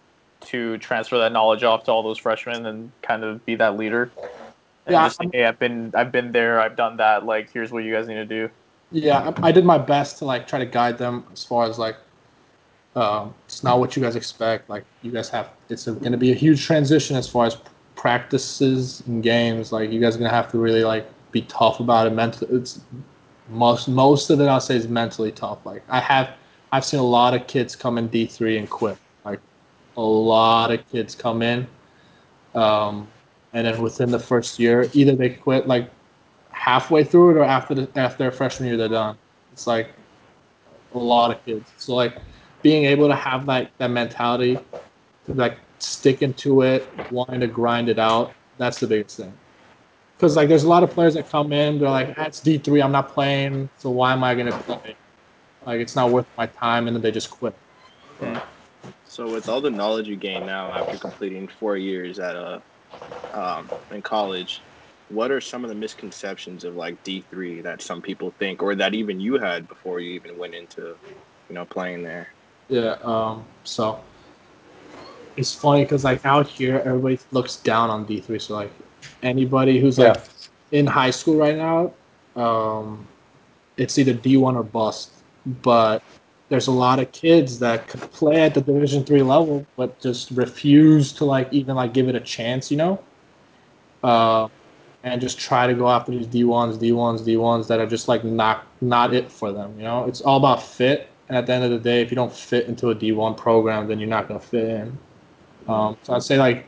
to 0.43 0.77
transfer 0.79 1.19
that 1.19 1.33
knowledge 1.33 1.65
off 1.65 1.85
to 1.85 1.91
all 1.91 2.03
those 2.03 2.19
freshmen 2.19 2.67
and 2.67 2.93
kind 3.03 3.25
of 3.25 3.45
be 3.47 3.55
that 3.57 3.77
leader? 3.77 4.11
And 4.87 4.93
Yeah, 4.93 5.07
just 5.07 5.21
hey, 5.33 5.45
I've 5.47 5.59
been 5.59 5.91
I've 5.95 6.13
been 6.13 6.33
there, 6.33 6.61
I've 6.61 6.77
done 6.77 6.99
that. 6.99 7.25
Like, 7.25 7.51
here's 7.53 7.73
what 7.73 7.83
you 7.85 7.93
guys 7.95 8.07
need 8.07 8.15
to 8.15 8.27
do. 8.27 8.51
yeah 8.93 9.33
I, 9.43 9.49
I 9.49 9.53
did 9.53 9.65
my 9.65 9.79
best 9.79 10.19
to 10.19 10.25
like 10.27 10.47
try 10.47 10.59
to 10.59 10.67
guide 10.67 10.99
them 10.99 11.25
as 11.33 11.43
far 11.43 11.65
as 11.65 11.79
like 11.79 11.97
um, 12.95 13.35
it's 13.47 13.63
not 13.65 13.79
what 13.79 13.97
you 13.97 14.03
guys 14.03 14.17
expect 14.17 14.71
like 14.71 14.85
you 15.03 15.11
guys 15.11 15.29
have 15.31 15.51
it's 15.69 15.87
going 15.87 16.13
to 16.13 16.19
be 16.19 16.31
a 16.33 16.35
huge 16.35 16.65
transition 16.65 17.17
as 17.17 17.29
far 17.29 17.47
as 17.47 17.57
practices 17.95 19.03
and 19.07 19.23
games 19.23 19.73
like 19.73 19.91
you 19.91 20.01
guys 20.01 20.15
are 20.15 20.19
going 20.19 20.31
to 20.31 20.35
have 20.35 20.51
to 20.53 20.59
really 20.59 20.85
like 20.85 21.07
be 21.33 21.43
tough 21.43 21.81
about 21.81 22.07
it 22.07 22.11
mentally 22.11 22.55
it's 22.57 22.81
most 23.49 23.89
most 23.89 24.31
of 24.31 24.41
it 24.41 24.47
i'll 24.47 24.61
say 24.61 24.77
is 24.77 24.89
mentally 24.89 25.33
tough 25.33 25.59
like 25.67 25.83
i 25.89 25.99
have 26.01 26.31
i've 26.77 26.85
seen 26.85 27.01
a 27.01 27.03
lot 27.03 27.35
of 27.35 27.47
kids 27.47 27.75
come 27.75 27.99
in 27.99 28.09
d3 28.09 28.59
and 28.59 28.71
quit 28.71 28.97
like 29.25 29.41
a 29.97 30.03
lot 30.03 30.71
of 30.71 30.87
kids 30.91 31.15
come 31.15 31.43
in 31.43 31.67
um, 32.55 33.07
and 33.53 33.67
then 33.67 33.81
within 33.83 34.11
the 34.11 34.19
first 34.19 34.59
year 34.59 34.89
either 34.95 35.15
they 35.15 35.31
quit 35.31 35.67
like 35.67 35.91
halfway 36.51 37.05
through 37.05 37.31
it 37.31 37.37
or 37.37 37.45
after 37.45 37.75
the 37.75 37.89
after 37.97 38.31
freshman 38.31 38.69
year 38.69 38.77
they're 38.77 38.89
done. 38.89 39.17
It's 39.53 39.67
like 39.67 39.91
a 40.95 40.99
lot 40.99 41.31
of 41.31 41.45
kids. 41.45 41.71
So 41.77 41.95
like 41.95 42.19
being 42.63 42.85
able 42.87 43.09
to 43.09 43.15
have 43.15 43.47
that 43.47 43.71
that 43.79 43.91
mentality 43.91 44.59
to 45.27 45.35
like 45.35 45.59
sticking 45.79 46.35
to 46.35 46.63
it, 46.63 46.89
wanting 47.13 47.41
to 47.41 47.47
grind 47.47 47.89
it 47.89 47.99
out, 47.99 48.35
that's 48.59 48.81
the 48.81 48.87
biggest 48.87 49.19
thing. 49.19 49.33
Because 50.17 50.35
like 50.35 50.49
there's 50.49 50.65
a 50.65 50.69
lot 50.69 50.83
of 50.83 50.91
players 50.91 51.15
that 51.15 51.29
come 51.29 51.53
in, 51.53 51.79
they're 51.79 51.91
like, 51.91 52.15
ah, 52.19 52.25
it's 52.25 52.41
D 52.41 52.59
three, 52.59 52.83
I'm 52.83 52.93
not 52.93 53.11
playing, 53.11 53.69
so 53.77 53.91
why 53.91 54.13
am 54.13 54.25
I 54.25 54.35
gonna 54.35 54.59
play? 54.63 54.97
Like 55.67 55.81
it's 55.81 55.97
not 55.97 56.11
worth 56.11 56.27
my 56.39 56.47
time, 56.47 56.87
and 56.87 56.97
then 56.97 57.03
they 57.03 57.11
just 57.11 57.31
quit. 57.31 57.55
So 59.05 59.31
with 59.31 59.49
all 59.49 59.61
the 59.61 59.71
knowledge 59.71 60.07
you 60.07 60.17
gain 60.17 60.47
now 60.47 60.73
after 60.73 60.97
completing 60.97 61.49
four 61.49 61.77
years 61.77 62.19
at 62.21 62.37
a 62.37 62.63
um, 63.35 63.69
in 63.91 64.01
college, 64.01 64.63
what 65.09 65.31
are 65.31 65.41
some 65.41 65.65
of 65.65 65.69
the 65.69 65.75
misconceptions 65.75 66.65
of 66.65 66.75
like 66.75 67.03
D 67.03 67.25
three 67.31 67.63
that 67.63 67.83
some 67.83 68.01
people 68.01 68.33
think, 68.39 68.63
or 68.63 68.77
that 68.77 68.95
even 68.95 69.19
you 69.19 69.39
had 69.39 69.67
before 69.67 70.01
you 70.01 70.13
even 70.13 70.39
went 70.39 70.55
into, 70.55 70.97
you 71.49 71.55
know, 71.55 71.65
playing 71.65 72.05
there? 72.05 72.29
Yeah. 72.69 72.97
Um. 73.03 73.45
So 73.65 74.05
it's 75.37 75.55
funny 75.55 75.83
because 75.83 76.05
like 76.05 76.25
out 76.25 76.47
here, 76.47 76.83
everybody 76.85 77.19
looks 77.33 77.57
down 77.57 77.91
on 77.91 78.05
D 78.07 78.21
three. 78.21 78.39
So 78.39 78.55
like 78.55 78.73
anybody 79.23 79.81
who's 79.81 79.99
like 79.99 80.19
in 80.71 80.87
high 80.87 81.11
school 81.11 81.37
right 81.37 81.57
now, 81.57 81.95
um, 82.37 83.07
it's 83.77 83.99
either 83.99 84.15
D 84.15 84.37
one 84.37 84.57
or 84.57 84.63
bust. 84.63 85.16
But 85.63 86.03
there's 86.49 86.67
a 86.67 86.73
lot 86.73 86.99
of 86.99 87.11
kids 87.13 87.59
that 87.61 87.89
could 87.89 88.01
play 88.13 88.43
at 88.43 88.55
the 88.55 88.61
Division 88.61 89.05
three 89.05 89.23
level, 89.23 89.67
but 89.77 89.99
just 90.01 90.31
refuse 90.33 91.13
to 91.15 91.25
like 91.25 91.53
even 91.53 91.77
like 91.77 91.93
give 91.93 92.09
it 92.09 92.15
a 92.15 92.21
chance. 92.21 92.71
You 92.71 92.77
know. 92.77 93.05
Uh, 94.03 94.49
and 95.07 95.21
just 95.21 95.39
try 95.39 95.69
to 95.69 95.75
go 95.75 95.89
after 95.89 96.11
these 96.11 96.27
D1s, 96.27 96.79
D1s, 96.79 97.21
D1s 97.21 97.69
that 97.69 97.79
are 97.79 97.87
just 97.87 98.09
like 98.09 98.25
not 98.25 98.67
not 98.81 99.15
it 99.15 99.31
for 99.31 99.53
them. 99.53 99.73
You 99.79 99.85
know, 99.85 100.05
it's 100.05 100.21
all 100.21 100.37
about 100.37 100.63
fit. 100.63 101.09
And 101.29 101.39
at 101.39 101.47
the 101.47 101.55
end 101.55 101.65
of 101.65 101.71
the 101.71 101.79
day, 101.79 102.03
if 102.03 102.11
you 102.11 102.17
don't 102.17 102.33
fit 102.33 102.67
into 102.67 102.91
a 102.91 102.95
D1 102.95 103.37
program, 103.37 103.87
then 103.87 104.01
you're 104.01 104.09
not 104.09 104.27
gonna 104.27 104.41
fit 104.41 104.69
in. 104.69 104.99
Um, 105.69 105.97
so 106.03 106.15
I'd 106.15 106.23
say 106.25 106.39
like, 106.39 106.67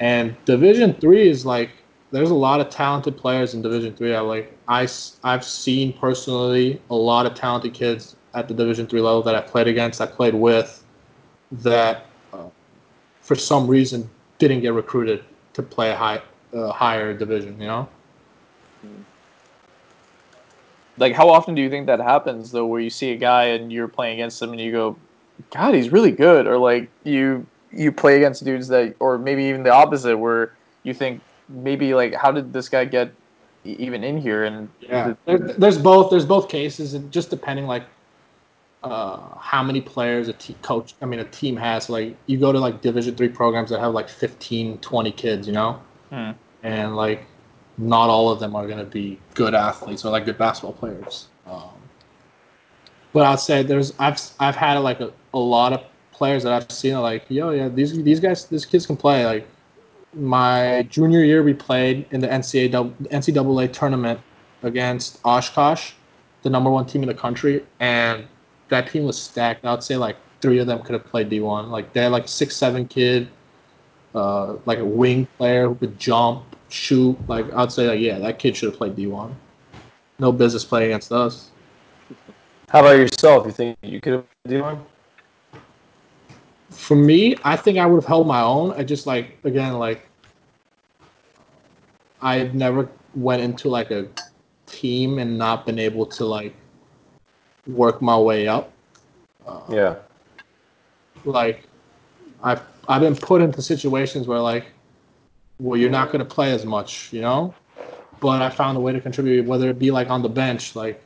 and 0.00 0.36
Division 0.44 0.94
three 0.94 1.28
is 1.28 1.46
like 1.46 1.70
there's 2.10 2.30
a 2.30 2.34
lot 2.34 2.60
of 2.60 2.70
talented 2.70 3.16
players 3.16 3.54
in 3.54 3.62
Division 3.62 3.94
three. 3.94 4.14
I 4.14 4.20
like 4.20 4.56
I 4.68 4.88
I've 5.24 5.44
seen 5.44 5.92
personally 5.92 6.80
a 6.90 6.94
lot 6.94 7.26
of 7.26 7.34
talented 7.34 7.74
kids 7.74 8.16
at 8.34 8.48
the 8.48 8.54
Division 8.54 8.86
three 8.86 9.00
level 9.00 9.22
that 9.22 9.34
I 9.34 9.40
played 9.40 9.66
against, 9.66 10.00
I 10.00 10.06
played 10.06 10.34
with, 10.34 10.84
that 11.50 12.06
uh, 12.32 12.48
for 13.22 13.34
some 13.34 13.66
reason 13.66 14.08
didn't 14.38 14.60
get 14.60 14.72
recruited 14.72 15.24
to 15.54 15.62
play 15.62 15.90
a 15.90 15.96
high 15.96 16.22
uh, 16.54 16.70
higher 16.70 17.12
division. 17.12 17.60
You 17.60 17.66
know. 17.66 17.88
Like, 20.98 21.12
how 21.12 21.28
often 21.28 21.54
do 21.54 21.60
you 21.60 21.68
think 21.68 21.86
that 21.86 22.00
happens 22.00 22.52
though, 22.52 22.66
where 22.66 22.80
you 22.80 22.90
see 22.90 23.12
a 23.12 23.16
guy 23.16 23.44
and 23.44 23.70
you're 23.72 23.88
playing 23.88 24.14
against 24.14 24.40
him 24.40 24.52
and 24.52 24.60
you 24.60 24.72
go, 24.72 24.96
"God, 25.50 25.74
he's 25.74 25.90
really 25.90 26.12
good," 26.12 26.46
or 26.46 26.56
like 26.56 26.88
you 27.04 27.46
you 27.72 27.92
play 27.92 28.16
against 28.16 28.44
dudes 28.44 28.68
that, 28.68 28.94
or 29.00 29.18
maybe 29.18 29.44
even 29.44 29.62
the 29.62 29.72
opposite, 29.72 30.16
where 30.16 30.52
you 30.84 30.94
think 30.94 31.20
maybe 31.48 31.94
like, 31.94 32.14
how 32.14 32.30
did 32.30 32.52
this 32.52 32.68
guy 32.68 32.84
get 32.84 33.12
even 33.64 34.04
in 34.04 34.18
here? 34.18 34.44
And 34.44 34.68
yeah, 34.80 35.08
the, 35.08 35.16
there, 35.24 35.38
there's 35.38 35.78
both. 35.78 36.10
There's 36.10 36.26
both 36.26 36.48
cases, 36.48 36.94
and 36.94 37.10
just 37.12 37.30
depending 37.30 37.66
like 37.66 37.84
uh, 38.82 39.18
how 39.38 39.62
many 39.62 39.80
players 39.80 40.28
a 40.28 40.34
coach, 40.62 40.94
I 41.02 41.06
mean, 41.06 41.20
a 41.20 41.24
team 41.24 41.56
has. 41.56 41.88
Like, 41.88 42.16
you 42.26 42.38
go 42.38 42.52
to 42.52 42.58
like 42.58 42.82
Division 42.82 43.16
three 43.16 43.28
programs 43.28 43.70
that 43.70 43.80
have 43.80 43.94
like 43.94 44.08
15, 44.08 44.78
20 44.78 45.12
kids, 45.12 45.46
you 45.46 45.52
know, 45.52 45.80
hmm. 46.10 46.30
and 46.62 46.96
like 46.96 47.24
not 47.78 48.08
all 48.08 48.30
of 48.30 48.40
them 48.40 48.54
are 48.56 48.66
going 48.66 48.78
to 48.78 48.84
be 48.84 49.18
good 49.34 49.54
athletes 49.54 50.04
or 50.04 50.10
like 50.10 50.24
good 50.24 50.38
basketball 50.38 50.72
players. 50.72 51.28
Um, 51.46 51.70
but 53.12 53.24
I'd 53.24 53.40
say 53.40 53.62
there's 53.62 53.92
I've 53.98 54.20
I've 54.40 54.56
had 54.56 54.78
like 54.78 55.00
a, 55.00 55.12
a 55.32 55.38
lot 55.38 55.72
of 55.72 55.82
players 56.12 56.42
that 56.42 56.52
I've 56.52 56.70
seen 56.70 56.98
like 57.00 57.24
yo 57.28 57.50
yeah 57.50 57.68
these 57.68 58.02
these 58.02 58.20
guys 58.20 58.46
these 58.46 58.64
kids 58.64 58.86
can 58.86 58.96
play 58.96 59.24
like 59.24 59.48
my 60.16 60.86
junior 60.90 61.22
year 61.22 61.42
we 61.42 61.54
played 61.54 62.06
in 62.10 62.20
the 62.20 62.28
NCAA 62.28 62.92
NCAA 63.08 63.72
tournament 63.72 64.18
against 64.62 65.20
Oshkosh, 65.24 65.92
the 66.42 66.50
number 66.50 66.70
one 66.70 66.86
team 66.86 67.02
in 67.02 67.08
the 67.08 67.14
country, 67.14 67.64
and 67.80 68.26
that 68.68 68.90
team 68.90 69.04
was 69.04 69.20
stacked. 69.20 69.64
I'd 69.64 69.82
say 69.82 69.96
like 69.96 70.16
three 70.40 70.58
of 70.58 70.66
them 70.66 70.82
could 70.82 70.94
have 70.94 71.04
played 71.04 71.28
D 71.28 71.40
one. 71.40 71.70
Like 71.70 71.92
they 71.92 72.02
had 72.02 72.12
like 72.12 72.28
six 72.28 72.56
seven 72.56 72.88
kid, 72.88 73.28
uh, 74.14 74.56
like 74.64 74.78
a 74.78 74.84
wing 74.84 75.26
player 75.36 75.68
who 75.68 75.74
could 75.74 75.98
jump, 75.98 76.44
shoot. 76.68 77.16
Like 77.28 77.52
I'd 77.54 77.70
say 77.70 77.86
like 77.86 78.00
yeah, 78.00 78.18
that 78.18 78.38
kid 78.38 78.56
should 78.56 78.70
have 78.70 78.78
played 78.78 78.96
D 78.96 79.06
one. 79.06 79.36
No 80.18 80.32
business 80.32 80.64
playing 80.64 80.90
against 80.90 81.12
us. 81.12 81.50
How 82.70 82.80
about 82.80 82.96
yourself? 82.98 83.46
You 83.46 83.52
think 83.52 83.78
you 83.82 84.00
could 84.00 84.12
have 84.14 84.24
D 84.48 84.60
one? 84.60 84.84
For 86.70 86.96
me, 86.96 87.36
I 87.44 87.56
think 87.56 87.78
I 87.78 87.86
would 87.86 87.96
have 87.96 88.06
held 88.06 88.26
my 88.26 88.40
own. 88.40 88.72
I 88.72 88.82
just 88.82 89.06
like 89.06 89.38
again 89.44 89.74
like 89.74 90.05
I 92.26 92.50
never 92.52 92.88
went 93.14 93.40
into 93.40 93.68
like 93.68 93.92
a 93.92 94.08
team 94.66 95.20
and 95.20 95.38
not 95.38 95.64
been 95.64 95.78
able 95.78 96.06
to 96.06 96.24
like 96.24 96.52
work 97.68 98.02
my 98.02 98.18
way 98.18 98.48
up. 98.48 98.72
Uh, 99.46 99.60
yeah. 99.70 99.94
Like 101.24 101.68
I've 102.42 102.62
I've 102.88 103.00
been 103.00 103.14
put 103.14 103.42
into 103.42 103.62
situations 103.62 104.26
where 104.26 104.40
like 104.40 104.66
well 105.60 105.78
you're 105.78 105.96
not 105.98 106.10
going 106.10 106.18
to 106.18 106.34
play 106.34 106.52
as 106.52 106.66
much, 106.66 107.12
you 107.12 107.20
know? 107.20 107.54
But 108.18 108.42
I 108.42 108.50
found 108.50 108.76
a 108.76 108.80
way 108.80 108.92
to 108.92 109.00
contribute 109.00 109.46
whether 109.46 109.70
it 109.70 109.78
be 109.78 109.92
like 109.92 110.10
on 110.10 110.22
the 110.22 110.28
bench 110.28 110.74
like 110.74 111.00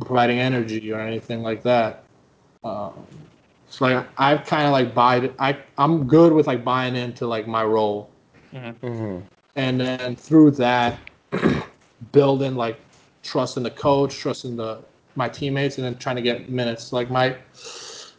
providing 0.00 0.40
energy 0.40 0.92
or 0.92 0.98
anything 0.98 1.42
like 1.42 1.62
that. 1.62 2.02
Um, 2.64 2.94
so 3.68 3.84
like 3.84 4.06
I've 4.18 4.44
kind 4.44 4.66
of 4.66 4.72
like 4.72 4.92
buy 4.92 5.30
I 5.38 5.56
I'm 5.78 6.08
good 6.08 6.32
with 6.32 6.48
like 6.48 6.64
buying 6.64 6.96
into 6.96 7.28
like 7.28 7.46
my 7.46 7.62
role. 7.62 8.10
Mm-hmm. 8.52 9.20
And 9.60 9.78
then 9.78 10.16
through 10.16 10.52
that 10.52 10.98
building 12.12 12.56
like 12.56 12.80
trust 13.22 13.58
in 13.58 13.62
the 13.62 13.70
coach, 13.70 14.16
trust 14.16 14.46
in 14.46 14.56
the 14.56 14.78
my 15.16 15.28
teammates, 15.28 15.76
and 15.76 15.84
then 15.84 15.98
trying 15.98 16.16
to 16.16 16.22
get 16.22 16.48
minutes. 16.48 16.94
Like 16.94 17.10
my 17.10 17.36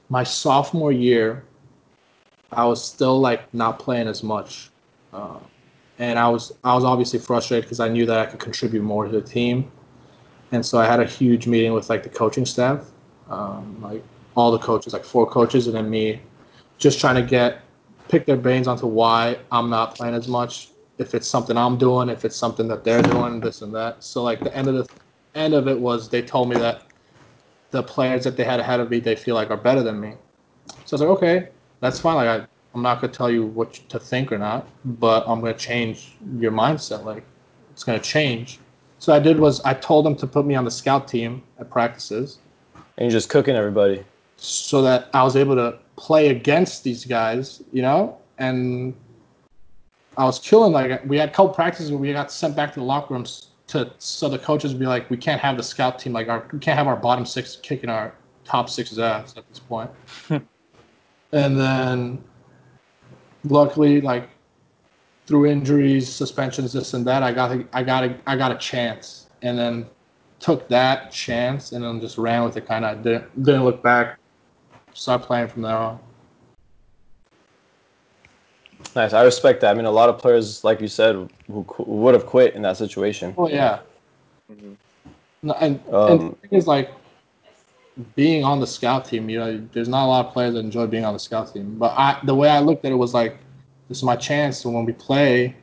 my 0.10 0.24
sophomore 0.24 0.92
year, 0.92 1.44
I 2.52 2.66
was 2.66 2.86
still 2.86 3.20
like 3.20 3.52
not 3.56 3.80
playing 3.80 4.08
as 4.08 4.22
much, 4.22 4.70
uh, 5.14 5.40
and 5.98 6.20
I 6.20 6.30
was 6.30 6.52
I 6.64 6.76
was 6.76 6.84
obviously 6.84 7.18
frustrated 7.18 7.66
because 7.66 7.80
I 7.80 7.90
knew 7.90 8.06
that 8.06 8.20
I 8.20 8.28
could 8.28 8.40
contribute 8.40 8.84
more 8.84 9.06
to 9.06 9.12
the 9.12 9.28
team, 9.28 9.72
and 10.52 10.64
so 10.64 10.78
I 10.78 10.86
had 10.86 11.00
a 11.00 11.08
huge 11.08 11.48
meeting 11.48 11.74
with 11.74 11.90
like 11.90 12.04
the 12.04 12.10
coaching 12.10 12.46
staff, 12.46 12.86
um, 13.32 13.82
like 13.82 14.04
all 14.36 14.52
the 14.52 14.60
coaches, 14.60 14.94
like 14.94 15.04
four 15.04 15.28
coaches, 15.28 15.66
and 15.66 15.76
then 15.76 15.90
me, 15.90 16.22
just 16.78 17.00
trying 17.00 17.16
to 17.16 17.24
get 17.24 17.62
pick 18.10 18.28
their 18.28 18.38
brains 18.38 18.68
onto 18.68 18.86
why 18.86 19.40
I'm 19.52 19.72
not 19.72 19.96
playing 19.96 20.14
as 20.14 20.28
much. 20.28 20.68
If 21.02 21.16
it's 21.16 21.28
something 21.28 21.58
I'm 21.58 21.78
doing, 21.78 22.10
if 22.10 22.24
it's 22.26 22.36
something 22.36 22.68
that 22.68 22.84
they're 22.84 23.02
doing, 23.02 23.40
this 23.40 23.62
and 23.64 23.74
that. 23.74 24.04
So 24.04 24.22
like 24.24 24.40
the 24.40 24.56
end 24.56 24.68
of 24.68 24.76
the 24.76 24.88
end 25.34 25.54
of 25.54 25.68
it 25.68 25.80
was 25.80 26.10
they 26.10 26.22
told 26.22 26.50
me 26.50 26.56
that 26.58 26.84
the 27.72 27.82
players 27.82 28.24
that 28.26 28.38
they 28.38 28.44
had 28.44 28.60
ahead 28.60 28.80
of 28.80 28.90
me 28.92 29.00
they 29.00 29.16
feel 29.16 29.36
like 29.36 29.50
are 29.50 29.58
better 29.58 29.82
than 29.82 30.00
me. 30.00 30.14
So 30.68 30.76
I 30.76 30.92
was 30.92 31.02
like, 31.02 31.10
okay, 31.10 31.48
that's 31.80 32.00
fine. 32.00 32.16
Like 32.16 32.42
I, 32.42 32.48
I'm 32.76 32.82
not 32.82 33.02
gonna 33.02 33.14
tell 33.14 33.32
you 33.32 33.46
what 33.48 33.74
to 33.74 34.00
think 34.00 34.32
or 34.32 34.38
not, 34.38 34.68
but 34.86 35.28
I'm 35.28 35.42
gonna 35.42 35.54
change 35.54 36.14
your 36.38 36.52
mindset. 36.52 37.04
Like 37.04 37.24
it's 37.72 37.84
gonna 37.84 38.00
change. 38.00 38.60
So 39.00 39.12
I 39.14 39.20
did 39.20 39.40
was 39.40 39.60
I 39.62 39.74
told 39.74 40.06
them 40.06 40.16
to 40.18 40.28
put 40.28 40.46
me 40.46 40.54
on 40.56 40.66
the 40.66 40.72
scout 40.72 41.08
team 41.08 41.42
at 41.60 41.70
practices. 41.72 42.38
And 42.98 43.06
you're 43.06 43.12
just 43.12 43.30
cooking 43.30 43.56
everybody. 43.56 44.06
So 44.38 44.82
that 44.84 45.10
I 45.14 45.24
was 45.24 45.36
able 45.36 45.56
to 45.56 45.80
play 45.96 46.30
against 46.30 46.84
these 46.84 47.06
guys, 47.06 47.64
you 47.72 47.82
know, 47.82 48.18
and 48.38 48.94
I 50.18 50.26
was 50.26 50.40
killing. 50.40 50.74
Like 50.74 51.04
we 51.06 51.18
had 51.18 51.30
a 51.30 51.32
couple 51.32 51.54
practices 51.54 51.92
where 51.92 52.00
we 52.00 52.12
got 52.12 52.32
sent 52.32 52.56
back 52.56 52.74
to 52.74 52.80
the 52.80 52.86
locker 52.86 53.14
rooms 53.14 53.48
to 53.68 53.92
so 53.98 54.28
the 54.30 54.40
coaches 54.40 54.74
would 54.74 54.80
be 54.80 54.86
like, 54.86 55.10
we 55.10 55.18
can't 55.18 55.40
have 55.40 55.58
the 55.58 55.64
scout 55.64 56.00
team 56.00 56.14
like 56.14 56.28
our 56.28 56.46
we 56.52 56.60
can't 56.60 56.78
have 56.78 56.88
our 56.88 56.96
bottom 56.96 57.26
six 57.26 57.56
kicking 57.56 57.90
our 57.90 58.14
top 58.44 58.70
six's 58.70 59.00
ass 59.00 59.36
at 59.38 59.48
this 59.48 59.60
point. 59.60 59.90
and 60.30 61.60
then 61.60 62.24
luckily, 63.46 64.02
like 64.02 64.30
through 65.26 65.46
injuries, 65.46 66.12
suspensions, 66.12 66.74
this 66.74 66.94
and 66.94 67.06
that, 67.06 67.24
I 67.24 67.32
got 67.32 67.52
a, 67.52 67.66
I 67.74 67.84
got 67.84 68.04
a, 68.04 68.18
I 68.28 68.36
got 68.36 68.52
a 68.52 68.58
chance, 68.58 69.28
and 69.42 69.58
then 69.58 69.86
took 70.40 70.68
that 70.70 71.12
chance 71.12 71.72
and 71.72 71.84
then 71.84 72.02
just 72.02 72.18
ran 72.18 72.44
with 72.44 72.58
it. 72.58 72.68
Kind 72.68 72.84
of 72.84 73.02
didn't 73.04 73.44
didn't 73.44 73.64
look 73.64 73.82
back. 73.82 74.18
Started 74.94 75.26
playing 75.26 75.48
from 75.48 75.62
there 75.62 75.78
on. 75.78 76.00
Nice. 78.96 79.14
I 79.14 79.24
respect 79.24 79.62
that. 79.62 79.72
I 79.72 79.74
mean, 79.74 79.86
a 79.86 79.92
lot 79.92 80.10
of 80.10 80.18
players, 80.18 80.64
like 80.64 80.82
you 80.82 80.88
said, 80.88 81.16
who, 81.16 81.30
who 81.48 81.84
would 81.84 82.14
have 82.14 82.26
quit 82.26 82.56
in 82.56 82.62
that 82.64 82.78
situation. 82.78 83.34
Oh 83.38 83.48
yeah. 83.48 83.80
Mm-hmm. 84.52 84.74
No, 85.44 85.54
and, 85.54 85.80
um, 85.92 86.12
and 86.12 86.20
the 86.20 86.36
thing 86.36 86.58
is, 86.60 86.68
like, 86.68 86.92
being 88.16 88.44
on 88.44 88.60
the 88.60 88.68
scout 88.68 89.06
team, 89.06 89.30
you 89.30 89.40
know, 89.40 89.68
there's 89.74 89.88
not 89.90 90.06
a 90.06 90.08
lot 90.08 90.26
of 90.26 90.34
players 90.34 90.54
that 90.54 90.60
enjoy 90.60 90.88
being 90.88 91.06
on 91.06 91.14
the 91.14 91.20
scout 91.20 91.54
team. 91.54 91.78
But 91.78 91.94
I, 91.98 92.20
the 92.24 92.36
way 92.36 92.50
I 92.50 92.60
looked 92.60 92.86
at 92.86 92.92
it 92.92 92.96
was 92.96 93.14
like, 93.14 93.38
this 93.88 93.98
is 93.98 94.04
my 94.04 94.16
chance. 94.16 94.60
So 94.60 94.70
when 94.70 94.86
we 94.86 94.94
play, 94.94 95.56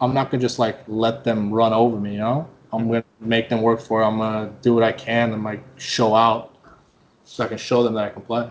I'm 0.00 0.12
not 0.12 0.30
gonna 0.30 0.40
just 0.40 0.58
like 0.58 0.80
let 0.88 1.24
them 1.24 1.52
run 1.52 1.72
over 1.72 1.98
me. 1.98 2.12
You 2.12 2.18
know, 2.18 2.48
I'm 2.72 2.80
mm-hmm. 2.80 2.88
gonna 2.90 3.04
make 3.20 3.48
them 3.48 3.62
work 3.62 3.80
for 3.80 4.02
it. 4.02 4.06
I'm 4.06 4.18
gonna 4.18 4.52
do 4.62 4.74
what 4.74 4.82
I 4.82 4.92
can 4.92 5.32
and 5.32 5.44
like 5.44 5.62
show 5.76 6.14
out, 6.14 6.56
so 7.24 7.44
I 7.44 7.48
can 7.48 7.58
show 7.58 7.82
them 7.82 7.94
that 7.94 8.04
I 8.04 8.10
can 8.10 8.22
play. 8.22 8.50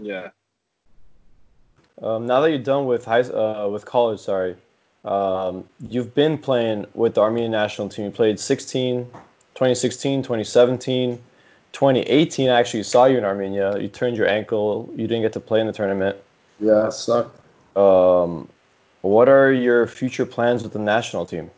Yeah. 0.00 0.30
Um, 2.02 2.26
now 2.26 2.40
that 2.40 2.50
you're 2.50 2.58
done 2.58 2.86
with 2.86 3.04
high, 3.04 3.20
uh, 3.20 3.68
with 3.68 3.84
college, 3.84 4.20
sorry, 4.20 4.56
um, 5.04 5.64
you've 5.88 6.14
been 6.14 6.36
playing 6.36 6.86
with 6.94 7.14
the 7.14 7.20
Armenian 7.20 7.52
national 7.52 7.88
team. 7.88 8.06
You 8.06 8.10
played 8.10 8.40
16, 8.40 9.04
2016, 9.54 10.22
2017, 10.22 11.18
2018. 11.72 12.48
I 12.48 12.58
actually 12.58 12.82
saw 12.82 13.04
you 13.04 13.18
in 13.18 13.24
Armenia. 13.24 13.78
You 13.78 13.88
turned 13.88 14.16
your 14.16 14.28
ankle. 14.28 14.88
You 14.96 15.06
didn't 15.06 15.22
get 15.22 15.32
to 15.34 15.40
play 15.40 15.60
in 15.60 15.66
the 15.66 15.72
tournament. 15.72 16.16
Yeah, 16.60 16.88
it 16.88 16.92
sucked. 16.92 17.38
Um, 17.76 18.48
what 19.02 19.28
are 19.28 19.52
your 19.52 19.86
future 19.86 20.26
plans 20.26 20.62
with 20.62 20.72
the 20.72 20.78
national 20.78 21.26
team? 21.26 21.50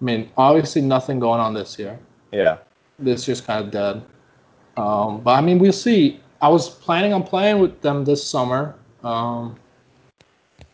I 0.00 0.04
mean, 0.04 0.30
obviously 0.36 0.82
nothing 0.82 1.20
going 1.20 1.40
on 1.40 1.54
this 1.54 1.78
year. 1.78 1.98
Yeah. 2.32 2.58
This 2.98 3.26
year's 3.28 3.40
kind 3.40 3.64
of 3.64 3.70
dead. 3.70 4.02
Um, 4.76 5.20
but 5.20 5.32
I 5.32 5.40
mean, 5.40 5.58
we'll 5.58 5.72
see. 5.72 6.20
I 6.40 6.48
was 6.48 6.68
planning 6.68 7.12
on 7.12 7.22
playing 7.22 7.60
with 7.60 7.80
them 7.82 8.04
this 8.04 8.26
summer. 8.26 8.74
Um, 9.04 9.56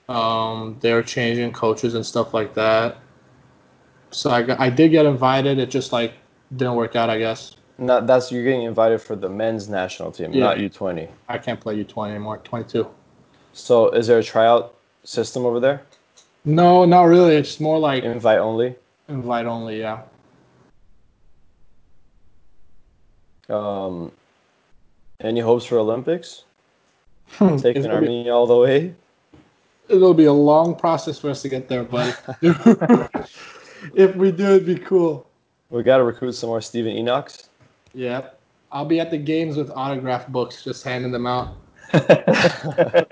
um, 0.09 0.77
they're 0.81 1.03
changing 1.03 1.53
coaches 1.53 1.95
and 1.95 2.05
stuff 2.05 2.33
like 2.35 2.55
that. 2.55 2.99
So 4.11 4.31
I, 4.31 4.43
got, 4.43 4.59
I 4.61 4.71
did 4.71 4.91
get 4.91 5.07
invited. 5.07 5.59
It 5.59 5.71
just 5.71 5.93
like 5.93 6.15
didn't 6.57 6.75
work 6.75 6.97
out, 6.97 7.11
I 7.11 7.19
guess. 7.19 7.57
Not 7.79 8.07
that's 8.07 8.33
you're 8.33 8.43
getting 8.43 8.63
invited 8.63 9.01
for 9.01 9.15
the 9.15 9.29
men's 9.29 9.69
national 9.69 10.11
team, 10.11 10.33
yeah. 10.33 10.45
not 10.45 10.59
U 10.59 10.69
twenty. 10.69 11.09
I 11.29 11.39
can't 11.39 11.61
play 11.61 11.77
U 11.77 11.85
twenty 11.85 12.15
anymore. 12.15 12.39
Twenty 12.39 12.69
two. 12.69 12.89
So 13.53 13.91
is 13.91 14.07
there 14.07 14.19
a 14.19 14.23
tryout 14.23 14.75
system 15.05 15.47
over 15.47 15.61
there? 15.61 15.83
No, 16.45 16.85
not 16.85 17.03
really. 17.05 17.37
It's 17.37 17.61
more 17.61 17.79
like 17.79 18.03
Invite 18.03 18.39
only. 18.39 18.75
invite 19.09 19.47
only. 19.47 19.81
Yeah. 19.81 20.03
Um, 23.49 24.13
any 25.21 25.41
hopes 25.41 25.65
for 25.65 25.79
Olympics? 25.79 26.45
Hmm, 27.33 27.57
Taking 27.57 27.83
gonna 27.83 28.01
be- 28.01 28.31
all 28.31 28.47
the 28.47 28.57
way. 28.57 28.95
it'll 29.89 30.15
be 30.15 30.25
a 30.25 30.33
long 30.33 30.75
process 30.75 31.19
for 31.19 31.31
us 31.31 31.43
to 31.43 31.49
get 31.49 31.69
there, 31.69 31.85
but 31.85 32.19
if 33.95 34.17
we 34.17 34.33
do, 34.33 34.45
it'd 34.45 34.67
be 34.67 34.77
cool. 34.79 35.27
We 35.71 35.83
got 35.83 35.99
to 35.99 36.05
recruit 36.05 36.33
some 36.33 36.49
more 36.49 36.61
Steven 36.61 36.95
Enochs. 36.95 37.49
Yeah. 37.95 38.31
I'll 38.73 38.85
be 38.85 39.01
at 39.01 39.11
the 39.11 39.19
games 39.19 39.57
with 39.57 39.71
autograph 39.71 40.29
books, 40.29 40.63
just 40.65 40.85
handing 40.85 41.13
them 41.13 41.27
out. 41.27 41.57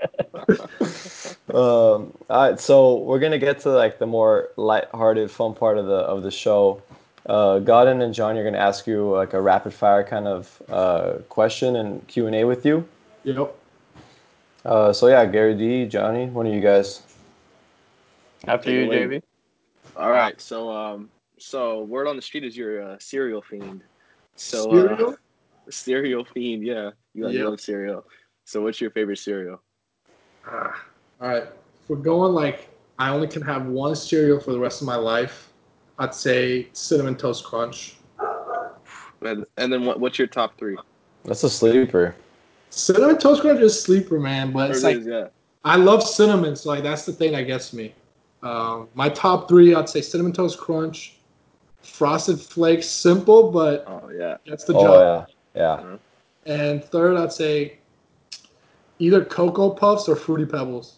Um, 1.49 2.13
all 2.29 2.49
right, 2.49 2.59
so 2.59 2.97
we're 2.97 3.19
gonna 3.19 3.39
get 3.39 3.59
to 3.61 3.69
like 3.69 3.99
the 3.99 4.05
more 4.05 4.49
light-hearted, 4.57 5.31
fun 5.31 5.53
part 5.53 5.77
of 5.77 5.85
the 5.85 5.93
of 5.95 6.21
the 6.21 6.29
show. 6.29 6.81
Uh, 7.25 7.59
Garan 7.59 8.03
and 8.03 8.13
Johnny 8.13 8.39
are 8.41 8.43
gonna 8.43 8.57
ask 8.57 8.85
you 8.85 9.09
like 9.11 9.33
a 9.33 9.41
rapid 9.41 9.73
fire 9.73 10.03
kind 10.03 10.27
of 10.27 10.61
uh, 10.67 11.13
question 11.29 11.77
and 11.77 12.05
Q 12.07 12.27
and 12.27 12.35
A 12.35 12.43
with 12.43 12.65
you. 12.65 12.85
Yep. 13.23 13.55
Uh, 14.67 14.91
so 14.91 15.07
yeah, 15.07 15.25
Gary 15.25 15.55
D, 15.55 15.85
Johnny, 15.85 16.25
one 16.25 16.45
of 16.45 16.53
you 16.53 16.59
guys. 16.59 17.01
After 18.47 18.69
you, 18.69 18.83
away. 18.85 18.97
JB. 18.97 19.21
All 19.95 20.11
right. 20.11 20.39
So 20.41 20.69
um, 20.69 21.09
so 21.39 21.83
word 21.83 22.05
on 22.05 22.17
the 22.17 22.21
street 22.21 22.43
is 22.43 22.57
you're 22.57 22.81
a 22.81 22.99
cereal 22.99 23.41
fiend. 23.41 23.81
So 24.35 24.69
Cereal? 24.69 25.11
Uh, 25.11 25.15
cereal 25.69 26.25
fiend. 26.25 26.63
Yeah, 26.63 26.91
you 27.13 27.25
like, 27.25 27.35
Yep. 27.35 27.45
love 27.45 27.61
cereal. 27.61 28.05
So 28.43 28.61
what's 28.61 28.81
your 28.81 28.91
favorite 28.91 29.19
cereal? 29.19 29.61
Ah, 30.45 30.85
all 31.21 31.29
right. 31.29 31.43
If 31.43 31.89
we're 31.89 31.95
going 31.95 32.33
like 32.33 32.69
I 32.99 33.09
only 33.09 33.27
can 33.29 33.41
have 33.43 33.67
one 33.67 33.95
cereal 33.95 34.39
for 34.39 34.51
the 34.51 34.59
rest 34.59 34.81
of 34.81 34.87
my 34.87 34.97
life, 34.97 35.53
I'd 35.97 36.13
say 36.13 36.67
cinnamon 36.73 37.15
toast 37.15 37.45
crunch. 37.45 37.95
And, 39.21 39.45
and 39.57 39.71
then 39.71 39.85
what, 39.85 39.99
what's 40.01 40.19
your 40.19 40.27
top 40.27 40.57
three? 40.57 40.77
That's 41.23 41.43
a 41.43 41.49
sleeper. 41.49 42.15
Cinnamon 42.69 43.17
toast 43.17 43.41
crunch 43.41 43.59
is 43.59 43.81
sleeper, 43.81 44.19
man. 44.19 44.51
But 44.51 44.71
it's 44.71 44.83
it 44.83 44.87
like 44.87 44.97
is, 44.97 45.07
yeah. 45.07 45.27
I 45.63 45.75
love 45.75 46.03
cinnamon, 46.03 46.55
so 46.55 46.69
like 46.69 46.83
that's 46.83 47.05
the 47.05 47.13
thing 47.13 47.33
that 47.33 47.43
gets 47.43 47.73
me. 47.73 47.93
Um, 48.43 48.87
my 48.93 49.09
top 49.09 49.49
three, 49.49 49.73
I'd 49.73 49.89
say 49.89 50.01
cinnamon 50.01 50.33
toast 50.33 50.59
crunch, 50.59 51.15
frosted 51.81 52.39
flakes, 52.39 52.87
simple 52.87 53.51
but 53.51 53.85
Oh 53.87 54.09
yeah. 54.09 54.37
gets 54.45 54.63
the 54.63 54.73
oh 54.73 54.83
job. 54.83 55.29
yeah, 55.55 55.77
yeah. 55.79 55.97
And 56.45 56.83
third, 56.83 57.17
I'd 57.17 57.33
say 57.33 57.79
either 58.99 59.25
cocoa 59.25 59.71
puffs 59.71 60.07
or 60.07 60.15
fruity 60.15 60.45
pebbles. 60.45 60.97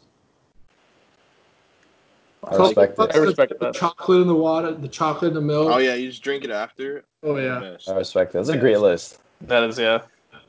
I 2.44 2.56
respect 2.56 2.96
Puffs. 2.96 3.16
I 3.16 3.20
respect 3.20 3.60
the 3.60 3.66
that. 3.68 3.74
chocolate 3.76 4.22
in 4.22 4.28
the 4.28 4.36
water, 4.36 4.72
the 4.72 4.88
chocolate 4.88 5.30
in 5.30 5.36
the 5.36 5.42
milk. 5.42 5.72
Oh 5.74 5.78
yeah. 5.78 5.96
You 5.96 6.10
just 6.10 6.24
drink 6.24 6.44
it 6.44 6.52
after. 6.52 7.04
Oh, 7.22 7.36
yeah. 7.38 7.76
I 7.88 7.94
respect 7.94 8.32
that. 8.32 8.40
That's 8.46 8.50
a 8.50 8.58
great 8.58 8.80
list. 8.80 9.20
That 9.42 9.64
is, 9.64 9.78
yeah. 9.78 10.00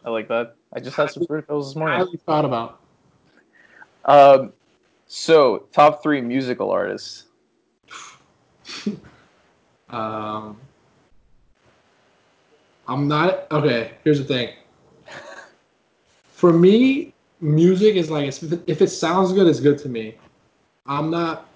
I 0.05 0.11
like 0.11 0.29
that. 0.29 0.57
I 0.73 0.81
just 0.81 0.97
had 0.97 1.11
some 1.11 1.27
fruit 1.27 1.47
pills 1.47 1.71
this 1.71 1.77
morning. 1.77 1.99
highly 1.99 2.17
thought 2.19 2.45
about. 2.45 2.81
Um, 4.05 4.53
so 5.07 5.67
top 5.73 6.03
three 6.03 6.21
musical 6.21 6.71
artists. 6.71 7.25
Um, 9.91 10.57
I'm 12.87 13.09
not 13.09 13.51
okay. 13.51 13.93
Here's 14.05 14.19
the 14.19 14.25
thing. 14.25 14.51
For 16.31 16.53
me, 16.53 17.13
music 17.41 17.97
is 17.97 18.11
like 18.11 18.29
if 18.29 18.43
it, 18.43 18.63
if 18.67 18.83
it 18.83 18.89
sounds 18.89 19.33
good, 19.33 19.47
it's 19.47 19.61
good 19.61 19.79
to 19.79 19.89
me. 19.89 20.15
I'm 20.87 21.11
not 21.11 21.49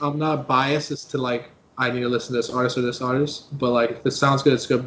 I'm 0.00 0.18
not 0.18 0.46
biased 0.46 0.90
as 0.90 1.04
to 1.06 1.18
like 1.18 1.50
I 1.76 1.90
need 1.90 2.00
to 2.00 2.08
listen 2.08 2.34
to 2.34 2.38
this 2.38 2.50
artist 2.50 2.78
or 2.78 2.82
this 2.82 3.00
artist, 3.00 3.58
but 3.58 3.70
like 3.70 3.90
if 3.90 4.06
it 4.06 4.12
sounds 4.12 4.42
good, 4.42 4.52
it's 4.52 4.66
good. 4.66 4.84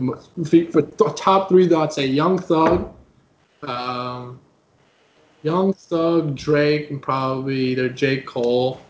For, 0.72 0.84
for 0.84 1.14
top 1.14 1.50
three, 1.50 1.68
though, 1.68 1.82
I'd 1.82 1.92
say 1.92 2.06
Young 2.06 2.40
Thug, 2.40 2.95
um, 3.66 4.40
Young 5.44 5.74
Thug, 5.74 6.36
Drake, 6.36 6.90
and 6.90 7.02
probably 7.02 7.58
either 7.58 7.90
J 7.90 8.22
Cole 8.22 8.82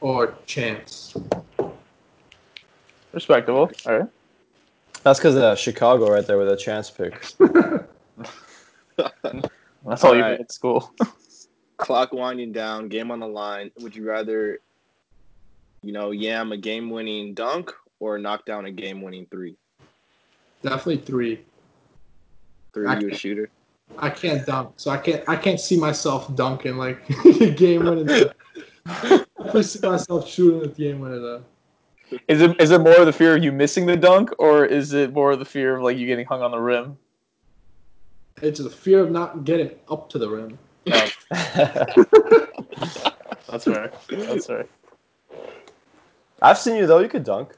or 0.00 0.34
Chance. 0.46 1.16
Respectable. 3.12 3.70
All 3.86 3.98
right. 3.98 4.08
That's 5.02 5.18
because 5.18 5.36
uh, 5.36 5.56
Chicago 5.56 6.10
right 6.10 6.26
there 6.26 6.38
with 6.38 6.48
a 6.48 6.56
chance 6.56 6.90
pick. 6.90 7.24
That's 8.96 10.04
all 10.04 10.14
you 10.14 10.22
All 10.22 10.30
did 10.30 10.40
at 10.40 10.52
school. 10.52 10.92
Clock 11.76 12.12
winding 12.12 12.52
down. 12.52 12.88
Game 12.88 13.10
on 13.10 13.18
the 13.18 13.26
line. 13.26 13.72
Would 13.80 13.96
you 13.96 14.06
rather, 14.06 14.60
you 15.82 15.92
know, 15.92 16.12
yam 16.12 16.52
a 16.52 16.56
game-winning 16.56 17.34
dunk 17.34 17.72
or 17.98 18.18
knock 18.18 18.44
down 18.46 18.66
a 18.66 18.70
game-winning 18.70 19.26
three? 19.30 19.56
Definitely 20.62 20.98
three. 20.98 21.40
Three, 22.72 22.86
I 22.86 22.98
you 23.00 23.08
a 23.08 23.14
shooter. 23.14 23.50
I 23.98 24.10
can't 24.10 24.44
dunk, 24.46 24.74
so 24.76 24.90
I 24.90 24.96
can't 24.98 25.22
I 25.28 25.36
can't 25.36 25.60
see 25.60 25.78
myself 25.78 26.34
dunking 26.34 26.76
like 26.76 27.06
the 27.24 27.54
game 27.56 27.84
winning. 27.84 28.30
I 28.86 29.60
see 29.60 29.86
myself 29.86 30.28
shooting 30.28 30.62
at 30.62 30.74
the 30.76 30.82
game 30.84 31.00
winner 31.00 31.18
though. 31.18 31.44
Is 32.28 32.42
it 32.42 32.60
is 32.60 32.70
it 32.70 32.80
more 32.80 32.98
of 32.98 33.06
the 33.06 33.12
fear 33.12 33.36
of 33.36 33.42
you 33.42 33.52
missing 33.52 33.86
the 33.86 33.96
dunk, 33.96 34.30
or 34.38 34.64
is 34.64 34.92
it 34.92 35.12
more 35.12 35.32
of 35.32 35.38
the 35.38 35.44
fear 35.44 35.76
of 35.76 35.82
like 35.82 35.96
you 35.96 36.06
getting 36.06 36.26
hung 36.26 36.42
on 36.42 36.50
the 36.50 36.58
rim? 36.58 36.98
It's 38.40 38.60
the 38.60 38.70
fear 38.70 39.00
of 39.00 39.10
not 39.10 39.44
getting 39.44 39.70
up 39.88 40.08
to 40.10 40.18
the 40.18 40.28
rim. 40.28 40.58
Oh. 40.90 41.08
That's 43.48 43.64
fair. 43.64 43.92
That's 44.10 44.46
fair. 44.46 44.66
I've 46.40 46.58
seen 46.58 46.76
you 46.76 46.86
though. 46.86 46.98
You 46.98 47.08
could 47.08 47.24
dunk. 47.24 47.56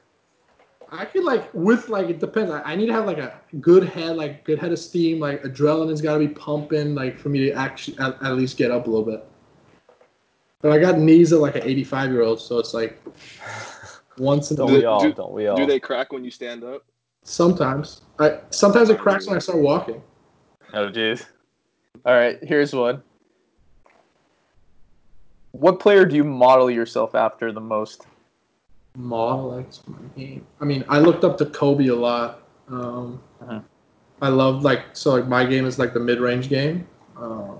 I 0.91 1.05
could 1.05 1.23
like 1.23 1.49
with 1.53 1.89
like 1.89 2.09
it 2.09 2.19
depends. 2.19 2.51
I, 2.51 2.61
I 2.61 2.75
need 2.75 2.85
to 2.87 2.93
have 2.93 3.05
like 3.05 3.17
a 3.17 3.39
good 3.59 3.83
head, 3.87 4.15
like 4.17 4.43
good 4.43 4.59
head 4.59 4.71
of 4.71 4.79
steam. 4.79 5.19
Like 5.19 5.43
adrenaline's 5.43 6.01
got 6.01 6.13
to 6.13 6.19
be 6.19 6.27
pumping, 6.27 6.95
like 6.95 7.17
for 7.17 7.29
me 7.29 7.39
to 7.45 7.51
actually 7.53 7.97
at, 7.99 8.21
at 8.23 8.35
least 8.35 8.57
get 8.57 8.71
up 8.71 8.87
a 8.87 8.89
little 8.89 9.05
bit. 9.05 9.25
But 10.61 10.71
I 10.71 10.79
got 10.79 10.97
knees 10.97 11.31
of 11.31 11.41
like 11.41 11.55
an 11.55 11.63
85 11.63 12.11
year 12.11 12.21
old, 12.21 12.39
so 12.41 12.59
it's 12.59 12.73
like 12.73 12.99
once 14.17 14.51
in 14.51 14.55
a 14.55 14.57
Don't 14.57 14.67
Do- 14.69 14.77
we 14.77 14.85
all? 14.85 14.99
do- 15.01 15.13
don't 15.13 15.33
we 15.33 15.47
all? 15.47 15.57
Do 15.57 15.65
they 15.65 15.79
crack 15.79 16.11
when 16.13 16.23
you 16.23 16.31
stand 16.31 16.63
up? 16.63 16.83
Sometimes 17.23 18.01
I 18.19 18.39
sometimes 18.51 18.89
it 18.89 18.99
cracks 18.99 19.27
when 19.27 19.35
I 19.35 19.39
start 19.39 19.59
walking. 19.59 20.01
Oh 20.73 20.89
jeez. 20.89 21.25
All 22.05 22.13
right. 22.13 22.37
Here's 22.43 22.73
one. 22.73 23.01
What 25.51 25.79
player 25.79 26.05
do 26.05 26.15
you 26.15 26.23
model 26.23 26.69
yourself 26.69 27.15
after 27.15 27.51
the 27.51 27.61
most? 27.61 28.05
Model 28.95 29.55
that's 29.55 29.81
my 29.87 29.97
game. 30.15 30.45
I 30.61 30.65
mean, 30.65 30.83
I 30.89 30.99
looked 30.99 31.23
up 31.23 31.37
to 31.39 31.45
Kobe 31.45 31.87
a 31.87 31.95
lot. 31.95 32.43
Um, 32.67 33.21
Uh-huh. 33.41 33.59
I 34.21 34.29
love 34.29 34.63
like 34.63 34.81
so 34.93 35.11
like 35.11 35.27
my 35.27 35.45
game 35.45 35.65
is 35.65 35.77
like 35.77 35.93
the 35.93 35.99
mid 35.99 36.19
range 36.19 36.49
game. 36.49 36.87
Um, 37.17 37.57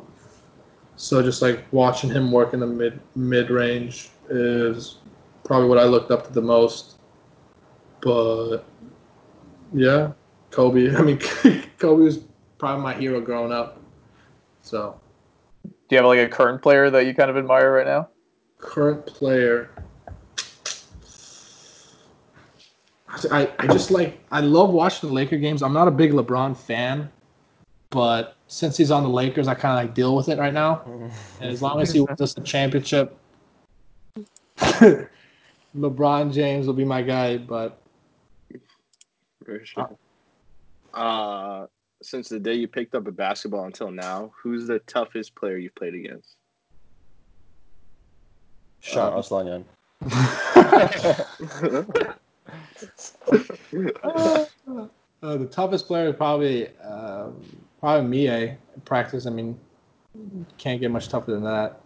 so 0.96 1.22
just 1.22 1.42
like 1.42 1.66
watching 1.72 2.10
him 2.10 2.32
work 2.32 2.54
in 2.54 2.60
the 2.62 2.68
mid 2.68 3.00
mid 3.16 3.50
range 3.50 4.10
is 4.30 4.98
probably 5.44 5.68
what 5.68 5.78
I 5.78 5.84
looked 5.84 6.12
up 6.12 6.26
to 6.28 6.34
the 6.34 6.42
most. 6.42 6.96
But 8.02 8.60
yeah, 9.74 10.12
Kobe. 10.52 10.96
I 10.96 11.02
mean, 11.02 11.20
Kobe 11.78 12.04
was 12.04 12.20
probably 12.58 12.84
my 12.84 12.94
hero 12.94 13.20
growing 13.20 13.52
up. 13.52 13.82
So 14.62 15.00
Do 15.64 15.72
you 15.92 15.98
have 15.98 16.06
like 16.06 16.20
a 16.20 16.28
current 16.30 16.62
player 16.62 16.90
that 16.90 17.06
you 17.06 17.14
kind 17.14 17.30
of 17.30 17.38
admire 17.38 17.72
right 17.74 17.86
now? 17.86 18.10
current 18.58 19.06
player. 19.06 19.70
I, 23.32 23.50
I 23.60 23.68
just 23.68 23.92
like 23.92 24.20
I 24.32 24.42
love 24.42 24.72
watching 24.72 25.10
the 25.10 25.16
Laker 25.16 25.38
games. 25.38 25.64
I'm 25.64 25.74
not 25.74 25.88
a 25.88 25.92
big 25.92 26.12
LeBron 26.12 26.58
fan, 26.58 27.10
but 27.90 28.36
since 28.48 28.78
he's 28.78 28.92
on 28.92 29.04
the 29.04 29.10
Lakers, 29.10 29.48
I 29.48 29.56
kind 29.56 29.80
of 29.80 29.86
like 29.86 29.96
deal 29.96 30.16
with 30.16 30.30
it 30.30 30.38
right 30.38 30.54
now. 30.54 30.84
And 31.42 31.52
as 31.52 31.62
long 31.62 31.82
as 31.82 31.92
he 31.92 32.00
wins 32.00 32.22
us 32.22 32.34
the 32.34 32.40
championship, 32.42 33.18
LeBron 35.78 36.34
James 36.34 36.66
will 36.66 36.74
be 36.74 36.86
my 36.86 37.02
guy. 37.02 37.38
But 37.38 37.78
For 39.44 39.66
sure. 39.66 39.98
Uh, 40.94 41.68
since 42.02 42.30
the 42.30 42.40
day 42.40 42.54
you 42.54 42.70
picked 42.70 42.96
up 42.96 43.06
a 43.08 43.12
basketball 43.12 43.66
until 43.66 43.92
now, 43.92 44.32
who's 44.42 44.68
the 44.68 44.80
toughest 44.80 45.36
player 45.36 45.58
you've 45.58 45.76
played 45.76 45.94
against? 45.94 46.38
Sean 48.80 49.12
Aslanyan. 49.14 49.66
uh, 54.04 54.46
the 55.38 55.48
toughest 55.52 55.88
player 55.88 56.10
is 56.10 56.16
probably 56.16 56.68
um, 56.80 57.36
probably 57.80 58.26
Miye 58.26 58.58
in 58.76 58.82
practice. 58.86 59.26
I 59.26 59.30
mean, 59.30 59.60
can't 60.58 60.80
get 60.80 60.92
much 60.92 61.10
tougher 61.10 61.32
than 61.32 61.44
that. 61.44 61.82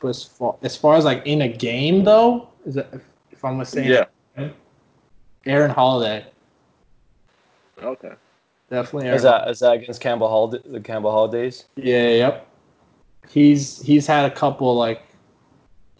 But 0.00 0.08
as 0.08 0.24
far 0.24 0.56
as, 0.62 0.76
far 0.76 0.96
as 0.96 1.04
like 1.04 1.22
in 1.26 1.42
a 1.42 1.48
game 1.48 2.04
though, 2.04 2.48
is 2.64 2.74
that 2.74 2.88
if, 2.92 3.02
if 3.30 3.44
I'm 3.44 3.54
gonna 3.54 3.66
say 3.66 3.86
Yeah. 3.86 4.04
Aaron 5.46 5.70
Holiday, 5.70 6.26
Okay. 7.82 8.12
definitely. 8.68 9.06
Aaron 9.08 9.16
Is 9.16 9.22
that 9.22 9.48
is 9.48 9.58
that 9.60 9.72
against 9.74 10.00
Campbell 10.00 10.28
Hall? 10.28 10.48
The 10.48 10.80
Campbell 10.80 11.10
Hall 11.10 11.28
days? 11.28 11.64
Yeah, 11.76 12.08
yep. 12.08 12.46
He's 13.28 13.80
he's 13.82 14.06
had 14.06 14.30
a 14.30 14.34
couple 14.34 14.74
like 14.74 15.02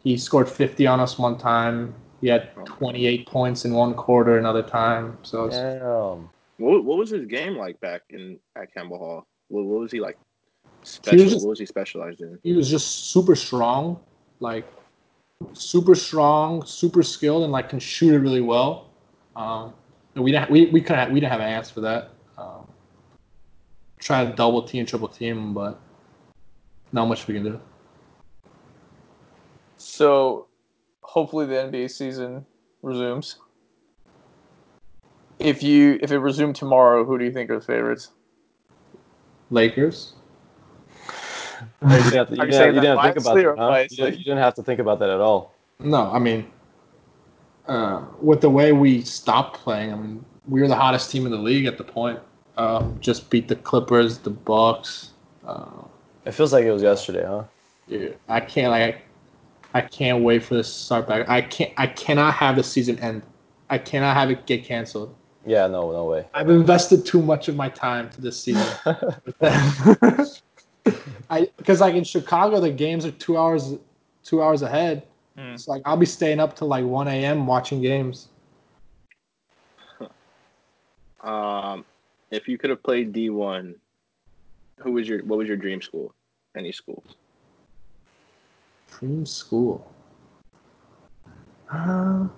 He 0.03 0.17
scored 0.17 0.49
50 0.49 0.87
on 0.87 1.01
us 1.01 1.19
one 1.19 1.37
time. 1.37 1.95
He 2.21 2.29
had 2.29 2.55
28 2.67 3.27
points 3.27 3.65
in 3.65 3.73
one 3.73 3.95
quarter 3.95 4.39
another 4.39 4.63
time. 4.63 5.17
So 5.23 5.47
it's, 5.47 5.57
Damn. 5.57 6.29
What, 6.59 6.85
what 6.85 6.99
was 6.99 7.09
his 7.11 7.25
game 7.27 7.57
like 7.57 7.81
back 7.81 8.03
in 8.11 8.39
at 8.57 8.73
Campbell 8.75 8.99
Hall? 8.99 9.27
What, 9.49 9.65
what 9.65 9.81
was 9.81 9.91
he 9.93 10.01
like? 10.01 10.19
He 10.83 10.87
Special. 10.87 11.25
was 11.25 11.33
just- 11.33 11.45
what 11.47 11.51
was 11.51 11.59
he 11.59 11.67
specialized 11.67 12.21
in? 12.21 12.39
he 12.43 12.53
was 12.53 12.69
just 12.71 13.11
super 13.11 13.35
strong, 13.35 13.99
like 14.41 14.67
super 15.55 15.95
strong, 15.95 16.65
super 16.65 17.03
skilled, 17.03 17.45
and 17.45 17.53
like 17.53 17.69
can 17.71 17.79
shoot 17.79 18.13
it 18.15 18.19
really 18.19 18.43
well. 18.43 18.91
Um, 19.37 19.73
and 20.15 20.23
we 20.25 20.33
didn't 20.33 20.51
we 20.51 20.67
we 20.67 20.81
couldn't 20.83 21.13
we 21.13 21.21
didn't 21.21 21.33
have 21.33 21.41
an 21.41 21.49
answer 21.49 21.73
for 21.73 21.81
that. 21.81 22.11
Um, 22.37 22.67
try 23.99 24.25
to 24.25 24.33
double 24.33 24.63
team, 24.63 24.85
triple 24.85 25.09
team, 25.09 25.55
but 25.55 25.81
not 26.93 27.07
much 27.07 27.27
we 27.27 27.35
can 27.35 27.45
do. 27.45 27.61
So, 29.77 30.47
hopefully 31.11 31.45
the 31.45 31.55
NBA 31.55 31.91
season 31.91 32.47
resumes. 32.83 33.37
If 35.41 35.63
you 35.63 35.99
if 36.03 36.13
it 36.13 36.19
resumed 36.19 36.55
tomorrow, 36.55 37.05
who 37.05 37.19
do 37.19 37.25
you 37.25 37.33
think 37.33 37.51
are 37.51 37.59
the 37.59 37.65
favorites? 37.65 38.11
Lakers. 39.51 40.15
You 41.83 41.89
didn't 41.89 42.13
have 42.13 42.29
to, 42.29 42.37
you 42.37 42.43
Are 42.43 42.47
you 42.47 42.53
didn't, 42.53 42.75
you 42.75 42.81
didn't 42.81 42.97
that 42.97 43.05
have 43.05 43.15
to 43.15 43.21
think 43.21 43.27
about 43.27 43.35
that. 43.35 43.59
Huh? 43.59 43.87
You, 43.91 43.97
didn't, 43.97 44.19
you 44.19 44.25
didn't 44.25 44.39
have 44.39 44.55
to 44.55 44.63
think 44.63 44.81
about 44.81 44.99
that 45.01 45.11
at 45.11 45.21
all. 45.21 45.55
No, 45.81 46.11
I 46.13 46.19
mean, 46.19 46.47
uh, 47.67 48.05
with 48.21 48.41
the 48.41 48.51
way 48.51 48.73
we 48.73 49.03
stopped 49.03 49.59
playing, 49.59 49.93
I 49.93 49.97
mean, 49.97 50.25
we 50.49 50.61
were 50.61 50.69
the 50.69 50.77
hottest 50.77 51.11
team 51.11 51.27
in 51.27 51.33
the 51.33 51.39
league 51.39 51.67
at 51.67 51.77
the 51.77 51.85
point. 51.85 52.21
Um, 52.57 52.97
just 53.01 53.29
beat 53.31 53.49
the 53.49 53.57
Clippers, 53.57 54.19
the 54.19 54.31
Bucks. 54.31 55.11
Uh, 55.47 55.67
It 56.25 56.33
feels 56.33 56.53
like 56.53 56.65
it 56.65 56.73
was 56.73 56.83
yesterday, 56.83 57.25
huh? 57.27 57.45
Dude, 57.89 58.17
I 58.29 58.41
can't 58.41 58.71
like 58.71 59.03
I 59.75 59.81
can't 59.83 60.23
wait 60.25 60.43
for 60.43 60.55
this 60.55 60.67
to 60.67 60.85
start 60.85 61.09
back. 61.09 61.29
I 61.29 61.43
can't 61.43 61.73
I 61.77 61.87
cannot 61.87 62.35
have 62.35 62.57
the 62.57 62.63
season 62.63 62.99
end. 62.99 63.23
I 63.69 63.79
cannot 63.79 64.17
have 64.17 64.31
it 64.31 64.47
get 64.47 64.65
canceled. 64.65 65.15
Yeah, 65.47 65.67
no, 65.69 65.93
no 65.93 66.05
way. 66.05 66.27
I've 66.35 66.51
invested 66.51 67.07
too 67.07 67.23
much 67.23 67.49
of 67.49 67.57
my 67.57 67.69
time 67.69 68.11
to 68.11 68.21
this 68.21 68.41
season. 68.43 68.67
I 71.31 71.49
because 71.57 71.81
like 71.81 71.95
in 71.95 72.05
Chicago 72.05 72.61
the 72.61 72.71
games 72.71 73.07
are 73.07 73.13
two 73.13 73.37
hours 73.37 73.75
two 74.25 74.43
hours 74.43 74.63
ahead. 74.63 75.07
Hmm. 75.37 75.55
It's 75.55 75.69
like 75.69 75.83
I'll 75.85 75.97
be 75.97 76.07
staying 76.07 76.41
up 76.41 76.57
till 76.57 76.69
like 76.69 76.85
one 76.85 77.09
AM 77.09 77.47
watching 77.47 77.81
games. 77.81 78.29
Um, 81.23 81.85
if 82.31 82.49
you 82.49 82.57
could 82.57 82.71
have 82.71 82.83
played 82.83 83.13
D 83.13 83.29
one, 83.29 83.75
who 84.79 84.93
was 84.93 85.07
your 85.07 85.23
what 85.23 85.39
was 85.39 85.49
your 85.49 85.59
dream 85.59 85.83
school? 85.83 86.15
Any 86.57 86.73
school? 86.73 87.05
Dream 88.91 89.25
school. 89.27 89.91
Uh, 91.73 91.77
I 91.77 92.29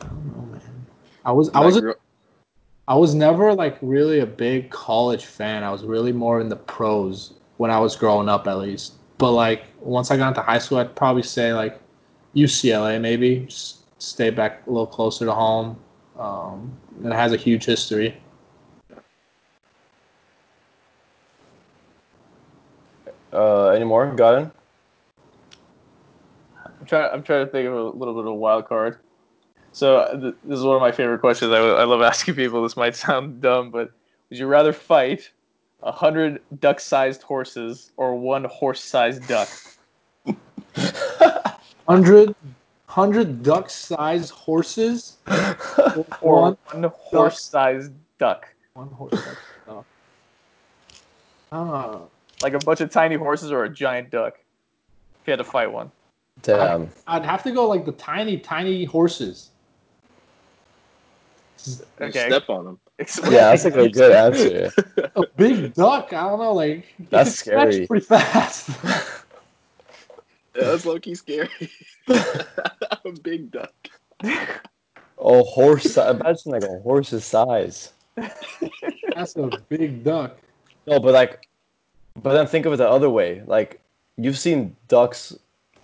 don't 0.00 0.36
know, 0.36 0.42
man. 0.52 0.86
I 1.24 1.32
was 1.32 1.50
I 1.54 1.60
was 1.60 1.82
I 2.88 2.94
was 2.94 3.14
never 3.14 3.54
like 3.54 3.78
really 3.80 4.20
a 4.20 4.26
big 4.26 4.70
college 4.70 5.24
fan. 5.24 5.62
I 5.62 5.70
was 5.70 5.84
really 5.84 6.12
more 6.12 6.40
in 6.40 6.48
the 6.48 6.56
pros 6.56 7.34
when 7.56 7.70
I 7.70 7.78
was 7.78 7.96
growing 7.96 8.28
up, 8.28 8.46
at 8.46 8.58
least. 8.58 8.94
But 9.18 9.32
like 9.32 9.64
once 9.80 10.10
I 10.10 10.16
got 10.16 10.28
into 10.28 10.42
high 10.42 10.58
school, 10.58 10.78
I'd 10.78 10.94
probably 10.94 11.22
say 11.22 11.54
like 11.54 11.80
UCLA, 12.34 13.00
maybe 13.00 13.46
just 13.48 13.78
stay 14.02 14.30
back 14.30 14.66
a 14.66 14.70
little 14.70 14.86
closer 14.86 15.24
to 15.24 15.32
home. 15.32 15.78
Um, 16.18 16.76
it 17.04 17.12
has 17.12 17.32
a 17.32 17.36
huge 17.36 17.64
history. 17.64 18.16
Uh, 23.32 23.68
any 23.68 23.84
more? 23.84 24.14
Got 24.14 24.42
it? 24.42 24.50
I'm 26.92 26.98
trying. 26.98 27.14
I'm 27.14 27.22
trying 27.22 27.46
to 27.46 27.50
think 27.52 27.66
of 27.68 27.74
a 27.74 27.82
little 27.96 28.14
bit 28.14 28.20
of 28.20 28.26
a 28.26 28.34
wild 28.34 28.68
card. 28.68 28.98
So 29.72 29.98
uh, 29.98 30.20
th- 30.20 30.34
this 30.44 30.58
is 30.58 30.64
one 30.64 30.76
of 30.76 30.82
my 30.82 30.92
favorite 30.92 31.20
questions. 31.20 31.50
I, 31.52 31.56
I 31.58 31.84
love 31.84 32.02
asking 32.02 32.34
people. 32.34 32.62
This 32.62 32.76
might 32.76 32.94
sound 32.94 33.40
dumb, 33.40 33.70
but 33.70 33.90
would 34.28 34.38
you 34.38 34.46
rather 34.46 34.72
fight 34.74 35.30
a 35.82 35.90
hundred 35.90 36.40
duck-sized 36.60 37.22
horses 37.22 37.92
or 37.96 38.14
one 38.14 38.44
horse-sized 38.44 39.26
duck? 39.26 39.48
100, 41.86 42.26
100 42.28 43.42
duck 43.42 43.68
sized 43.70 44.30
horses 44.30 45.16
Or 46.20 46.40
One 46.42 46.56
one 46.70 46.92
horse-sized 46.94 47.92
duck? 48.18 48.48
One 48.74 48.88
horse-sized 48.88 49.38
Oh. 49.68 49.84
Ah, 51.50 52.00
Like 52.42 52.54
a 52.54 52.58
bunch 52.58 52.80
of 52.80 52.90
tiny 52.90 53.16
horses 53.16 53.50
or 53.50 53.64
a 53.64 53.68
giant 53.68 54.10
duck? 54.10 54.34
If 55.20 55.26
you 55.26 55.32
had 55.32 55.38
to 55.38 55.44
fight 55.44 55.72
one. 55.72 55.90
Damn. 56.42 56.82
Um, 56.82 56.90
I'd 57.06 57.24
have 57.24 57.42
to 57.44 57.52
go 57.52 57.68
like 57.68 57.84
the 57.84 57.92
tiny, 57.92 58.38
tiny 58.38 58.84
horses. 58.84 59.50
Okay. 62.00 62.26
Step 62.28 62.48
on 62.50 62.64
them. 62.64 62.78
Explain. 62.98 63.32
Yeah, 63.32 63.50
that's 63.50 63.64
like 63.64 63.76
a 63.76 63.88
good 63.88 64.12
answer. 64.12 64.72
A 65.16 65.22
big 65.36 65.74
duck. 65.74 66.12
I 66.12 66.22
don't 66.22 66.40
know. 66.40 66.52
Like 66.52 66.84
it 66.98 67.10
That's 67.10 67.30
could 67.30 67.38
stretch 67.38 67.72
scary. 67.74 67.86
Pretty 67.86 68.06
fast. 68.06 68.70
Yeah, 70.54 70.64
that's 70.64 70.84
low 70.84 70.98
key 71.00 71.14
scary. 71.14 71.48
a 72.08 73.10
big 73.22 73.50
duck. 73.50 73.72
Oh, 75.16 75.44
horse! 75.44 75.84
si- 75.84 76.00
Imagine 76.02 76.52
like 76.52 76.62
a 76.64 76.78
horse's 76.80 77.24
size. 77.24 77.94
That's 79.14 79.34
a 79.36 79.48
big 79.70 80.04
duck. 80.04 80.36
No, 80.86 81.00
but 81.00 81.14
like, 81.14 81.48
but 82.22 82.34
then 82.34 82.46
think 82.46 82.66
of 82.66 82.74
it 82.74 82.76
the 82.76 82.86
other 82.86 83.08
way. 83.08 83.42
Like, 83.46 83.80
you've 84.18 84.36
seen 84.38 84.76
ducks 84.88 85.34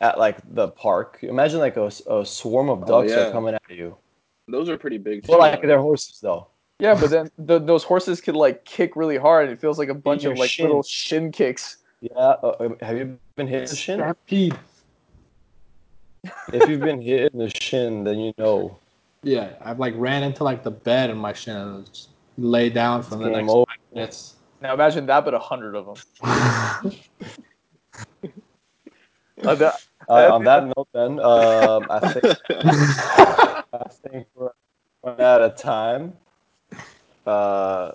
at 0.01 0.19
like 0.19 0.39
the 0.55 0.69
park. 0.69 1.19
Imagine 1.23 1.59
like 1.61 1.77
a, 1.77 1.91
a 2.11 2.25
swarm 2.25 2.69
of 2.69 2.83
Oh, 2.85 2.87
ducks 3.03 3.11
yeah. 3.11 3.29
are 3.29 3.33
coming 3.33 3.55
at 3.55 3.63
you. 3.69 3.97
Those 4.47 4.69
are 4.69 4.79
pretty 4.79 4.99
big. 4.99 5.27
But 5.27 5.33
too, 5.35 5.39
like 5.39 5.63
though. 5.63 5.69
they're 5.69 5.81
horses 5.81 6.21
though. 6.21 6.47
Yeah, 6.79 6.95
but 6.99 7.11
then 7.11 7.31
the, 7.39 7.59
those 7.59 7.83
horses 7.83 8.21
could 8.21 8.37
like 8.37 8.65
kick 8.65 8.95
really 8.95 9.17
hard, 9.17 9.45
and 9.49 9.53
it 9.53 9.61
feels 9.61 9.79
like 9.79 9.89
a 9.89 9.95
bunch 9.95 10.25
of 10.25 10.39
like 10.39 10.51
shin. 10.51 10.67
little 10.67 10.83
shin 10.85 11.33
kicks. 11.33 11.79
Yeah. 12.01 12.13
Uh, 12.17 12.69
have 12.81 12.97
you 12.97 13.19
been 13.35 13.49
hit 13.49 13.63
in 13.63 13.69
the 13.69 13.75
shin? 13.77 13.99
Stampede. 13.99 14.57
If 16.53 16.69
you've 16.69 16.81
been 16.81 17.01
hit 17.03 17.33
in 17.33 17.39
the 17.41 17.51
shin, 17.51 18.05
then 18.05 18.19
you 18.19 18.33
know. 18.39 18.79
Yeah, 19.25 19.51
I've 19.61 19.81
like 19.81 19.95
ran 19.97 20.23
into 20.23 20.45
like 20.45 20.63
the 20.63 20.71
bed 20.71 21.11
in 21.11 21.17
my 21.19 21.33
shin 21.33 21.57
and 21.57 21.87
just 21.87 22.11
lay 22.37 22.71
down 22.71 23.03
for 23.03 23.17
the 23.17 23.29
next 23.29 23.49
over. 23.51 23.65
five 23.67 23.79
minutes. 23.93 24.35
Now 24.63 24.75
imagine 24.75 25.07
that, 25.07 25.25
but 25.25 25.35
a 25.35 25.39
hundred 25.41 25.75
of 25.75 25.87
them. 25.87 26.93
Uh, 29.45 29.55
that- 29.55 29.85
Uh, 30.09 30.31
on 30.33 30.45
that 30.45 30.65
note, 30.77 30.89
then 30.93 31.21
um, 31.21 31.87
I 31.91 32.13
think 32.13 32.25
I 32.51 33.89
think 33.89 34.27
we're 34.35 34.51
running 35.03 35.21
out 35.21 35.43
of 35.43 35.57
time. 35.57 36.15
Uh, 37.27 37.93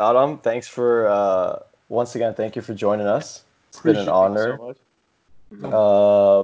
Adam, 0.00 0.38
thanks 0.38 0.66
for 0.66 1.08
uh, 1.08 1.58
once 1.88 2.14
again. 2.14 2.34
Thank 2.34 2.56
you 2.56 2.62
for 2.62 2.74
joining 2.74 3.06
us. 3.06 3.44
It's 3.68 3.80
been 3.80 3.96
an 3.96 4.08
honor. 4.08 4.58
so. 5.60 6.40
Uh, 6.40 6.42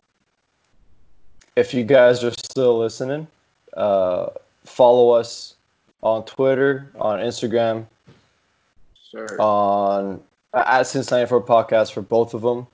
if 1.56 1.74
you 1.74 1.84
guys 1.84 2.22
are 2.22 2.30
still 2.30 2.78
listening, 2.78 3.26
uh, 3.76 4.28
follow 4.64 5.10
us 5.10 5.54
on 6.02 6.24
Twitter, 6.24 6.92
on 7.00 7.18
Instagram, 7.18 7.86
Sir. 9.10 9.26
on 9.40 10.20
at 10.54 10.84
Cincinnati 10.84 11.26
for 11.26 11.40
Podcast 11.40 11.92
for 11.92 12.02
both 12.02 12.34
of 12.34 12.42
them. 12.42 12.66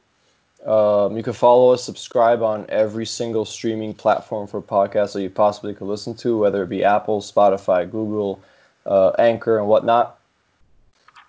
Um, 0.65 1.15
you 1.17 1.23
can 1.23 1.35
follow 1.35 1.73
us, 1.73 1.85
subscribe 1.85 2.43
on 2.43 2.65
every 2.71 3.05
single 3.05 3.45
streaming 3.45 3.93
platform 3.93 4.47
for 4.47 4.63
podcasts 4.63 5.13
that 5.13 5.21
you 5.21 5.29
possibly 5.29 5.75
could 5.75 5.87
listen 5.87 6.15
to, 6.17 6.39
whether 6.39 6.63
it 6.63 6.69
be 6.69 6.83
Apple, 6.83 7.21
Spotify, 7.21 7.91
Google, 7.91 8.41
uh, 8.87 9.11
Anchor, 9.19 9.59
and 9.59 9.69
whatnot. 9.69 10.19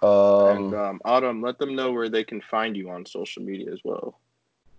Um, 0.02 0.66
and 0.66 0.74
um, 0.74 1.02
Adam, 1.06 1.42
let 1.42 1.58
them 1.58 1.76
know 1.76 1.92
where 1.92 2.08
they 2.08 2.24
can 2.24 2.40
find 2.40 2.78
you 2.78 2.90
on 2.90 3.06
social 3.06 3.44
media 3.44 3.74
as 3.74 3.80
well. 3.84 4.20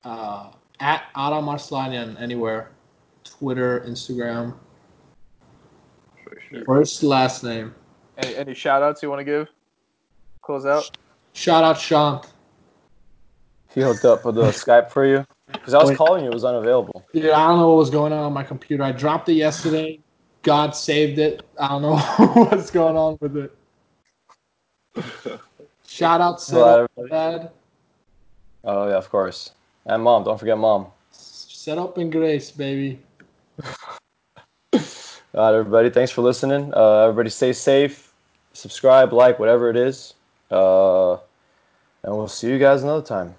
Uh, 0.05 0.51
at 0.81 1.05
Adam 1.17 1.47
Arslanian 1.47 2.19
anywhere, 2.21 2.71
Twitter, 3.25 3.85
Instagram. 3.87 4.55
Sure. 6.49 6.65
First, 6.65 7.03
last 7.03 7.45
name. 7.45 7.75
Any, 8.19 8.37
any 8.37 8.55
shout 8.55 8.83
outs 8.83 9.03
you 9.03 9.11
want 9.11 9.21
to 9.21 9.25
give? 9.25 9.49
Close 10.41 10.65
out. 10.65 10.97
Shout 11.33 11.65
out 11.65 11.79
Sean. 11.79 12.23
He 13.77 13.83
hooked 13.83 14.05
up 14.07 14.25
with 14.25 14.35
the 14.35 14.43
Skype 14.47 14.91
for 14.91 15.07
you 15.07 15.25
because 15.53 15.75
I 15.75 15.79
was 15.79 15.91
Wait. 15.91 15.99
calling 15.99 16.25
you, 16.25 16.31
it 16.31 16.35
was 16.35 16.45
unavailable. 16.45 17.05
Dude, 17.13 17.31
I 17.31 17.47
don't 17.47 17.59
know 17.59 17.69
what 17.69 17.77
was 17.77 17.91
going 17.91 18.13
on 18.13 18.25
on 18.25 18.33
my 18.33 18.43
computer. 18.43 18.83
I 18.83 18.91
dropped 18.91 19.29
it 19.29 19.35
yesterday. 19.35 20.01
God 20.43 20.75
saved 20.75 21.19
it. 21.19 21.43
I 21.61 21.69
don't 21.69 21.83
know 21.83 21.97
what's 22.49 22.71
going 22.71 22.97
on 22.97 23.19
with 23.21 23.37
it. 23.37 23.57
Shout 25.87 26.21
out 26.21 26.43
Hello, 26.47 26.63
Set 26.63 26.63
Up 26.63 26.91
everybody. 26.99 27.43
Dad. 27.43 27.51
Oh 28.65 28.89
yeah, 28.89 28.95
of 28.97 29.11
course. 29.11 29.53
And 29.85 30.03
mom, 30.03 30.25
don't 30.25 30.41
forget 30.41 30.57
mom. 30.57 30.87
Set 31.11 31.77
Up 31.79 31.99
in 31.99 32.11
Grace, 32.11 32.51
baby. 32.51 32.99
All 34.73 34.81
right, 35.35 35.55
everybody. 35.55 35.91
Thanks 35.91 36.11
for 36.11 36.23
listening. 36.23 36.73
Uh, 36.75 37.03
everybody, 37.03 37.29
stay 37.29 37.53
safe. 37.53 38.11
Subscribe, 38.55 39.13
like, 39.13 39.39
whatever 39.39 39.69
it 39.69 39.77
is. 39.77 40.15
Uh, 40.51 41.13
and 41.13 42.17
we'll 42.17 42.27
see 42.27 42.49
you 42.49 42.59
guys 42.59 42.83
another 42.83 43.05
time. 43.05 43.35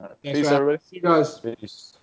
Thanks 0.00 0.18
Peace, 0.22 0.46
everybody. 0.48 0.78
See 0.84 0.96
you 0.96 1.02
guys. 1.02 1.40
Peace. 1.40 1.94